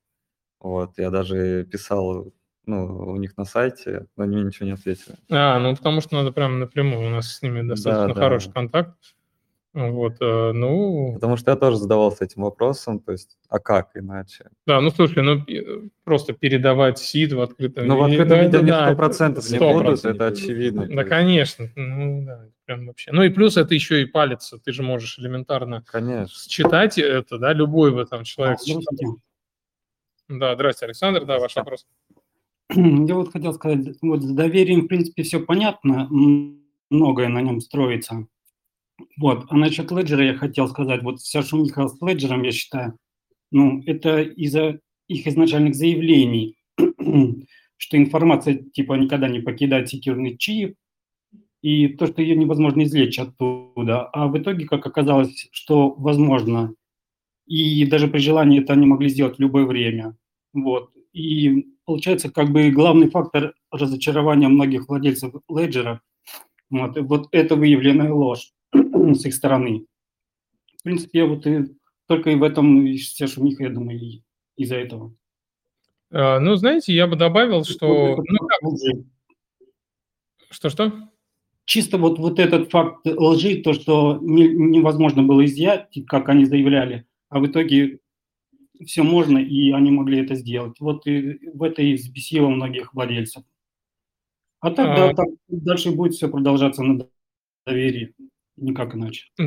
Вот, 0.61 0.99
я 0.99 1.11
даже 1.11 1.65
писал, 1.65 2.33
ну, 2.65 2.87
у 3.11 3.17
них 3.17 3.37
на 3.37 3.45
сайте, 3.45 4.07
но 4.17 4.25
они 4.25 4.43
ничего 4.43 4.67
не 4.67 4.73
ответили. 4.73 5.17
А, 5.31 5.59
ну, 5.59 5.77
потому 5.77 6.01
что 6.01 6.17
надо 6.17 6.33
прямо 6.33 6.57
напрямую, 6.57 7.07
у 7.07 7.11
нас 7.11 7.35
с 7.35 7.43
ними 7.43 7.63
достаточно 7.63 8.15
да, 8.15 8.21
хороший 8.21 8.49
да. 8.49 8.53
контакт. 8.53 8.97
Вот, 9.75 10.19
э, 10.21 10.53
ну... 10.53 11.15
Потому 11.15 11.37
что 11.37 11.51
я 11.51 11.57
тоже 11.57 11.79
задавался 11.79 12.25
этим 12.25 12.43
вопросом, 12.43 13.01
то 13.01 13.11
есть, 13.11 13.37
а 13.49 13.59
как 13.59 13.91
иначе? 13.95 14.49
Да, 14.69 14.81
ну, 14.81 14.91
слушай, 14.91 15.21
ну, 15.25 15.45
просто 16.05 16.33
передавать 16.33 17.01
сид 17.01 17.33
в 17.33 17.41
открытом 17.41 17.89
Ну, 17.89 17.99
в 17.99 18.05
открытом 18.05 18.39
виде 18.39 18.59
они 18.59 18.71
сто 18.71 18.95
процентов 18.95 19.51
не 19.51 19.59
будут, 19.59 20.05
это 20.05 20.29
очевидно. 20.29 20.87
Да, 20.87 21.03
конечно, 21.03 21.69
ну, 21.75 22.25
да, 22.25 22.47
прям 22.67 22.87
вообще. 22.87 23.11
Ну, 23.11 23.25
и 23.25 23.31
плюс 23.31 23.57
это 23.57 23.75
еще 23.75 24.01
и 24.01 24.05
палится, 24.05 24.59
ты 24.59 24.73
же 24.73 24.85
можешь 24.85 25.19
элементарно 25.19 25.83
Конечно. 25.89 26.33
считать 26.33 26.97
это, 26.97 27.39
да, 27.39 27.53
любой 27.53 27.93
бы 27.93 28.07
там 28.07 28.23
человек 28.23 28.61
а, 28.61 28.75
да, 30.29 30.55
здравствуйте, 30.55 30.87
Александр, 30.87 31.25
да, 31.25 31.39
ваш 31.39 31.57
вопрос. 31.57 31.87
Я 32.71 33.15
вот 33.15 33.33
хотел 33.33 33.53
сказать, 33.53 33.89
вот 34.01 34.23
с 34.23 34.31
доверием, 34.31 34.83
в 34.83 34.87
принципе, 34.87 35.25
все 35.25 35.41
понятно, 35.41 36.09
многое 36.91 37.29
на 37.29 37.43
нем 37.43 37.61
строится. 37.61 38.27
Вот, 39.17 39.47
а 39.49 39.57
насчет 39.57 39.91
леджера 39.91 40.25
я 40.25 40.35
хотел 40.35 40.69
сказать, 40.69 41.03
вот 41.03 41.21
вся 41.21 41.43
шумиха 41.43 41.89
с 41.89 42.01
леджером, 42.01 42.43
я 42.43 42.53
считаю, 42.53 42.99
ну, 43.51 43.83
это 43.87 44.23
из-за 44.23 44.81
их 45.09 45.27
изначальных 45.27 45.75
заявлений, 45.75 46.57
что 47.77 47.97
информация, 47.97 48.55
типа, 48.73 48.95
никогда 48.95 49.29
не 49.29 49.41
покидает 49.41 49.89
секьюрный 49.89 50.37
чип, 50.37 50.77
и 51.61 51.89
то, 51.89 52.07
что 52.07 52.23
ее 52.23 52.37
невозможно 52.37 52.83
извлечь 52.83 53.19
оттуда. 53.19 54.03
А 54.07 54.29
в 54.29 54.39
итоге, 54.39 54.67
как 54.67 54.87
оказалось, 54.87 55.49
что 55.51 55.95
возможно 55.95 56.75
и 57.47 57.85
даже 57.87 58.09
при 58.09 58.19
желании 58.19 58.63
это 58.63 58.73
они 58.73 58.87
могли 58.87 59.09
сделать 59.09 59.37
в 59.37 59.41
любое 59.41 59.67
время. 59.67 60.17
Вот. 60.53 60.91
И 61.13 61.67
получается, 61.85 62.31
как 62.31 62.51
бы 62.51 62.71
главный 62.71 63.11
фактор 63.11 63.55
разочарования 63.71 64.49
многих 64.49 64.89
владельцев 64.89 65.35
леджера 65.49 66.01
вот, 66.71 66.99
вот 66.99 67.29
это 67.33 67.57
выявленная 67.57 68.13
ложь 68.13 68.51
с 69.15 69.27
их 69.27 69.35
стороны. 69.35 69.87
В 70.79 70.83
принципе, 70.83 71.25
вот 71.25 71.47
и 71.47 71.65
только 72.07 72.31
и 72.31 72.35
в 72.35 72.43
этом 72.43 72.87
вся 72.97 73.27
шумиха, 73.27 73.65
я 73.65 73.71
думаю, 73.71 74.23
из-за 74.57 74.77
этого. 74.77 75.15
А, 76.11 76.39
ну, 76.39 76.55
знаете, 76.57 76.95
я 76.95 77.07
бы 77.07 77.17
добавил, 77.17 77.65
что... 77.65 78.23
Ну, 78.27 79.05
Что-что? 80.51 81.11
Чисто 81.65 81.97
вот, 81.97 82.19
вот 82.19 82.39
этот 82.39 82.71
факт 82.71 83.07
лжи, 83.07 83.63
то, 83.63 83.73
что 83.73 84.19
не, 84.21 84.49
невозможно 84.49 85.23
было 85.23 85.45
изъять, 85.47 85.89
как 86.07 86.29
они 86.29 86.45
заявляли, 86.45 87.07
а 87.31 87.41
в 87.41 87.47
итоге 87.47 88.01
все 88.85 89.03
можно, 89.03 89.39
и 89.39 89.71
они 89.73 89.91
могли 89.91 90.21
это 90.21 90.35
сделать. 90.35 90.79
Вот 90.79 91.07
и 91.07 91.39
в 91.55 91.63
это 91.63 91.81
и 91.81 91.95
взбесило 91.95 92.49
многих 92.49 92.93
владельцев. 92.93 93.45
А 94.61 94.71
тогда 94.71 95.11
а... 95.11 95.15
так 95.15 95.27
дальше 95.49 95.91
будет 95.91 96.15
все 96.15 96.29
продолжаться 96.29 96.83
на 96.83 97.09
доверии, 97.67 98.15
никак 98.57 98.95
иначе. 98.95 99.27
Да, 99.39 99.47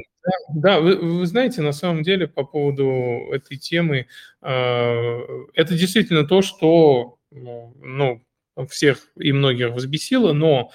да 0.53 0.79
вы, 0.79 0.95
вы 0.95 1.25
знаете, 1.25 1.61
на 1.61 1.71
самом 1.71 2.03
деле 2.03 2.27
по 2.27 2.43
поводу 2.43 3.29
этой 3.31 3.57
темы, 3.57 4.07
э, 4.41 5.19
это 5.53 5.77
действительно 5.77 6.27
то, 6.27 6.41
что 6.41 7.17
ну, 7.31 8.23
всех 8.69 8.99
и 9.17 9.31
многих 9.31 9.71
взбесило, 9.71 10.33
но 10.33 10.71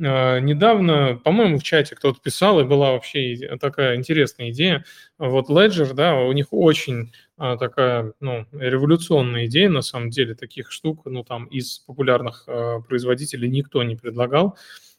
а, 0.00 0.40
недавно, 0.40 1.20
по-моему, 1.22 1.58
в 1.58 1.62
чате 1.62 1.94
кто-то 1.94 2.20
писал, 2.20 2.60
и 2.60 2.64
была 2.64 2.92
вообще 2.92 3.56
такая 3.60 3.96
интересная 3.96 4.50
идея. 4.50 4.84
Вот 5.18 5.50
Ledger, 5.50 5.92
да, 5.94 6.16
у 6.16 6.32
них 6.32 6.46
очень 6.50 7.12
а, 7.36 7.56
такая, 7.56 8.12
ну, 8.20 8.46
революционная 8.52 9.46
идея, 9.46 9.68
на 9.68 9.82
самом 9.82 10.10
деле, 10.10 10.34
таких 10.34 10.72
штук, 10.72 11.02
ну, 11.04 11.24
там, 11.24 11.44
из 11.46 11.80
популярных 11.80 12.44
а, 12.46 12.80
производителей 12.80 13.48
никто 13.48 13.82
не 13.82 13.96
предлагал. 13.96 14.56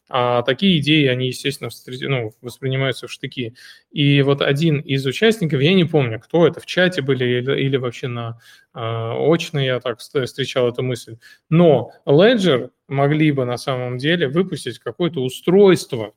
А 0.08 0.42
такие 0.42 0.78
идеи, 0.80 1.06
они, 1.06 1.28
естественно, 1.28 1.70
ну, 2.08 2.32
воспринимаются 2.42 3.06
в 3.06 3.10
штыки. 3.12 3.54
И 3.90 4.20
вот 4.22 4.42
один 4.42 4.80
из 4.80 5.06
участников, 5.06 5.60
я 5.62 5.72
не 5.74 5.84
помню, 5.84 6.20
кто 6.20 6.46
это, 6.46 6.60
в 6.60 6.66
чате 6.66 7.00
были 7.00 7.24
или, 7.24 7.60
или 7.60 7.76
вообще 7.78 8.08
на 8.08 8.38
э, 8.74 8.78
очно 8.80 9.58
я 9.58 9.80
так 9.80 10.00
встречал 10.00 10.68
эту 10.68 10.82
мысль, 10.82 11.16
но 11.48 11.90
Ledger 12.06 12.70
могли 12.86 13.32
бы 13.32 13.46
на 13.46 13.56
самом 13.56 13.96
деле 13.96 14.28
выпустить 14.28 14.78
какое-то 14.78 15.20
устройство 15.22 16.12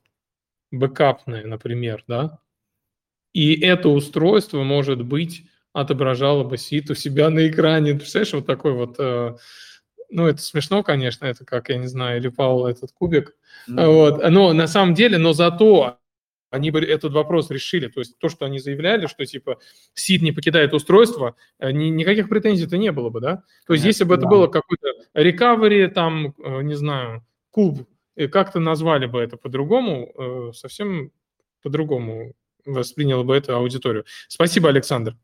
бэкапное, 0.70 1.46
например, 1.46 2.04
да, 2.08 2.40
и 3.32 3.60
это 3.60 3.88
устройство 3.88 4.62
может 4.62 5.04
быть 5.04 5.44
отображало 5.72 6.44
бы 6.44 6.56
сит 6.58 6.90
у 6.90 6.94
себя 6.94 7.30
на 7.30 7.48
экране. 7.48 7.94
Представляешь, 7.94 8.32
вот 8.32 8.46
такой 8.46 8.72
вот, 8.72 8.96
э, 8.98 9.36
ну, 10.10 10.26
это 10.26 10.40
смешно, 10.40 10.82
конечно, 10.82 11.26
это 11.26 11.44
как, 11.44 11.68
я 11.68 11.76
не 11.76 11.86
знаю, 11.86 12.18
или 12.18 12.28
Павел 12.28 12.66
этот 12.66 12.92
кубик, 12.92 13.36
mm-hmm. 13.68 13.86
вот, 13.86 14.30
но 14.30 14.52
на 14.52 14.66
самом 14.66 14.94
деле, 14.94 15.18
но 15.18 15.32
зато 15.32 15.98
они 16.50 16.70
бы 16.70 16.80
этот 16.80 17.12
вопрос 17.12 17.50
решили. 17.50 17.88
То 17.88 18.00
есть 18.00 18.18
то, 18.18 18.28
что 18.30 18.46
они 18.46 18.58
заявляли, 18.58 19.06
что 19.06 19.26
типа 19.26 19.58
СИД 19.94 20.22
не 20.22 20.32
покидает 20.32 20.72
устройство, 20.72 21.36
э, 21.58 21.72
ни, 21.72 21.86
никаких 21.88 22.28
претензий-то 22.30 22.78
не 22.78 22.90
было 22.90 23.10
бы, 23.10 23.20
да? 23.20 23.42
То 23.66 23.74
есть 23.74 23.84
если 23.84 24.04
бы 24.04 24.14
это 24.14 24.26
было 24.26 24.46
какой-то 24.46 24.88
recovery, 25.14 25.88
там, 25.88 26.34
э, 26.42 26.62
не 26.62 26.74
знаю, 26.74 27.22
куб, 27.50 27.86
как-то 28.32 28.60
назвали 28.60 29.06
бы 29.06 29.20
это 29.20 29.36
по-другому, 29.36 30.52
совсем 30.52 31.12
по-другому 31.62 32.34
восприняла 32.64 33.24
бы 33.24 33.36
эту 33.36 33.54
аудиторию. 33.56 34.04
Спасибо, 34.28 34.68
Александр. 34.68 35.16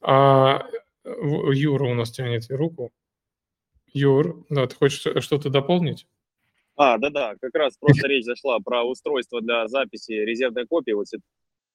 А, 0.00 0.66
Юра 1.04 1.84
у 1.84 1.94
нас 1.94 2.10
тянет 2.10 2.46
руку. 2.50 2.92
Юр, 3.92 4.44
да, 4.48 4.66
ты 4.66 4.76
хочешь 4.76 5.22
что-то 5.22 5.50
дополнить? 5.50 6.06
А, 6.76 6.98
да-да, 6.98 7.34
как 7.40 7.54
раз 7.54 7.76
просто 7.78 8.08
речь 8.08 8.24
зашла 8.24 8.58
про 8.60 8.84
устройство 8.84 9.40
для 9.40 9.68
записи 9.68 10.12
резервной 10.12 10.66
копии 10.66 10.92
вот 10.92 11.06
этой 11.08 11.22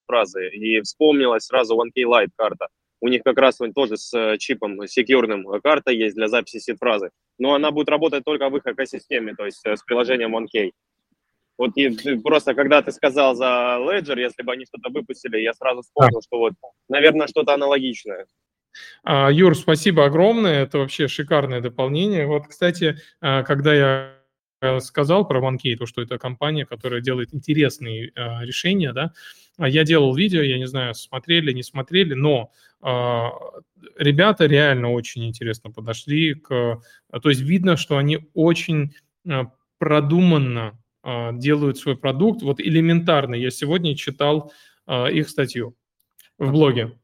фразы, 0.07 0.49
и 0.49 0.81
вспомнилась 0.81 1.45
сразу 1.45 1.75
OneKey 1.75 2.05
Lite 2.05 2.31
карта. 2.35 2.67
У 3.01 3.07
них 3.07 3.23
как 3.23 3.37
раз 3.37 3.59
тоже 3.75 3.97
с 3.97 4.13
э, 4.17 4.37
чипом 4.39 4.87
секьюрным 4.87 5.45
карта 5.61 5.91
есть 5.91 6.15
для 6.15 6.27
записи 6.27 6.59
сид-фразы, 6.59 7.11
но 7.37 7.53
она 7.53 7.71
будет 7.71 7.89
работать 7.89 8.23
только 8.23 8.49
в 8.49 8.57
их 8.57 8.65
экосистеме, 8.65 9.35
то 9.35 9.45
есть 9.45 9.63
э, 9.65 9.75
с 9.75 9.83
приложением 9.83 10.35
OneKey. 10.35 10.71
Вот 11.57 11.71
и 11.75 12.17
просто 12.17 12.53
когда 12.53 12.81
ты 12.81 12.91
сказал 12.91 13.35
за 13.35 13.77
Ledger, 13.79 14.19
если 14.19 14.43
бы 14.43 14.53
они 14.53 14.65
что-то 14.65 14.89
выпустили, 14.89 15.39
я 15.39 15.53
сразу 15.53 15.81
вспомнил, 15.81 16.17
а. 16.17 16.21
что 16.21 16.37
вот, 16.39 16.53
наверное, 16.89 17.27
что-то 17.27 17.53
аналогичное. 17.53 18.25
А, 19.03 19.29
Юр, 19.31 19.55
спасибо 19.55 20.05
огромное, 20.05 20.63
это 20.63 20.79
вообще 20.79 21.07
шикарное 21.07 21.61
дополнение. 21.61 22.25
Вот, 22.25 22.47
кстати, 22.47 22.97
а, 23.21 23.43
когда 23.43 23.73
я 23.73 24.13
э, 24.61 24.79
сказал 24.79 25.27
про 25.27 25.39
OneKey, 25.39 25.75
то, 25.75 25.85
что 25.85 26.01
это 26.01 26.17
компания, 26.17 26.65
которая 26.65 27.01
делает 27.01 27.33
интересные 27.33 28.11
а, 28.15 28.43
решения, 28.43 28.93
да, 28.93 29.13
я 29.57 29.83
делал 29.83 30.13
видео, 30.15 30.41
я 30.41 30.57
не 30.57 30.67
знаю, 30.67 30.93
смотрели, 30.95 31.53
не 31.53 31.63
смотрели, 31.63 32.13
но 32.13 32.51
ребята 33.97 34.47
реально 34.47 34.91
очень 34.91 35.25
интересно 35.25 35.71
подошли 35.71 36.33
к... 36.33 36.81
То 37.23 37.29
есть 37.29 37.39
видно, 37.39 37.77
что 37.77 37.97
они 37.97 38.27
очень 38.33 38.93
продуманно 39.79 40.77
а, 41.05 41.31
делают 41.33 41.77
свой 41.77 41.95
продукт. 41.95 42.41
Вот 42.41 42.59
элементарно, 42.59 43.35
я 43.35 43.51
сегодня 43.51 43.95
читал 43.95 44.51
а, 44.87 45.05
их 45.07 45.29
статью 45.29 45.75
в 46.39 46.51
блоге. 46.51 46.97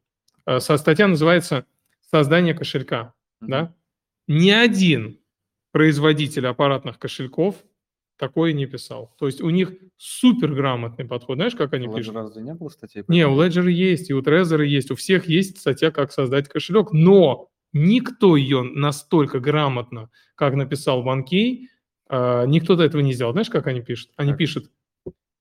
А, 0.45 0.59
со 0.59 0.77
статья 0.77 1.07
называется 1.07 1.65
«Создание 2.09 2.53
кошелька». 2.53 3.13
Mm-hmm. 3.41 3.47
Да? 3.47 3.75
Ни 4.27 4.51
один 4.51 5.19
производитель 5.71 6.47
аппаратных 6.47 6.99
кошельков 6.99 7.55
такое 8.17 8.53
не 8.53 8.67
писал. 8.67 9.15
То 9.17 9.25
есть 9.25 9.41
у 9.41 9.49
них 9.49 9.71
супер 9.97 10.53
грамотный 10.53 11.05
подход. 11.05 11.37
Знаешь, 11.37 11.55
как 11.55 11.73
они 11.73 11.87
у 11.87 11.93
пишут? 11.93 12.13
разве 12.13 12.43
не 12.43 12.53
было 12.53 12.69
статей? 12.69 13.03
Не, 13.07 13.27
у 13.27 13.35
Ledger 13.35 13.69
есть, 13.69 14.09
и 14.11 14.13
у 14.13 14.21
Trezor 14.21 14.63
есть, 14.63 14.91
у 14.91 14.95
всех 14.95 15.27
есть 15.27 15.59
статья, 15.59 15.89
как 15.89 16.11
создать 16.11 16.47
кошелек, 16.47 16.91
но 16.91 17.49
никто 17.73 18.35
ее 18.35 18.61
настолько 18.61 19.39
грамотно, 19.39 20.11
как 20.35 20.53
написал 20.53 21.03
OneKey, 21.03 21.67
а, 22.09 22.45
никто 22.45 22.75
до 22.75 22.83
этого 22.83 23.01
не 23.01 23.13
сделал. 23.13 23.31
Знаешь, 23.31 23.49
как 23.49 23.65
они 23.67 23.81
пишут? 23.81 24.11
Они 24.17 24.31
так. 24.31 24.37
пишут, 24.37 24.71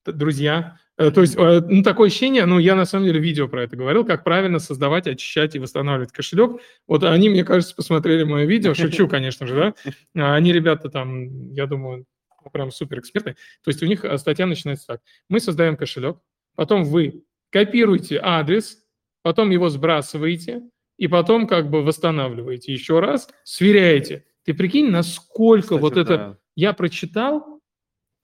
друзья, 0.05 0.79
э, 0.99 1.11
то 1.11 1.21
есть, 1.21 1.37
э, 1.37 1.61
ну, 1.67 1.83
такое 1.83 2.09
ощущение, 2.09 2.47
ну, 2.47 2.59
я 2.59 2.75
на 2.75 2.85
самом 2.85 3.07
деле 3.07 3.21
видео 3.21 3.49
про 3.49 3.65
это 3.65 3.77
говорил, 3.77 4.05
как 4.05 4.25
правильно 4.25 4.59
создавать, 4.59 5.07
очищать 5.07 5.55
и 5.55 5.59
восстанавливать 5.59 6.13
кошелек. 6.13 6.61
Вот 6.87 7.05
они, 7.05 7.29
мне 7.29 7.45
кажется, 7.45 7.75
посмотрели 7.75 8.25
мое 8.25 8.47
видео, 8.47 8.75
шучу, 8.75 9.09
конечно 9.09 9.47
же, 9.47 9.55
да. 9.55 9.93
А 10.23 10.35
они, 10.35 10.53
ребята, 10.53 10.89
там, 10.89 11.53
я 11.53 11.67
думаю, 11.67 12.07
прям 12.53 12.71
супер 12.71 13.01
эксперты. 13.01 13.37
То 13.63 13.69
есть 13.71 13.83
у 13.83 13.87
них 13.87 14.05
э, 14.05 14.17
статья 14.19 14.47
начинается 14.47 14.87
так. 14.87 15.01
Мы 15.29 15.41
создаем 15.41 15.77
кошелек, 15.77 16.19
потом 16.57 16.85
вы 16.85 17.25
копируете 17.51 18.19
адрес, 18.23 18.79
потом 19.23 19.51
его 19.51 19.69
сбрасываете, 19.69 20.63
и 20.97 21.09
потом 21.09 21.47
как 21.47 21.71
бы 21.71 21.83
восстанавливаете 21.83 22.73
еще 22.73 23.01
раз, 23.01 23.29
сверяете. 23.45 24.25
Ты 24.45 24.55
прикинь, 24.55 24.91
насколько 24.91 25.77
Кстати, 25.77 25.81
вот 25.81 25.95
да. 25.95 26.01
это 26.01 26.39
я 26.57 26.73
прочитал, 26.73 27.60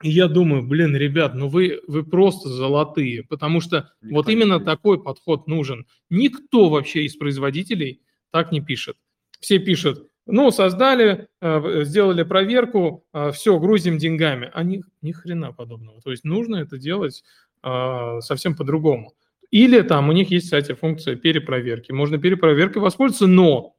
и 0.03 0.09
я 0.09 0.27
думаю, 0.27 0.63
блин, 0.63 0.95
ребят, 0.95 1.33
ну 1.33 1.47
вы, 1.47 1.81
вы 1.87 2.03
просто 2.03 2.49
золотые, 2.49 3.23
потому 3.23 3.61
что 3.61 3.89
Никто 4.01 4.15
вот 4.15 4.29
именно 4.29 4.59
такой 4.59 5.01
подход 5.01 5.47
нужен. 5.47 5.87
Никто 6.09 6.69
вообще 6.69 7.05
из 7.05 7.15
производителей 7.15 8.01
так 8.31 8.51
не 8.51 8.61
пишет. 8.61 8.97
Все 9.39 9.59
пишут, 9.59 10.07
ну, 10.27 10.51
создали, 10.51 11.29
э, 11.41 11.83
сделали 11.85 12.23
проверку, 12.23 13.05
э, 13.13 13.31
все, 13.31 13.57
грузим 13.59 13.97
деньгами. 13.97 14.51
А 14.53 14.61
ни, 14.61 14.83
ни 15.01 15.13
хрена 15.13 15.53
подобного. 15.53 16.01
То 16.01 16.11
есть 16.11 16.25
нужно 16.25 16.57
это 16.57 16.77
делать 16.77 17.23
э, 17.63 18.19
совсем 18.19 18.55
по-другому. 18.55 19.13
Или 19.51 19.81
там 19.81 20.09
у 20.09 20.11
них 20.11 20.29
есть, 20.29 20.45
кстати, 20.47 20.73
функция 20.73 21.15
перепроверки. 21.15 21.93
Можно 21.93 22.17
перепроверкой 22.17 22.81
воспользоваться, 22.81 23.27
но 23.27 23.76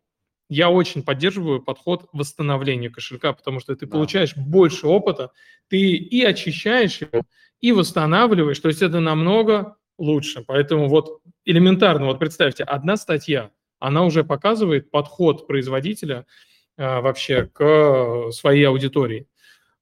я 0.49 0.71
очень 0.71 1.03
поддерживаю 1.03 1.63
подход 1.63 2.09
восстановления 2.13 2.91
кошелька, 2.91 3.33
потому 3.33 3.61
что 3.61 3.77
ты 3.77 3.87
да. 3.87 3.93
получаешь 3.93 4.35
больше 4.37 4.87
опыта, 4.87 5.33
ты 5.69 5.79
и 5.79 6.23
очищаешь 6.23 7.01
его, 7.01 7.23
и 7.61 7.73
восстанавливаешь, 7.73 8.59
то 8.59 8.69
есть 8.69 8.83
это 8.83 9.01
намного 9.01 9.77
лучше. 9.99 10.45
Поэтому 10.47 10.89
вот 10.89 11.21
элементарно, 11.45 12.07
вот 12.07 12.19
представьте, 12.19 12.65
одна 12.65 12.97
статья, 12.97 13.51
она 13.79 14.05
уже 14.05 14.25
показывает 14.25 14.91
подход 14.91 15.47
производителя 15.47 16.27
э, 16.77 17.01
вообще 17.01 17.47
к 17.47 18.31
своей 18.33 18.65
аудитории. 18.65 19.29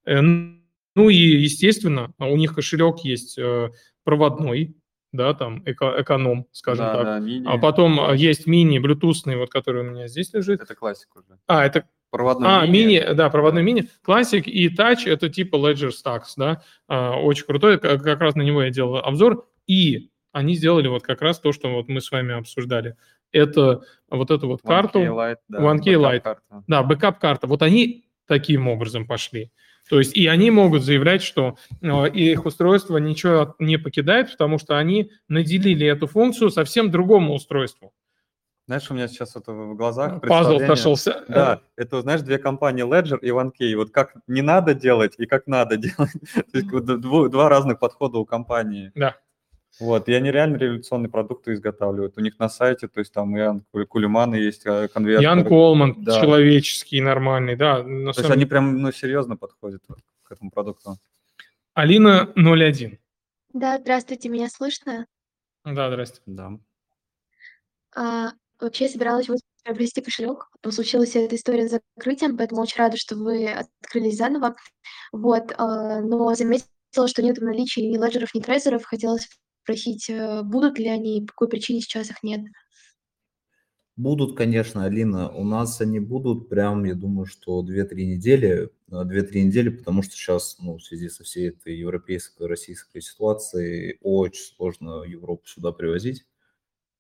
Э, 0.05 0.21
ну 0.21 1.11
и, 1.11 1.15
естественно, 1.15 2.13
у 2.19 2.37
них 2.37 2.55
кошелек 2.55 3.01
есть 3.01 3.39
э, 3.39 3.71
проводной, 4.05 4.75
да, 5.13 5.35
там 5.35 5.63
эко 5.65 5.95
эконом, 5.99 6.47
скажем 6.53 6.87
да, 6.87 6.95
так. 6.95 7.05
Да, 7.05 7.19
мини. 7.19 7.47
А 7.47 7.59
потом 7.59 8.01
а, 8.01 8.15
есть 8.15 8.47
мини, 8.47 8.79
блютусный, 8.79 9.37
вот 9.37 9.51
который 9.51 9.83
у 9.83 9.91
меня 9.91 10.09
здесь 10.09 10.33
лежит. 10.33 10.61
Это 10.61 10.75
классик 10.75 11.15
уже. 11.17 11.39
А, 11.47 11.65
это 11.65 11.87
Проводной 12.11 12.49
а, 12.49 12.67
мини. 12.67 12.95
мини, 12.99 13.15
да, 13.15 13.29
проводной 13.31 13.63
мини. 13.63 13.89
Классик 14.03 14.47
и 14.47 14.69
тач 14.69 15.07
это 15.07 15.29
типа 15.29 15.57
Ledger 15.57 15.91
Stacks, 15.91 16.35
да, 16.37 16.63
а, 16.89 17.19
очень 17.19 17.45
крутой, 17.45 17.79
как, 17.79 18.03
как 18.03 18.21
раз 18.21 18.35
на 18.37 18.43
него 18.43 18.63
я 18.63 18.71
делал 18.71 18.97
обзор, 18.99 19.47
и 19.67 20.11
они 20.33 20.55
сделали 20.55 20.89
вот 20.89 21.03
как 21.03 21.21
раз 21.21 21.41
то, 21.41 21.53
что 21.53 21.69
вот 21.69 21.89
мы 21.89 22.01
с 22.01 22.11
вами 22.11 22.35
обсуждали. 22.35 22.97
Это 23.33 23.83
вот 24.09 24.31
эту 24.31 24.47
вот 24.47 24.63
карту. 24.63 25.01
OneKey 25.01 25.09
Lite, 25.09 25.37
да. 25.49 25.59
OneKey 25.61 26.23
Lite. 26.23 26.37
Да, 26.69 26.83
бэкап-карта. 26.83 27.47
Вот 27.47 27.63
они 27.63 28.06
таким 28.27 28.69
образом 28.69 29.07
пошли. 29.07 29.51
То 29.89 29.99
есть 29.99 30.17
и 30.17 30.27
они 30.27 30.51
могут 30.51 30.83
заявлять, 30.83 31.23
что 31.23 31.57
э, 31.81 32.11
их 32.11 32.45
устройство 32.45 32.97
ничего 32.99 33.55
не 33.59 33.77
покидает, 33.77 34.33
потому 34.33 34.59
что 34.59 34.79
они 34.79 35.13
наделили 35.29 35.87
эту 35.87 36.07
функцию 36.07 36.51
совсем 36.51 36.91
другому 36.91 37.35
устройству. 37.35 37.93
Знаешь, 38.67 38.91
у 38.91 38.95
меня 38.95 39.07
сейчас 39.07 39.37
это 39.37 39.53
в 39.53 39.77
глазах 39.77 40.21
Пазл 40.23 40.59
сошелся. 40.59 41.25
Да, 41.29 41.61
это, 41.77 42.03
знаешь, 42.03 42.23
две 42.23 42.39
компании 42.39 42.85
Ledger 42.85 43.19
и 43.21 43.29
OneKey. 43.29 43.77
Вот 43.77 43.93
как 43.93 44.15
не 44.27 44.43
надо 44.43 44.75
делать 44.75 45.15
и 45.19 45.27
как 45.27 45.47
надо 45.47 45.77
делать. 45.77 46.11
То 46.35 46.59
есть 46.59 46.69
два 46.69 47.49
разных 47.49 47.79
подхода 47.79 48.19
у 48.19 48.25
компании. 48.25 48.91
Да. 48.97 49.17
Вот, 49.79 50.09
и 50.09 50.15
они 50.15 50.31
реально 50.31 50.57
революционные 50.57 51.11
продукты 51.11 51.53
изготавливают. 51.53 52.17
У 52.17 52.21
них 52.21 52.39
на 52.39 52.49
сайте, 52.49 52.89
то 52.89 53.01
есть 53.01 53.13
там 53.13 53.37
Ян 53.37 53.63
Кулиман 53.89 54.35
есть 54.35 54.65
э, 54.65 54.89
конвертер. 54.89 55.23
Ян 55.23 55.45
Колман, 55.45 56.03
да. 56.03 56.19
человеческий, 56.21 57.03
нормальный, 57.03 57.57
да. 57.57 57.83
На 57.83 58.13
то 58.13 58.15
самом... 58.15 58.31
есть 58.31 58.31
они 58.31 58.47
прям 58.47 58.81
ну, 58.81 58.91
серьезно 58.91 59.37
подходят 59.37 59.83
к 60.23 60.33
этому 60.33 60.51
продукту. 60.51 60.97
Алина 61.75 62.33
01. 62.37 62.99
Да, 63.53 63.79
здравствуйте, 63.79 64.31
меня 64.31 64.49
слышно? 64.49 65.07
Да, 65.65 65.91
здрасте. 65.91 66.23
Да. 66.25 66.53
А, 67.95 68.33
вообще 68.59 68.85
я 68.85 68.91
собиралась 68.91 69.29
вот 69.29 69.41
приобрести 69.63 70.01
кошелек, 70.01 70.49
потом 70.53 70.73
случилась 70.73 71.17
эта 71.17 71.35
история 71.37 71.69
с 71.69 71.81
закрытием, 71.97 72.39
поэтому 72.39 72.63
очень 72.63 72.79
рада, 72.79 72.97
что 72.97 73.17
вы 73.17 73.51
открылись 73.51 74.17
заново. 74.17 74.57
Вот, 75.13 75.53
а, 75.59 76.01
но 76.01 76.35
заметила, 76.35 77.09
что 77.09 77.23
нет 77.23 77.39
в 77.39 77.45
наличии 77.45 77.81
ни 77.81 77.99
леджеров, 77.99 78.35
ни 78.35 78.41
трейсеров. 78.41 78.85
Хотелось 78.85 79.29
спросить, 79.67 80.09
э, 80.09 80.43
будут 80.45 80.79
ли 80.79 80.89
они, 80.89 81.23
по 81.23 81.33
какой 81.33 81.49
причине 81.49 81.81
сейчас 81.81 82.09
их 82.11 82.23
нет? 82.23 82.41
Будут, 83.97 84.37
конечно, 84.37 84.85
Алина. 84.85 85.31
У 85.31 85.43
нас 85.43 85.81
они 85.81 85.99
будут 86.01 86.49
прям, 86.49 86.85
я 86.85 86.95
думаю, 86.95 87.27
что 87.27 87.65
2-3 87.65 88.05
недели. 88.05 88.71
2-3 88.89 89.43
недели, 89.43 89.71
потому 89.71 90.03
что 90.03 90.13
сейчас, 90.13 90.59
ну, 90.61 90.77
в 90.77 90.83
связи 90.83 91.09
со 91.09 91.25
всей 91.25 91.49
этой 91.49 91.77
европейской, 91.77 92.47
российской 92.47 93.01
ситуацией, 93.01 93.99
очень 94.03 94.55
сложно 94.55 95.03
Европу 95.03 95.47
сюда 95.47 95.73
привозить. 95.73 96.27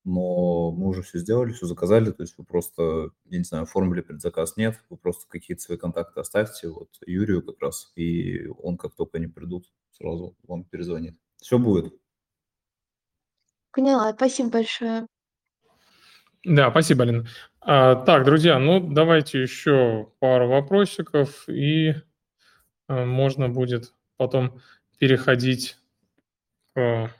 Но 0.05 0.71
мы 0.73 0.89
уже 0.89 1.03
все 1.03 1.19
сделали, 1.19 1.53
все 1.53 1.67
заказали. 1.67 2.11
То 2.11 2.23
есть 2.23 2.35
вы 2.39 2.45
просто, 2.45 3.11
я 3.27 3.39
не 3.39 3.45
знаю, 3.45 3.65
оформили 3.65 4.01
предзаказ, 4.01 4.57
нет. 4.57 4.81
Вы 4.89 4.97
просто 4.97 5.27
какие-то 5.29 5.63
свои 5.63 5.77
контакты 5.79 6.21
оставьте. 6.21 6.69
Вот 6.69 6.89
Юрию 7.07 7.43
как 7.43 7.61
раз. 7.61 7.93
И 7.97 8.47
он, 8.47 8.79
как 8.79 8.95
только 8.95 9.19
они 9.19 9.27
придут, 9.27 9.71
сразу 9.91 10.37
вам 10.45 10.65
перезвонит. 10.65 11.17
Все 11.39 11.59
будет. 11.59 11.93
Поняла, 13.77 14.11
спасибо 14.15 14.49
большое. 14.49 15.07
Да, 16.45 16.71
спасибо, 16.71 17.03
Алина. 17.03 17.27
А, 17.61 17.95
так, 17.95 18.25
друзья, 18.25 18.59
ну 18.59 18.81
давайте 18.81 19.43
еще 19.43 20.09
пару 20.19 20.49
вопросиков, 20.49 21.47
и 21.47 21.93
а, 22.89 23.05
можно 23.05 23.51
будет 23.51 23.93
потом 24.17 24.63
переходить 24.99 25.77
к 26.75 27.11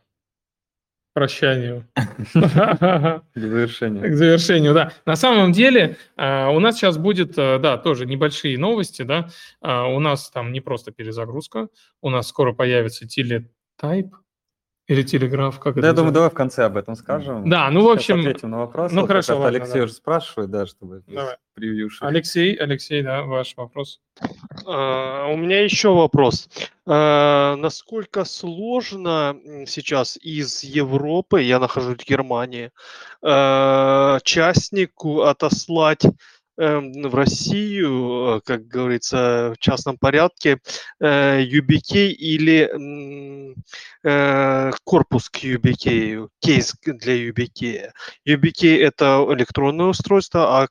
прощанию. 1.13 1.87
К 1.95 3.23
завершению. 3.35 4.11
К 4.11 4.15
завершению, 4.15 4.73
да. 4.73 4.93
На 5.05 5.17
самом 5.17 5.53
деле 5.53 5.99
а, 6.17 6.49
у 6.49 6.59
нас 6.59 6.77
сейчас 6.77 6.97
будет, 6.97 7.35
а, 7.37 7.59
да, 7.59 7.77
тоже 7.77 8.07
небольшие 8.07 8.57
новости, 8.57 9.03
да. 9.03 9.29
А, 9.61 9.89
у 9.89 10.01
нас 10.01 10.31
там 10.31 10.53
не 10.53 10.63
просто 10.63 10.91
перезагрузка, 10.91 11.69
у 12.01 12.09
нас 12.09 12.29
скоро 12.29 12.55
появится 12.55 13.07
телетайп, 13.07 14.15
или 14.87 15.03
телеграф, 15.03 15.59
как 15.59 15.75
да, 15.75 15.81
это 15.81 15.87
я 15.89 15.93
думаю, 15.93 16.13
давай 16.13 16.31
в 16.31 16.35
конце 16.35 16.65
об 16.65 16.77
этом 16.77 16.95
скажем. 16.95 17.49
Да, 17.49 17.69
ну, 17.71 17.85
в 17.85 17.89
общем... 17.89 18.21
ответим 18.21 18.51
на 18.51 18.59
вопрос. 18.59 18.93
Ну, 18.93 19.07
хорошо, 19.07 19.39
ладно, 19.39 19.49
Алексей 19.49 19.79
да. 19.79 19.85
уже 19.85 19.93
спрашивает, 19.93 20.51
да, 20.51 20.67
чтобы 20.67 21.03
Давай. 21.09 21.37
превьюшить. 21.55 22.03
Алексей, 22.03 22.55
Алексей, 22.55 23.03
да, 23.03 23.23
ваш 23.23 23.57
вопрос. 23.57 24.01
А, 24.65 25.27
У 25.27 25.37
меня 25.37 25.65
еще 25.65 25.93
вопрос. 25.93 26.49
А, 26.87 27.57
Насколько 27.57 28.25
сложно 28.25 29.37
сейчас 29.67 30.17
из 30.23 30.63
Европы, 30.63 31.43
я 31.43 31.59
нахожусь 31.59 31.99
в 31.99 32.09
Германии, 32.09 32.71
а, 33.23 34.21
частнику 34.23 35.23
отослать 35.23 36.05
в 36.57 37.15
Россию, 37.15 38.37
э, 38.37 38.41
как 38.45 38.67
говорится, 38.67 39.53
в 39.55 39.59
частном 39.59 39.99
порядке, 39.99 40.59
э, 41.01 41.43
UBK 41.43 42.09
или 42.09 42.69
м, 42.73 43.55
э, 44.03 44.71
корпус 44.85 45.29
к 45.29 45.45
UBK, 45.45 46.29
кейс 46.41 46.75
для 46.83 47.29
UBK. 47.29 47.91
UBK 48.27 48.79
это 48.79 49.27
электронное 49.31 49.87
устройство, 49.87 50.63
а 50.63 50.69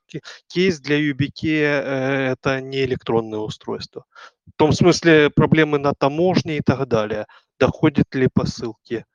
кейс 0.47 0.79
для 0.79 0.97
UBK 0.97 1.49
э, 1.49 2.31
это 2.31 2.61
не 2.61 2.83
электронное 2.83 3.39
устройство. 3.39 4.05
В 4.47 4.57
том 4.57 4.71
смысле 4.71 5.29
проблемы 5.29 5.77
на 5.77 5.93
таможне 5.93 6.57
и 6.57 6.61
так 6.61 6.87
далее. 6.87 7.25
Доходит 7.59 8.13
ли 8.15 8.27
посылки? 8.33 9.05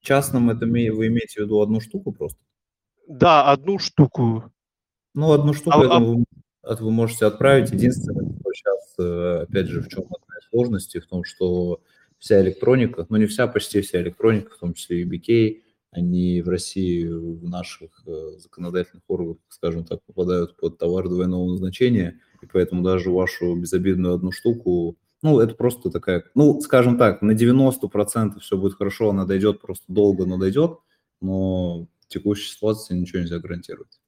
Частным 0.00 0.50
это 0.50 0.66
ме- 0.66 0.92
вы 0.92 1.06
имеете 1.06 1.40
в 1.40 1.44
виду 1.44 1.60
одну 1.60 1.80
штуку 1.80 2.12
просто? 2.12 2.38
Да, 3.06 3.50
одну 3.50 3.78
штуку. 3.78 4.52
Ну, 5.14 5.32
одну 5.32 5.52
штуку, 5.52 5.78
А- 5.78 5.84
я 5.84 5.90
а- 5.90 5.98
думаю, 5.98 6.24
от- 6.62 6.80
вы 6.80 6.90
можете 6.90 7.26
отправить. 7.26 7.70
Единственное, 7.70 8.24
что 8.24 8.52
сейчас, 8.54 8.94
э, 8.98 9.42
опять 9.48 9.66
же, 9.66 9.82
в 9.82 9.88
чем 9.88 10.04
одна 10.04 10.38
из 10.40 10.48
сложностей, 10.50 11.00
в 11.00 11.06
том, 11.06 11.24
что 11.24 11.80
вся 12.18 12.40
электроника, 12.40 13.06
ну 13.08 13.16
не 13.16 13.26
вся, 13.26 13.46
почти 13.46 13.80
вся 13.80 14.00
электроника, 14.00 14.54
в 14.54 14.58
том 14.58 14.74
числе 14.74 15.02
и 15.02 15.04
BK, 15.04 15.62
они 15.90 16.40
в 16.40 16.48
России 16.48 17.06
в 17.06 17.44
наших 17.48 17.90
э, 18.06 18.38
законодательных 18.38 19.02
органах, 19.08 19.36
скажем 19.48 19.84
так, 19.84 20.02
попадают 20.04 20.56
под 20.56 20.78
товар 20.78 21.08
двойного 21.08 21.50
назначения, 21.50 22.20
и 22.40 22.46
поэтому 22.46 22.82
даже 22.82 23.10
вашу 23.10 23.56
безобидную 23.56 24.14
одну 24.14 24.32
штуку, 24.32 24.96
ну, 25.20 25.40
это 25.40 25.54
просто 25.54 25.90
такая, 25.90 26.24
ну, 26.34 26.60
скажем 26.60 26.96
так, 26.96 27.22
на 27.22 27.34
90% 27.34 28.40
все 28.40 28.56
будет 28.56 28.74
хорошо, 28.74 29.10
она 29.10 29.26
дойдет 29.26 29.60
просто 29.60 29.84
долго, 29.88 30.24
но 30.24 30.38
дойдет, 30.38 30.78
но 31.20 31.88
текущей 32.08 32.50
ситуации 32.50 32.94
ничего 32.94 33.20
нельзя 33.20 33.38
гарантировать. 33.38 34.00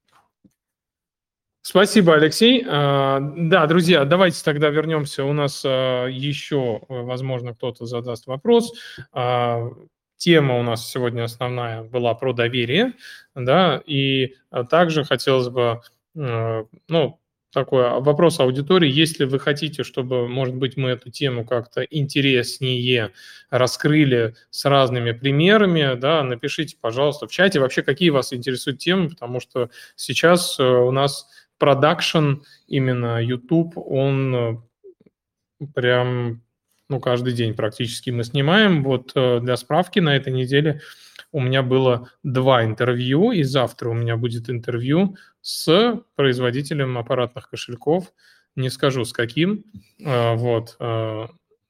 Спасибо, 1.66 2.14
Алексей. 2.14 2.62
А, 2.68 3.20
Да, 3.20 3.66
друзья, 3.66 4.04
давайте 4.04 4.44
тогда 4.44 4.68
вернемся. 4.68 5.24
У 5.24 5.32
нас 5.32 5.62
а, 5.64 6.06
еще, 6.08 6.82
э, 6.90 7.00
возможно, 7.00 7.54
кто-то 7.54 7.86
задаст 7.86 8.26
вопрос. 8.26 8.74
А, 9.12 9.70
Тема 10.18 10.58
у 10.58 10.62
нас 10.62 10.86
сегодня 10.90 11.24
основная 11.24 11.82
была 11.82 12.14
про 12.14 12.34
доверие, 12.34 12.92
да, 13.34 13.82
и 13.84 14.36
также 14.70 15.04
хотелось 15.04 15.48
бы, 15.48 15.80
ну, 16.14 17.18
такой 17.54 18.00
вопрос 18.00 18.40
аудитории. 18.40 18.90
Если 18.90 19.24
вы 19.24 19.38
хотите, 19.38 19.84
чтобы, 19.84 20.28
может 20.28 20.54
быть, 20.56 20.76
мы 20.76 20.90
эту 20.90 21.10
тему 21.10 21.44
как-то 21.46 21.82
интереснее 21.82 23.12
раскрыли 23.48 24.34
с 24.50 24.64
разными 24.66 25.12
примерами, 25.12 25.94
да, 25.94 26.22
напишите, 26.22 26.76
пожалуйста, 26.80 27.26
в 27.26 27.30
чате 27.30 27.60
вообще, 27.60 27.82
какие 27.82 28.10
вас 28.10 28.32
интересуют 28.32 28.78
темы, 28.78 29.08
потому 29.08 29.40
что 29.40 29.70
сейчас 29.94 30.58
э, 30.58 30.64
у 30.64 30.90
нас 30.90 31.28
продакшн, 31.58 32.42
именно 32.66 33.22
YouTube, 33.22 33.76
он 33.76 34.34
э, 34.34 34.56
прям, 35.74 36.42
ну, 36.88 37.00
каждый 37.00 37.32
день 37.32 37.54
практически 37.54 38.10
мы 38.10 38.24
снимаем. 38.24 38.82
Вот 38.82 39.12
э, 39.14 39.40
для 39.40 39.56
справки 39.56 40.00
на 40.00 40.16
этой 40.16 40.32
неделе 40.32 40.80
у 41.32 41.40
меня 41.40 41.62
было 41.62 42.10
два 42.22 42.64
интервью, 42.64 43.32
и 43.32 43.42
завтра 43.42 43.88
у 43.88 43.94
меня 43.94 44.16
будет 44.16 44.50
интервью 44.50 45.16
с 45.40 46.00
производителем 46.16 46.98
аппаратных 46.98 47.50
кошельков. 47.50 48.12
Не 48.56 48.70
скажу, 48.70 49.04
с 49.04 49.12
каким. 49.12 49.64
Э, 50.04 50.34
Вот. 50.34 50.76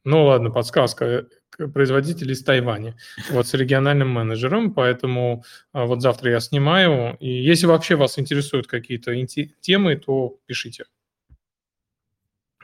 Ну, 0.07 0.25
ладно, 0.27 0.51
подсказка. 0.51 1.27
Производитель 1.57 2.33
из 2.33 2.43
Тайваня. 2.43 2.97
Вот 3.31 3.47
с 3.47 3.55
региональным 3.55 4.09
менеджером. 4.09 4.73
Поэтому 4.73 5.45
а, 5.73 5.87
вот 5.87 6.03
завтра 6.03 6.33
я 6.33 6.41
снимаю. 6.41 7.17
И 7.21 7.29
если 7.29 7.67
вообще 7.67 7.97
вас 7.97 8.19
интересуют 8.19 8.67
какие-то 8.67 9.15
темы, 9.61 9.97
то 9.97 10.37
пишите. 10.47 10.85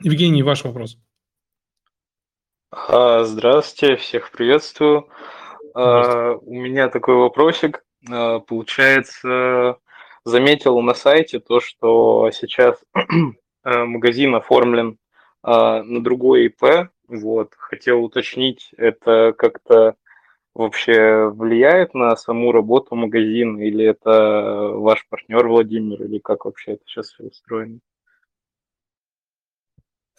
Евгений, 0.01 0.43
ваш 0.43 0.63
вопрос. 0.63 0.97
А, 2.71 3.23
Здравствуйте, 3.23 3.95
всех 3.95 4.31
приветствую. 4.31 5.07
А, 5.73 6.33
У 6.33 6.53
меня 6.53 6.89
такой 6.89 7.15
вопросик. 7.15 7.83
Получается, 8.47 9.77
заметил 10.25 10.81
на 10.81 10.95
сайте 10.95 11.39
то, 11.39 11.59
что 11.59 12.31
сейчас 12.31 12.83
э, 13.63 13.83
магазин 13.83 14.33
оформлен 14.33 14.97
на 15.43 16.03
другой 16.03 16.47
ИП. 16.47 16.89
Вот, 17.11 17.55
хотел 17.57 18.05
уточнить, 18.05 18.71
это 18.77 19.33
как-то 19.37 19.95
вообще 20.53 21.29
влияет 21.29 21.93
на 21.93 22.15
саму 22.15 22.53
работу 22.53 22.95
магазина, 22.95 23.59
или 23.59 23.83
это 23.83 24.71
ваш 24.75 25.05
партнер 25.09 25.45
Владимир, 25.45 26.01
или 26.03 26.19
как 26.19 26.45
вообще 26.45 26.73
это 26.73 26.83
сейчас 26.85 27.09
все 27.09 27.25
устроено? 27.25 27.79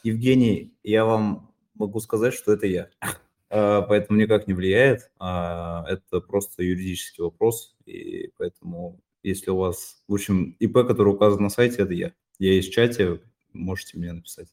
Евгений, 0.03 0.74
я 0.82 1.07
вам 1.07 1.55
могу 1.74 1.99
сказать, 2.01 2.34
что 2.34 2.53
это 2.53 2.66
я. 2.66 2.90
А, 3.55 3.82
Поэтому 3.82 4.18
никак 4.18 4.47
не 4.47 4.55
влияет. 4.55 5.11
А, 5.18 5.84
Это 5.86 6.22
просто 6.22 6.62
юридический 6.62 7.22
вопрос. 7.22 7.76
И 7.84 8.30
поэтому, 8.38 8.99
если 9.22 9.51
у 9.51 9.59
вас, 9.59 10.03
в 10.09 10.14
общем, 10.14 10.57
ИП, 10.59 10.86
который 10.86 11.12
указан 11.12 11.43
на 11.43 11.51
сайте, 11.51 11.82
это 11.82 11.93
я. 11.93 12.14
Я 12.38 12.59
в 12.62 12.70
чате, 12.70 13.20
можете 13.53 13.99
мне 13.99 14.12
написать. 14.12 14.49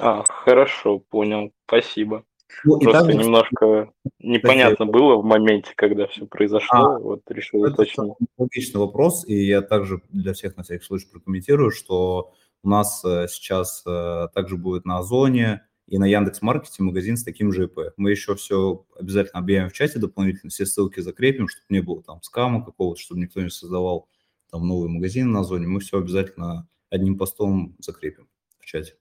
А, 0.00 0.24
хорошо, 0.28 0.98
понял, 0.98 1.52
спасибо. 1.66 2.24
Ну, 2.64 2.78
и 2.78 2.84
Просто 2.84 3.04
также, 3.04 3.18
немножко 3.18 3.92
непонятно 4.18 4.86
было 4.86 5.16
в 5.16 5.24
моменте, 5.24 5.72
когда 5.76 6.06
все 6.06 6.26
произошло, 6.26 6.98
вот 6.98 7.22
решил 7.28 7.64
Это 7.64 7.74
уточнить. 7.74 8.12
логичный 8.38 8.80
вопрос, 8.80 9.26
и 9.26 9.34
я 9.44 9.62
также 9.62 10.02
для 10.10 10.32
всех 10.32 10.56
на 10.56 10.62
всякий 10.62 10.84
случай 10.84 11.06
прокомментирую, 11.10 11.70
что 11.70 12.32
у 12.62 12.68
нас 12.68 13.04
э, 13.04 13.26
сейчас 13.28 13.82
э, 13.86 14.28
также 14.34 14.56
будет 14.56 14.84
на 14.84 14.98
Озоне 14.98 15.66
и 15.86 15.98
на 15.98 16.06
Яндекс.Маркете 16.06 16.82
магазин 16.82 17.16
с 17.16 17.24
таким 17.24 17.52
же 17.52 17.64
ИП. 17.64 17.92
Мы 17.96 18.10
еще 18.10 18.34
все 18.34 18.84
обязательно 18.98 19.40
объявим 19.40 19.70
в 19.70 19.72
чате 19.72 19.98
дополнительно, 19.98 20.50
все 20.50 20.66
ссылки 20.66 21.00
закрепим, 21.00 21.48
чтобы 21.48 21.66
не 21.70 21.80
было 21.80 22.02
там 22.02 22.22
скама 22.22 22.64
какого-то, 22.64 23.00
чтобы 23.00 23.20
никто 23.20 23.40
не 23.40 23.50
создавал 23.50 24.08
там 24.50 24.66
новый 24.66 24.88
магазин 24.88 25.30
на 25.32 25.40
Озоне. 25.40 25.66
Мы 25.66 25.80
все 25.80 25.98
обязательно 25.98 26.68
одним 26.90 27.16
постом 27.16 27.76
закрепим 27.78 28.28
в 28.58 28.66
чате. 28.66 28.94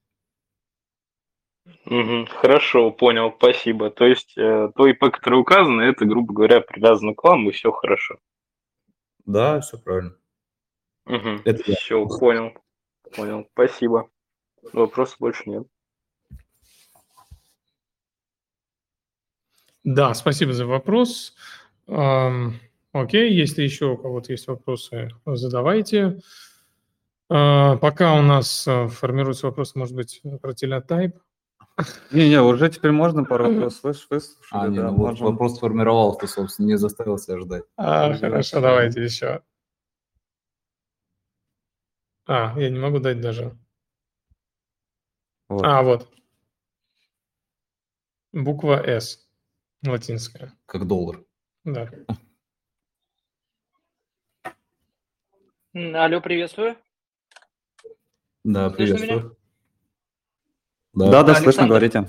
Мгм, 1.86 2.28
хорошо, 2.28 2.92
понял, 2.92 3.34
спасибо. 3.38 3.90
То 3.90 4.06
есть 4.06 4.38
э, 4.38 4.72
то 4.76 4.88
ИП, 4.88 5.12
которое 5.12 5.38
указано, 5.38 5.82
это, 5.82 6.06
грубо 6.06 6.34
говоря, 6.34 6.62
привязано 6.62 7.14
к 7.14 7.24
вам, 7.24 7.50
и 7.50 7.52
все 7.52 7.72
хорошо. 7.72 8.18
Да, 9.26 9.60
все 9.62 9.78
правильно. 9.78 10.16
Это 11.06 11.64
я. 11.66 11.76
Все, 11.76 12.06
понял, 12.08 12.54
понял, 13.16 13.48
спасибо. 13.54 14.10
Вопросов 14.74 15.18
больше 15.20 15.50
нет. 15.50 15.68
Да, 19.84 20.14
спасибо 20.14 20.54
за 20.54 20.66
вопрос. 20.66 21.36
Ам, 21.88 22.60
Окей, 22.92 23.32
если 23.34 23.62
еще 23.62 23.86
у 23.86 23.98
кого-то 23.98 24.32
есть 24.32 24.48
вопросы, 24.48 25.10
задавайте. 25.26 26.20
А, 27.30 27.78
Пока 27.78 28.16
у 28.16 28.24
нас 28.24 28.68
а, 28.68 28.88
формируется 28.88 29.46
вопрос, 29.46 29.76
может 29.76 29.96
быть, 29.96 30.22
про 30.42 30.54
телетайп. 30.54 31.16
Не-не, 32.12 32.42
уже 32.42 32.70
теперь 32.70 32.92
можно 32.92 33.24
пару 33.24 33.46
вопросов 33.54 33.80
слышь, 33.80 34.08
выслушали, 34.10 34.60
А, 34.60 34.68
не, 34.68 34.78
да, 34.78 34.92
ну 34.92 34.98
вот 34.98 35.10
можем. 35.12 35.26
вопрос 35.28 35.56
сформировался, 35.58 36.28
собственно, 36.28 36.68
не 36.68 36.78
заставил 36.78 37.18
себя 37.18 37.40
ждать. 37.40 37.64
А, 37.78 38.08
Пользоваться. 38.10 38.30
хорошо, 38.30 38.62
давайте 38.62 39.04
еще. 39.04 39.44
А, 42.28 42.54
я 42.60 42.70
не 42.70 42.80
могу 42.80 43.00
дать 43.00 43.22
даже. 43.22 43.58
Вот. 45.48 45.64
А, 45.66 45.82
вот. 45.82 46.12
Буква 48.34 48.84
«С» 48.86 49.28
латинская. 49.84 50.54
Как 50.66 50.86
доллар. 50.86 51.24
Да. 51.64 51.90
Алло, 55.74 56.20
приветствую. 56.22 56.76
Да, 58.44 58.70
приветствую. 58.70 59.38
Да, 60.94 61.10
да, 61.10 61.24
да 61.24 61.36
слышно, 61.36 61.68
говорите. 61.68 62.06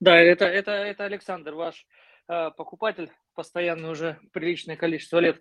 Да, 0.00 0.16
это, 0.16 0.44
это, 0.44 0.70
это 0.72 1.04
Александр, 1.04 1.54
ваш 1.54 1.86
э, 2.28 2.50
покупатель, 2.56 3.10
постоянно 3.34 3.90
уже 3.90 4.18
приличное 4.32 4.76
количество 4.76 5.18
лет. 5.18 5.40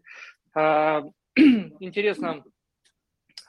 Э, 0.56 1.02
интересно, 1.36 2.44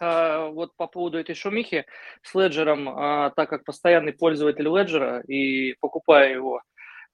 э, 0.00 0.48
вот 0.48 0.76
по 0.76 0.86
поводу 0.86 1.18
этой 1.18 1.34
шумихи 1.34 1.86
с 2.22 2.34
Леджером, 2.34 2.88
э, 2.88 3.32
так 3.36 3.48
как 3.48 3.64
постоянный 3.64 4.12
пользователь 4.12 4.68
Леджера 4.68 5.20
и 5.20 5.74
покупаю 5.80 6.34
его 6.34 6.62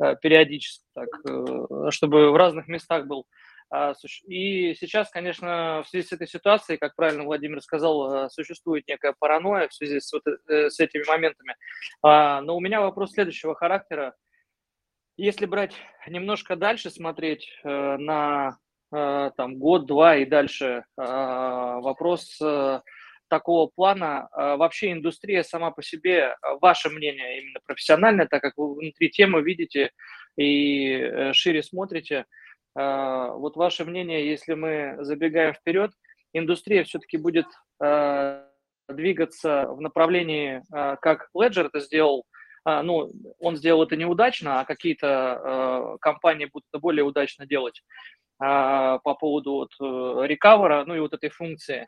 э, 0.03 0.17
периодически, 0.21 0.85
так, 0.95 1.09
э, 1.29 1.91
чтобы 1.91 2.33
в 2.33 2.37
разных 2.37 2.69
местах 2.69 3.07
был, 3.07 3.27
и 4.27 4.75
сейчас, 4.75 5.11
конечно, 5.11 5.83
в 5.85 5.89
связи 5.89 6.07
с 6.07 6.13
этой 6.13 6.29
ситуацией, 6.29 6.79
как 6.79 6.95
правильно 6.95 7.25
Владимир 7.25 7.61
сказал, 7.61 8.27
э, 8.27 8.29
существует 8.31 8.87
некая 8.87 9.15
паранойя 9.19 9.69
в 9.69 9.75
связи 9.75 10.01
с, 10.01 10.13
вот, 10.13 10.23
э, 10.27 10.71
с 10.71 10.79
этими 10.79 11.05
моментами. 11.09 11.57
А, 12.03 12.41
но 12.43 12.57
у 12.57 12.61
меня 12.61 12.81
вопрос 12.81 13.13
следующего 13.13 13.55
характера. 13.55 14.15
Если 15.17 15.47
брать 15.47 15.75
немножко 16.07 16.57
дальше, 16.57 16.91
смотреть 16.91 17.49
э, 17.65 17.97
на 17.97 18.59
там, 18.91 19.59
год-два 19.59 20.19
и 20.19 20.25
дальше, 20.25 20.85
а, 20.97 21.81
вопрос 21.81 22.39
такого 23.29 23.67
плана. 23.75 24.29
Вообще 24.31 24.93
индустрия 24.93 25.43
сама 25.43 25.73
по 25.73 25.83
себе, 25.83 26.37
ваше 26.61 26.91
мнение 26.91 27.41
именно 27.41 27.59
профессиональное, 27.67 28.29
так 28.29 28.41
как 28.41 28.53
вы 28.57 28.73
внутри 28.73 29.11
темы 29.11 29.43
видите 29.43 29.91
и 30.37 31.33
шире 31.33 31.65
смотрите– 31.65 32.27
а, 32.35 32.44
вот 32.75 33.57
ваше 33.57 33.85
мнение, 33.85 34.29
если 34.29 34.55
мы 34.55 34.97
забегаем 35.01 35.55
вперед, 35.55 35.93
индустрия 36.33 36.85
все-таки 36.85 37.17
будет 37.17 37.47
а, 37.81 38.45
двигаться 38.89 39.67
в 39.69 39.81
направлении, 39.81 40.63
а, 40.73 40.97
как 40.97 41.29
Ledger 41.35 41.67
это 41.67 41.81
сделал, 41.81 42.25
ну, 42.67 43.11
он 43.41 43.57
сделал 43.57 43.83
это 43.83 43.95
неудачно, 43.95 44.61
а 44.61 44.65
какие-то 44.65 45.99
компании 46.01 46.49
будут 46.51 46.65
это 46.73 46.81
более 46.81 47.05
удачно 47.05 47.45
делать 47.45 47.83
по 48.39 49.17
поводу 49.21 49.53
вот 49.53 50.27
рекавера, 50.27 50.83
ну 50.87 50.95
и 50.95 51.01
вот 51.01 51.13
этой 51.13 51.29
функции. 51.29 51.87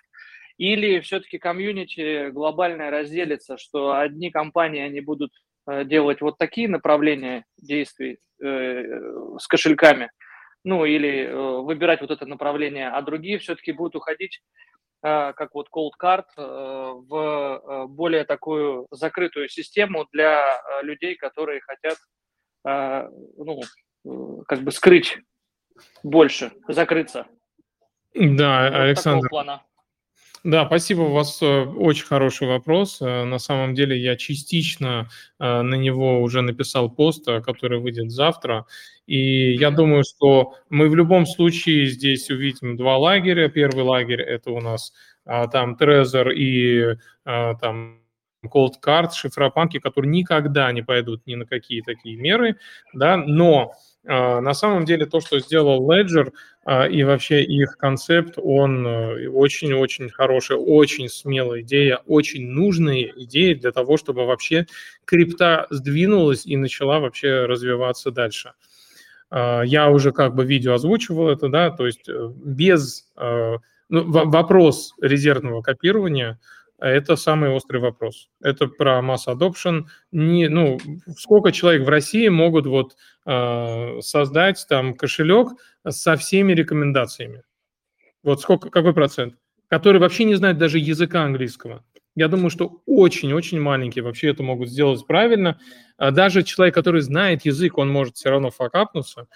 Или 0.59 1.01
все-таки 1.01 1.39
комьюнити 1.39 2.29
глобальное 2.29 2.91
разделится, 2.91 3.57
что 3.57 3.97
одни 3.97 4.31
компании, 4.31 4.83
они 4.83 5.01
будут 5.01 5.33
делать 5.67 6.21
вот 6.21 6.37
такие 6.37 6.69
направления 6.69 7.47
действий 7.57 8.19
э, 8.43 9.01
с 9.39 9.47
кошельками– 9.47 10.11
ну 10.67 10.85
или 10.85 11.27
э, 11.27 11.61
выбирать 11.63 12.01
вот 12.01 12.11
это 12.11 12.27
направление, 12.27 12.89
а 12.89 13.01
другие 13.01 13.39
все-таки 13.39 13.71
будут 13.71 13.95
уходить 13.95 14.43
э, 15.05 15.33
как 15.33 15.55
вот 15.55 15.69
Cold 15.73 15.93
Card 16.03 16.25
э, 16.37 16.43
в 16.43 17.87
более 17.89 18.25
такую 18.25 18.89
закрытую 18.91 19.49
систему 19.49 20.09
для 20.13 20.61
людей, 20.83 21.17
которые 21.17 21.61
хотят 21.61 21.99
ну, 22.65 23.61
как 24.49 24.63
бы 24.63 24.73
скрыть 24.73 25.19
больше, 26.03 26.51
закрыться. 26.67 27.29
Да, 28.13 28.65
вот 28.65 28.75
Александр. 28.75 29.29
Плана. 29.29 29.63
Да, 30.45 30.67
спасибо, 30.67 31.03
у 31.03 31.13
вас 31.13 31.41
э, 31.43 31.65
очень 31.65 32.07
хороший 32.07 32.47
вопрос. 32.47 32.99
Э, 33.01 33.25
на 33.25 33.39
самом 33.39 33.75
деле 33.75 33.99
я 34.01 34.17
частично 34.17 35.09
э, 35.39 35.63
на 35.63 35.75
него 35.75 36.21
уже 36.23 36.43
написал 36.43 36.91
пост, 36.91 37.25
который 37.25 37.81
выйдет 37.81 38.11
завтра. 38.11 38.67
И 39.07 39.55
я 39.55 39.71
думаю, 39.71 40.05
что 40.05 40.55
мы 40.69 40.89
в 40.89 40.95
любом 40.95 41.27
случае 41.27 41.87
здесь 41.87 42.31
увидим 42.31 42.77
два 42.77 42.97
лагеря. 42.97 43.49
Первый 43.49 43.85
лагерь– 43.85 44.21
это 44.23 44.51
у 44.51 44.61
нас 44.61 44.93
а, 45.25 45.47
там 45.47 45.77
Трезор 45.77 46.31
и 46.31 46.97
там 47.25 48.01
Cold 48.47 48.75
Card, 48.85 49.13
шифропанки, 49.13 49.79
которые 49.79 50.11
никогда 50.11 50.71
не 50.73 50.83
пойдут 50.83 51.27
ни 51.27 51.35
на 51.35 51.47
какие 51.47 51.83
такие 51.83 52.17
меры, 52.17 52.57
да, 52.95 53.17
но 53.17 53.73
на 54.07 54.55
самом 54.55 54.85
деле 54.85 55.07
то, 55.07 55.21
что 55.21 55.41
сделал 55.41 55.91
Ledger 55.91 56.33
а, 56.65 56.87
и 56.87 57.03
вообще 57.03 57.43
их 57.43 57.77
концепт, 57.77 58.35
он 58.37 58.87
э, 58.87 59.29
очень-очень 59.29 60.11
хорошая, 60.11 60.59
очень 60.59 61.09
смелая 61.09 61.63
идея, 61.63 62.01
очень 62.07 62.49
нужная 62.49 63.13
идея 63.17 63.57
для 63.57 63.73
того, 63.73 63.97
чтобы 63.97 64.27
вообще 64.27 64.67
крипта 65.05 65.67
сдвинулась 65.71 66.47
и 66.47 66.57
начала 66.57 67.01
вообще 67.01 67.47
развиваться 67.47 68.11
дальше. 68.11 68.53
А, 69.31 69.63
я 69.63 69.91
уже 69.91 70.13
как 70.13 70.35
бы 70.35 70.45
видео 70.45 70.75
озвучивал 70.75 71.29
это, 71.29 71.49
да, 71.49 71.71
то 71.71 71.87
есть 71.87 72.09
э, 72.09 72.33
без 72.37 73.11
э, 73.17 73.57
ну, 73.89 74.05
вопрос 74.05 74.95
резервного 75.01 75.63
копирования– 75.63 76.39
это 76.79 77.17
самый 77.17 77.51
острый 77.51 77.81
вопрос. 77.81 78.29
Это 78.43 78.67
про 78.67 79.01
масс 79.03 79.29
adoption. 79.29 79.85
Не, 80.13 80.49
ну, 80.49 80.79
сколько 81.17 81.53
человек 81.53 81.87
в 81.87 81.89
России 81.89 82.29
могут 82.29 82.67
вот 82.67 82.97
э, 83.25 84.01
создать 84.01 84.65
там 84.69 84.95
кошелек 84.95 85.49
со 85.89 86.17
всеми 86.17 86.53
рекомендациями? 86.53 87.43
Вот 88.23 88.41
сколько, 88.41 88.71
какой 88.71 88.93
процент? 88.93 89.37
Который 89.69 90.01
вообще 90.01 90.25
не 90.25 90.35
знает 90.35 90.59
даже 90.59 90.79
языка 90.79 91.23
английского. 91.23 91.85
Я 92.15 92.29
думаю, 92.29 92.51
что 92.51 92.81
очень-очень 92.87 93.61
маленькие 93.61 94.03
вообще 94.03 94.29
это 94.29 94.43
могут 94.43 94.71
сделать 94.71 95.07
правильно. 95.07 95.59
А 95.99 96.11
даже 96.11 96.43
человек, 96.43 96.75
который 96.75 97.03
знает 97.03 97.45
язык, 97.45 97.79
он 97.79 97.91
может 97.91 98.17
все 98.17 98.31
равно 98.31 98.51
факапнуться. 98.51 99.29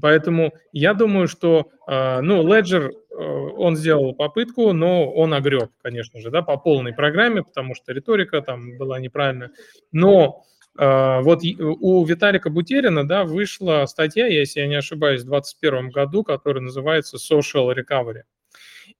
Поэтому 0.00 0.52
я 0.72 0.94
думаю, 0.94 1.26
что, 1.26 1.70
э, 1.88 2.20
ну, 2.20 2.46
Ledger, 2.46 2.92
он 3.18 3.76
сделал 3.76 4.14
попытку, 4.14 4.72
но 4.72 5.10
он 5.10 5.34
огреб, 5.34 5.70
конечно 5.82 6.20
же, 6.20 6.30
да, 6.30 6.42
по 6.42 6.56
полной 6.56 6.92
программе, 6.92 7.42
потому 7.42 7.74
что 7.74 7.92
риторика 7.92 8.40
там 8.42 8.76
была 8.78 8.98
неправильная. 9.00 9.50
Но 9.92 10.44
э, 10.78 11.20
вот 11.22 11.42
у 11.58 12.04
Виталика 12.04 12.50
Бутерина, 12.50 13.06
да, 13.06 13.24
вышла 13.24 13.84
статья, 13.86 14.26
если 14.26 14.60
я 14.60 14.66
не 14.66 14.76
ошибаюсь, 14.76 15.22
в 15.22 15.26
2021 15.26 15.90
году, 15.90 16.22
которая 16.22 16.62
называется 16.62 17.16
Social 17.16 17.74
Recovery. 17.74 18.22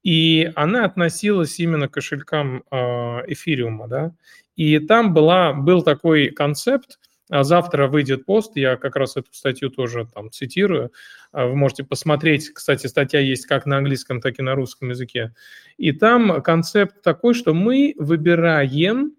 И 0.02 0.50
она 0.54 0.84
относилась 0.84 1.58
именно 1.58 1.88
к 1.88 1.92
кошелькам 1.92 2.62
эфириума, 2.70 3.88
да. 3.88 4.12
И 4.54 4.78
там 4.80 5.14
была, 5.14 5.52
был 5.52 5.82
такой 5.82 6.28
концепт, 6.30 6.98
а 7.30 7.44
завтра 7.44 7.88
выйдет 7.88 8.24
пост, 8.24 8.56
я 8.56 8.76
как 8.76 8.96
раз 8.96 9.16
эту 9.16 9.32
статью 9.32 9.70
тоже 9.70 10.06
там 10.12 10.30
цитирую. 10.30 10.92
А 11.32 11.46
вы 11.46 11.56
можете 11.56 11.84
посмотреть, 11.84 12.50
кстати, 12.52 12.86
статья 12.86 13.20
есть 13.20 13.46
как 13.46 13.66
на 13.66 13.78
английском, 13.78 14.20
так 14.20 14.38
и 14.38 14.42
на 14.42 14.54
русском 14.54 14.90
языке. 14.90 15.34
И 15.76 15.92
там 15.92 16.42
концепт 16.42 17.02
такой, 17.02 17.34
что 17.34 17.54
мы 17.54 17.94
выбираем 17.98 19.12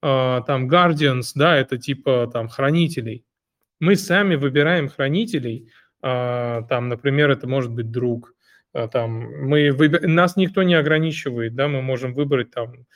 а, 0.00 0.40
там 0.42 0.68
guardians, 0.68 1.32
да, 1.34 1.56
это 1.56 1.78
типа 1.78 2.30
там 2.32 2.48
хранителей. 2.48 3.24
Мы 3.80 3.96
сами 3.96 4.36
выбираем 4.36 4.88
хранителей, 4.88 5.70
там, 6.00 6.88
например, 6.88 7.30
это 7.30 7.46
может 7.46 7.70
быть 7.70 7.90
друг, 7.90 8.34
там 8.72 9.12
мы 9.46 9.70
выбираем, 9.70 10.14
нас 10.14 10.36
никто 10.36 10.64
не 10.64 10.74
ограничивает, 10.74 11.54
да, 11.54 11.68
мы 11.68 11.80
можем 11.80 12.12
выбрать 12.12 12.50
там 12.50 12.86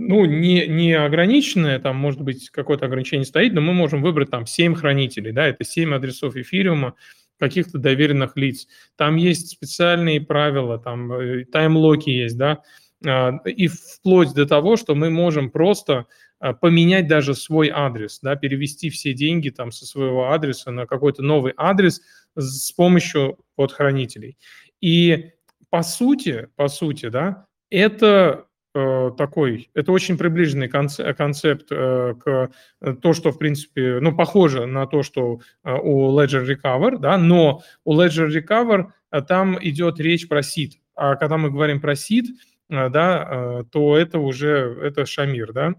ну, 0.00 0.24
не, 0.24 0.66
не 0.66 0.94
ограниченное, 0.94 1.78
там, 1.78 1.96
может 1.96 2.22
быть, 2.22 2.48
какое-то 2.48 2.86
ограничение 2.86 3.26
стоит, 3.26 3.52
но 3.52 3.60
мы 3.60 3.74
можем 3.74 4.00
выбрать 4.00 4.30
там 4.30 4.46
7 4.46 4.74
хранителей, 4.74 5.30
да, 5.30 5.46
это 5.46 5.62
7 5.62 5.94
адресов 5.94 6.36
эфириума, 6.36 6.94
каких-то 7.38 7.78
доверенных 7.78 8.36
лиц. 8.36 8.66
Там 8.96 9.16
есть 9.16 9.50
специальные 9.50 10.22
правила, 10.22 10.78
там 10.78 11.12
э, 11.12 11.44
таймлоки 11.44 12.08
есть, 12.08 12.38
да, 12.38 12.62
а, 13.06 13.36
и 13.44 13.66
вплоть 13.68 14.32
до 14.32 14.46
того, 14.46 14.76
что 14.76 14.94
мы 14.94 15.10
можем 15.10 15.50
просто 15.50 16.06
а, 16.38 16.54
поменять 16.54 17.06
даже 17.06 17.34
свой 17.34 17.68
адрес, 17.68 18.20
да, 18.22 18.36
перевести 18.36 18.88
все 18.88 19.12
деньги 19.12 19.50
там 19.50 19.70
со 19.70 19.84
своего 19.84 20.32
адреса 20.32 20.70
на 20.70 20.86
какой-то 20.86 21.22
новый 21.22 21.52
адрес 21.58 22.00
с 22.36 22.72
помощью 22.72 23.38
вот 23.56 23.72
хранителей. 23.72 24.38
И 24.80 25.32
по 25.68 25.82
сути, 25.82 26.48
по 26.56 26.68
сути, 26.68 27.10
да, 27.10 27.46
это 27.70 28.46
такой, 28.72 29.68
это 29.74 29.90
очень 29.90 30.16
приближенный 30.16 30.68
концепт 30.68 31.66
э, 31.70 32.14
к 32.22 32.50
э, 32.80 32.94
то, 32.94 33.12
что, 33.12 33.32
в 33.32 33.38
принципе, 33.38 33.98
ну, 34.00 34.14
похоже 34.14 34.66
на 34.66 34.86
то, 34.86 35.02
что 35.02 35.40
у 35.64 36.18
Ledger 36.18 36.46
Recover, 36.46 36.98
да, 36.98 37.18
но 37.18 37.62
у 37.84 37.98
Ledger 37.98 38.28
Recover 38.28 38.92
там 39.26 39.58
идет 39.60 39.98
речь 39.98 40.28
про 40.28 40.40
SID. 40.40 40.74
А 40.94 41.16
когда 41.16 41.36
мы 41.36 41.50
говорим 41.50 41.80
про 41.80 41.94
SID, 41.94 42.26
да, 42.68 43.64
то 43.72 43.96
это 43.96 44.20
уже, 44.20 44.78
это 44.82 45.04
Шамир, 45.04 45.52
да. 45.52 45.74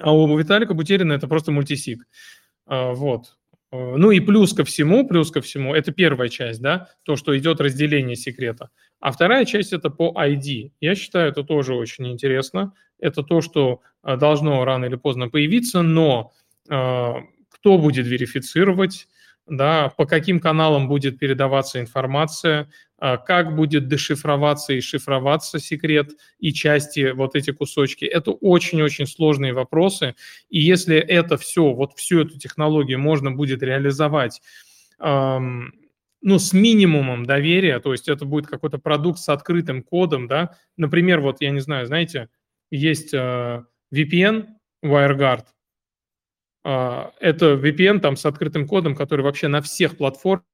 А 0.00 0.14
у 0.14 0.38
Виталика 0.38 0.72
Бутерина 0.72 1.12
это 1.12 1.28
просто 1.28 1.52
мультисиг. 1.52 2.06
Вот. 2.66 3.36
Ну 3.96 4.10
и 4.10 4.20
плюс 4.20 4.52
ко 4.52 4.64
всему, 4.64 5.06
плюс 5.06 5.30
ко 5.30 5.40
всему, 5.40 5.74
это 5.74 5.92
первая 5.92 6.28
часть, 6.28 6.60
да, 6.60 6.88
то, 7.02 7.16
что 7.16 7.36
идет 7.36 7.60
разделение 7.60 8.16
секрета. 8.16 8.70
А 9.00 9.10
вторая 9.12 9.44
часть 9.44 9.72
это 9.72 9.90
по 9.90 10.14
ID. 10.16 10.72
Я 10.80 10.94
считаю, 10.94 11.30
это 11.30 11.42
тоже 11.42 11.74
очень 11.74 12.08
интересно. 12.08 12.72
Это 12.98 13.22
то, 13.22 13.40
что 13.40 13.82
а, 14.02 14.16
должно 14.16 14.64
рано 14.64 14.86
или 14.86 14.96
поздно 14.96 15.28
появиться, 15.28 15.82
но 15.82 16.32
э, 16.68 17.12
кто 17.50 17.78
будет 17.78 18.06
верифицировать, 18.06 19.06
да, 19.46 19.90
по 19.96 20.06
каким 20.06 20.40
каналам 20.40 20.88
будет 20.88 21.18
передаваться 21.18 21.80
информация, 21.80 22.68
а, 22.98 23.16
как 23.16 23.54
будет 23.54 23.88
дешифроваться 23.88 24.72
и 24.72 24.80
шифроваться 24.80 25.58
секрет 25.58 26.10
и 26.38 26.52
части, 26.52 27.12
вот 27.12 27.36
эти 27.36 27.52
кусочки. 27.52 28.04
Это 28.04 28.32
очень-очень 28.32 29.06
сложные 29.06 29.52
вопросы. 29.52 30.14
И 30.48 30.58
если 30.60 30.96
это 30.96 31.36
все, 31.36 31.72
вот 31.72 31.92
всю 31.94 32.20
эту 32.20 32.38
технологию 32.38 32.98
можно 32.98 33.30
будет 33.30 33.62
реализовать 33.62 34.40
эм, 34.98 35.74
ну, 36.22 36.38
с 36.38 36.52
минимумом 36.52 37.24
доверия, 37.24 37.78
то 37.78 37.92
есть 37.92 38.08
это 38.08 38.24
будет 38.24 38.46
какой-то 38.48 38.78
продукт 38.78 39.18
с 39.18 39.28
открытым 39.28 39.82
кодом, 39.82 40.26
да, 40.26 40.56
например, 40.76 41.20
вот, 41.20 41.40
я 41.40 41.50
не 41.50 41.60
знаю, 41.60 41.86
знаете, 41.86 42.28
есть 42.70 43.14
э, 43.14 43.62
VPN, 43.94 44.46
WireGuard, 44.84 45.44
это 46.66 47.54
VPN 47.54 48.00
там 48.00 48.16
с 48.16 48.26
открытым 48.26 48.66
кодом, 48.66 48.96
который 48.96 49.22
вообще 49.22 49.46
на 49.46 49.60
всех 49.60 49.96
платформах 49.96 50.44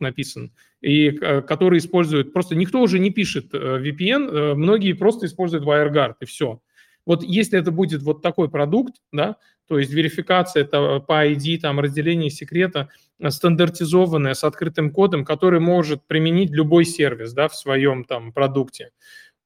написан, 0.00 0.52
и 0.80 1.08
э, 1.08 1.42
который 1.42 1.78
использует, 1.78 2.32
просто 2.32 2.54
никто 2.54 2.80
уже 2.80 2.98
не 2.98 3.10
пишет 3.10 3.52
э, 3.52 3.58
VPN, 3.58 4.30
э, 4.30 4.54
многие 4.54 4.92
просто 4.94 5.26
используют 5.26 5.64
WireGuard, 5.64 6.14
и 6.20 6.24
все. 6.24 6.60
Вот 7.04 7.22
если 7.22 7.58
это 7.58 7.70
будет 7.70 8.02
вот 8.02 8.22
такой 8.22 8.48
продукт, 8.48 8.94
да, 9.12 9.36
то 9.68 9.78
есть 9.78 9.92
верификация 9.92 10.62
это 10.62 11.00
по 11.00 11.26
ID, 11.26 11.58
там, 11.58 11.80
разделение 11.80 12.30
секрета, 12.30 12.88
стандартизованная 13.26 14.34
с 14.34 14.44
открытым 14.44 14.90
кодом, 14.90 15.24
который 15.24 15.60
может 15.60 16.06
применить 16.06 16.50
любой 16.50 16.84
сервис 16.84 17.32
да, 17.32 17.48
в 17.48 17.54
своем 17.54 18.04
там 18.04 18.32
продукте, 18.32 18.90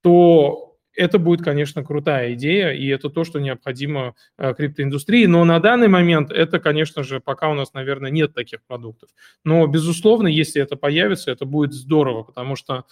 то 0.02 0.67
это 0.98 1.18
будет, 1.20 1.42
конечно, 1.42 1.84
крутая 1.84 2.34
идея, 2.34 2.72
и 2.72 2.86
это 2.88 3.08
то, 3.08 3.22
что 3.22 3.38
необходимо 3.38 4.14
э, 4.36 4.52
криптоиндустрии. 4.52 5.26
Но 5.26 5.44
на 5.44 5.60
данный 5.60 5.86
момент 5.86 6.32
это, 6.32 6.58
конечно 6.58 7.04
же, 7.04 7.20
пока 7.20 7.48
у 7.48 7.54
нас, 7.54 7.72
наверное, 7.72 8.10
нет 8.10 8.34
таких 8.34 8.64
продуктов. 8.64 9.08
Но, 9.44 9.66
безусловно, 9.68 10.26
если 10.26 10.60
это 10.60 10.76
появится, 10.76 11.30
это 11.30 11.44
будет 11.44 11.72
здорово, 11.72 12.24
потому 12.24 12.56
что, 12.56 12.84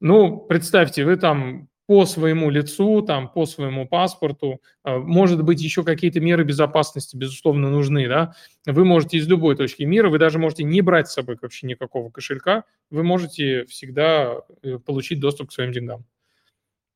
ну, 0.00 0.38
представьте, 0.38 1.04
вы 1.04 1.16
там 1.16 1.68
по 1.88 2.04
своему 2.04 2.50
лицу, 2.50 3.02
там, 3.02 3.32
по 3.32 3.46
своему 3.46 3.88
паспорту. 3.88 4.60
Э, 4.84 4.98
может 4.98 5.42
быть, 5.42 5.60
еще 5.60 5.82
какие-то 5.82 6.20
меры 6.20 6.44
безопасности, 6.44 7.16
безусловно, 7.16 7.68
нужны. 7.68 8.06
Да? 8.06 8.34
Вы 8.64 8.84
можете 8.84 9.16
из 9.16 9.26
любой 9.26 9.56
точки 9.56 9.82
мира, 9.82 10.08
вы 10.08 10.18
даже 10.18 10.38
можете 10.38 10.62
не 10.62 10.82
брать 10.82 11.08
с 11.08 11.14
собой 11.14 11.36
вообще 11.42 11.66
никакого 11.66 12.10
кошелька, 12.10 12.62
вы 12.90 13.02
можете 13.02 13.64
всегда 13.64 14.42
э, 14.62 14.78
получить 14.78 15.18
доступ 15.18 15.48
к 15.48 15.52
своим 15.52 15.72
деньгам. 15.72 16.04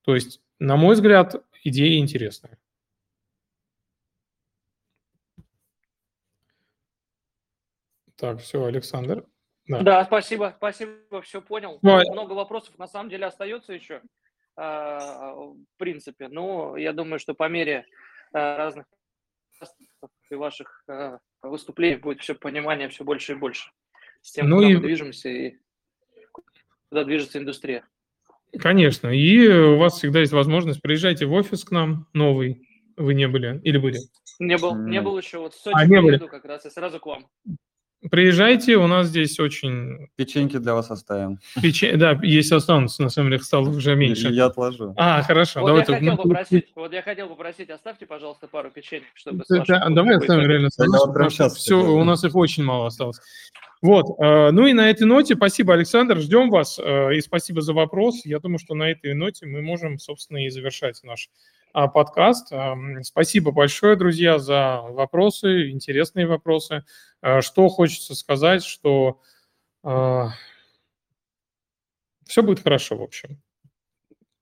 То 0.03 0.15
есть, 0.15 0.41
на 0.59 0.77
мой 0.77 0.95
взгляд, 0.95 1.45
идея 1.65 1.99
интересная. 1.99 2.59
Так, 8.17 8.41
все, 8.41 8.65
Александр. 8.65 9.27
Да. 9.67 9.83
да, 9.83 10.05
спасибо, 10.05 10.55
спасибо, 10.57 11.23
все 11.23 11.41
понял. 11.41 11.79
Ну, 11.83 12.13
Много 12.13 12.33
вопросов 12.33 12.77
на 12.79 12.87
самом 12.87 13.11
деле 13.11 13.27
остается 13.27 13.73
еще, 13.73 14.03
а, 14.57 15.35
в 15.35 15.57
принципе. 15.77 16.29
Но 16.29 16.77
я 16.77 16.93
думаю, 16.93 17.19
что 17.19 17.35
по 17.35 17.49
мере 17.49 17.87
а, 18.33 18.57
разных 18.57 18.87
и 20.31 20.35
ваших 20.35 20.85
а, 20.89 21.19
выступлений 21.43 21.97
будет 21.97 22.21
все 22.21 22.35
понимание 22.35 22.89
все 22.89 23.05
больше 23.05 23.33
и 23.33 23.37
больше 23.37 23.71
с 24.21 24.33
тем, 24.33 24.49
ну 24.49 24.57
куда 24.57 24.71
и... 24.71 24.75
мы 24.75 24.81
движемся 24.81 25.29
и 25.29 25.57
куда 26.89 27.05
движется 27.05 27.39
индустрия. 27.39 27.87
Конечно. 28.59 29.09
И 29.09 29.49
у 29.49 29.79
вас 29.79 29.95
всегда 29.95 30.21
есть 30.21 30.33
возможность, 30.33 30.83
приезжайте 30.83 31.27
в 31.27 31.33
офис 31.33 31.65
к 31.65 31.71
нам 31.71 32.07
новый. 32.13 32.69
Вы 32.97 33.15
не 33.15 33.27
были 33.27 33.61
или 33.65 33.79
были? 33.79 33.99
Не 34.39 34.59
был, 34.59 34.77
не 34.77 35.01
был 35.01 35.17
еще. 35.19 35.39
Вот 35.39 35.55
в 35.55 35.61
Сочи 35.61 35.77
а, 35.77 35.87
не 35.87 36.01
были. 36.01 36.19
как 36.19 36.45
раз 36.45 36.67
и 36.67 36.71
сразу 36.71 37.01
к 37.01 37.07
вам. 37.07 37.27
Приезжайте, 38.11 38.77
у 38.77 38.89
нас 38.89 39.07
здесь 39.07 39.39
очень... 39.39 40.09
Печеньки 40.17 40.59
для 40.59 40.75
вас 40.75 40.91
оставим. 40.91 41.39
Печень... 41.63 41.97
Да, 41.97 42.19
есть 42.23 42.51
останутся, 42.51 43.03
на 43.03 43.11
самом 43.11 43.31
деле 43.31 43.43
стало 43.43 43.69
уже 43.69 43.95
меньше. 43.95 44.29
Я 44.29 44.47
отложу. 44.47 44.93
А, 44.97 45.23
хорошо. 45.23 45.61
Вот, 45.61 45.69
давай 45.69 45.85
я 45.87 45.87
хотел 45.87 46.17
попросить, 46.17 46.73
вот 46.75 46.93
я 46.93 47.03
хотел 47.03 47.29
попросить, 47.29 47.71
оставьте, 47.71 48.07
пожалуйста, 48.07 48.49
пару 48.49 48.71
печенек, 48.71 49.05
чтобы... 49.15 49.45
Да, 49.49 49.89
давай 49.89 50.17
оставим 50.17 50.49
реально. 50.49 50.69
Все, 51.51 51.77
у 51.77 52.03
нас 52.03 52.25
их 52.25 52.35
очень 52.35 52.65
мало 52.65 52.89
осталось. 52.89 53.21
Вот, 53.83 54.17
э, 54.21 54.51
ну 54.53 54.67
и 54.69 54.73
на 54.75 54.89
этой 54.91 55.09
ноте 55.09 55.35
спасибо, 55.35 55.75
Александр, 55.75 56.19
ждем 56.19 56.51
вас, 56.51 56.79
э, 56.79 57.17
и 57.17 57.21
спасибо 57.21 57.63
за 57.63 57.75
вопрос. 57.75 58.25
Я 58.25 58.39
думаю, 58.39 58.61
что 58.61 58.75
на 58.75 58.89
этой 58.93 59.13
ноте 59.13 59.45
мы 59.45 59.61
можем, 59.61 59.99
собственно, 59.99 60.47
и 60.47 60.51
завершать 60.51 61.01
наш 61.03 61.31
а, 61.73 61.89
подкаст. 61.89 62.53
Эм, 62.53 63.03
спасибо 63.03 63.51
большое, 63.51 63.97
друзья, 63.97 64.39
за 64.39 64.83
вопросы, 64.83 65.71
интересные 65.71 66.29
вопросы. 66.29 66.85
Э, 67.23 67.41
что 67.41 67.69
хочется 67.69 68.15
сказать, 68.15 68.63
что 68.63 69.21
все 69.83 70.31
будет 72.37 72.63
хорошо, 72.63 72.97
в 72.97 73.03
общем. 73.03 73.43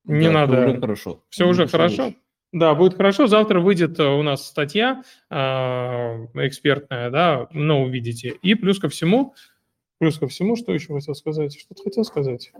Не 0.04 0.26
да, 0.26 0.32
надо... 0.46 0.56
Все 0.56 0.66
уже 0.66 0.80
хорошо. 0.80 1.24
Все 1.30 1.46
уже 1.46 1.66
хорошо. 1.66 2.14
Да, 2.52 2.74
будет 2.74 2.96
хорошо. 2.96 3.26
Завтра 3.26 3.60
выйдет 3.60 3.98
э, 4.00 4.04
у 4.04 4.22
нас 4.22 4.46
статья 4.46 5.02
э, 5.30 5.34
экспертная, 5.36 7.10
да, 7.10 7.48
но 7.52 7.82
увидите. 7.82 8.30
И 8.42 8.54
плюс 8.54 8.80
ко 8.80 8.88
всему, 8.88 9.34
плюс 9.98 10.18
ко 10.18 10.26
всему, 10.26 10.56
что 10.56 10.72
еще 10.72 10.92
хотел 10.92 11.14
сказать? 11.14 11.56
Что-то 11.58 11.82
хотел 11.84 12.04
сказать. 12.04 12.52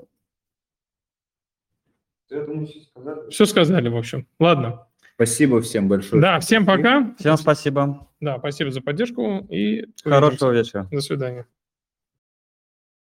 Все 3.30 3.46
сказали, 3.46 3.88
в 3.88 3.96
общем. 3.96 4.26
Ладно. 4.38 4.86
Спасибо 5.16 5.60
всем 5.60 5.88
большое. 5.88 6.22
Да, 6.22 6.40
всем 6.40 6.64
пока. 6.64 7.14
Всем 7.18 7.36
спасибо. 7.36 8.08
Да, 8.20 8.38
спасибо 8.38 8.70
за 8.70 8.80
поддержку 8.80 9.46
и 9.50 9.86
хорошего 10.02 10.52
вечера. 10.52 10.88
До 10.90 11.00
свидания. 11.00 11.46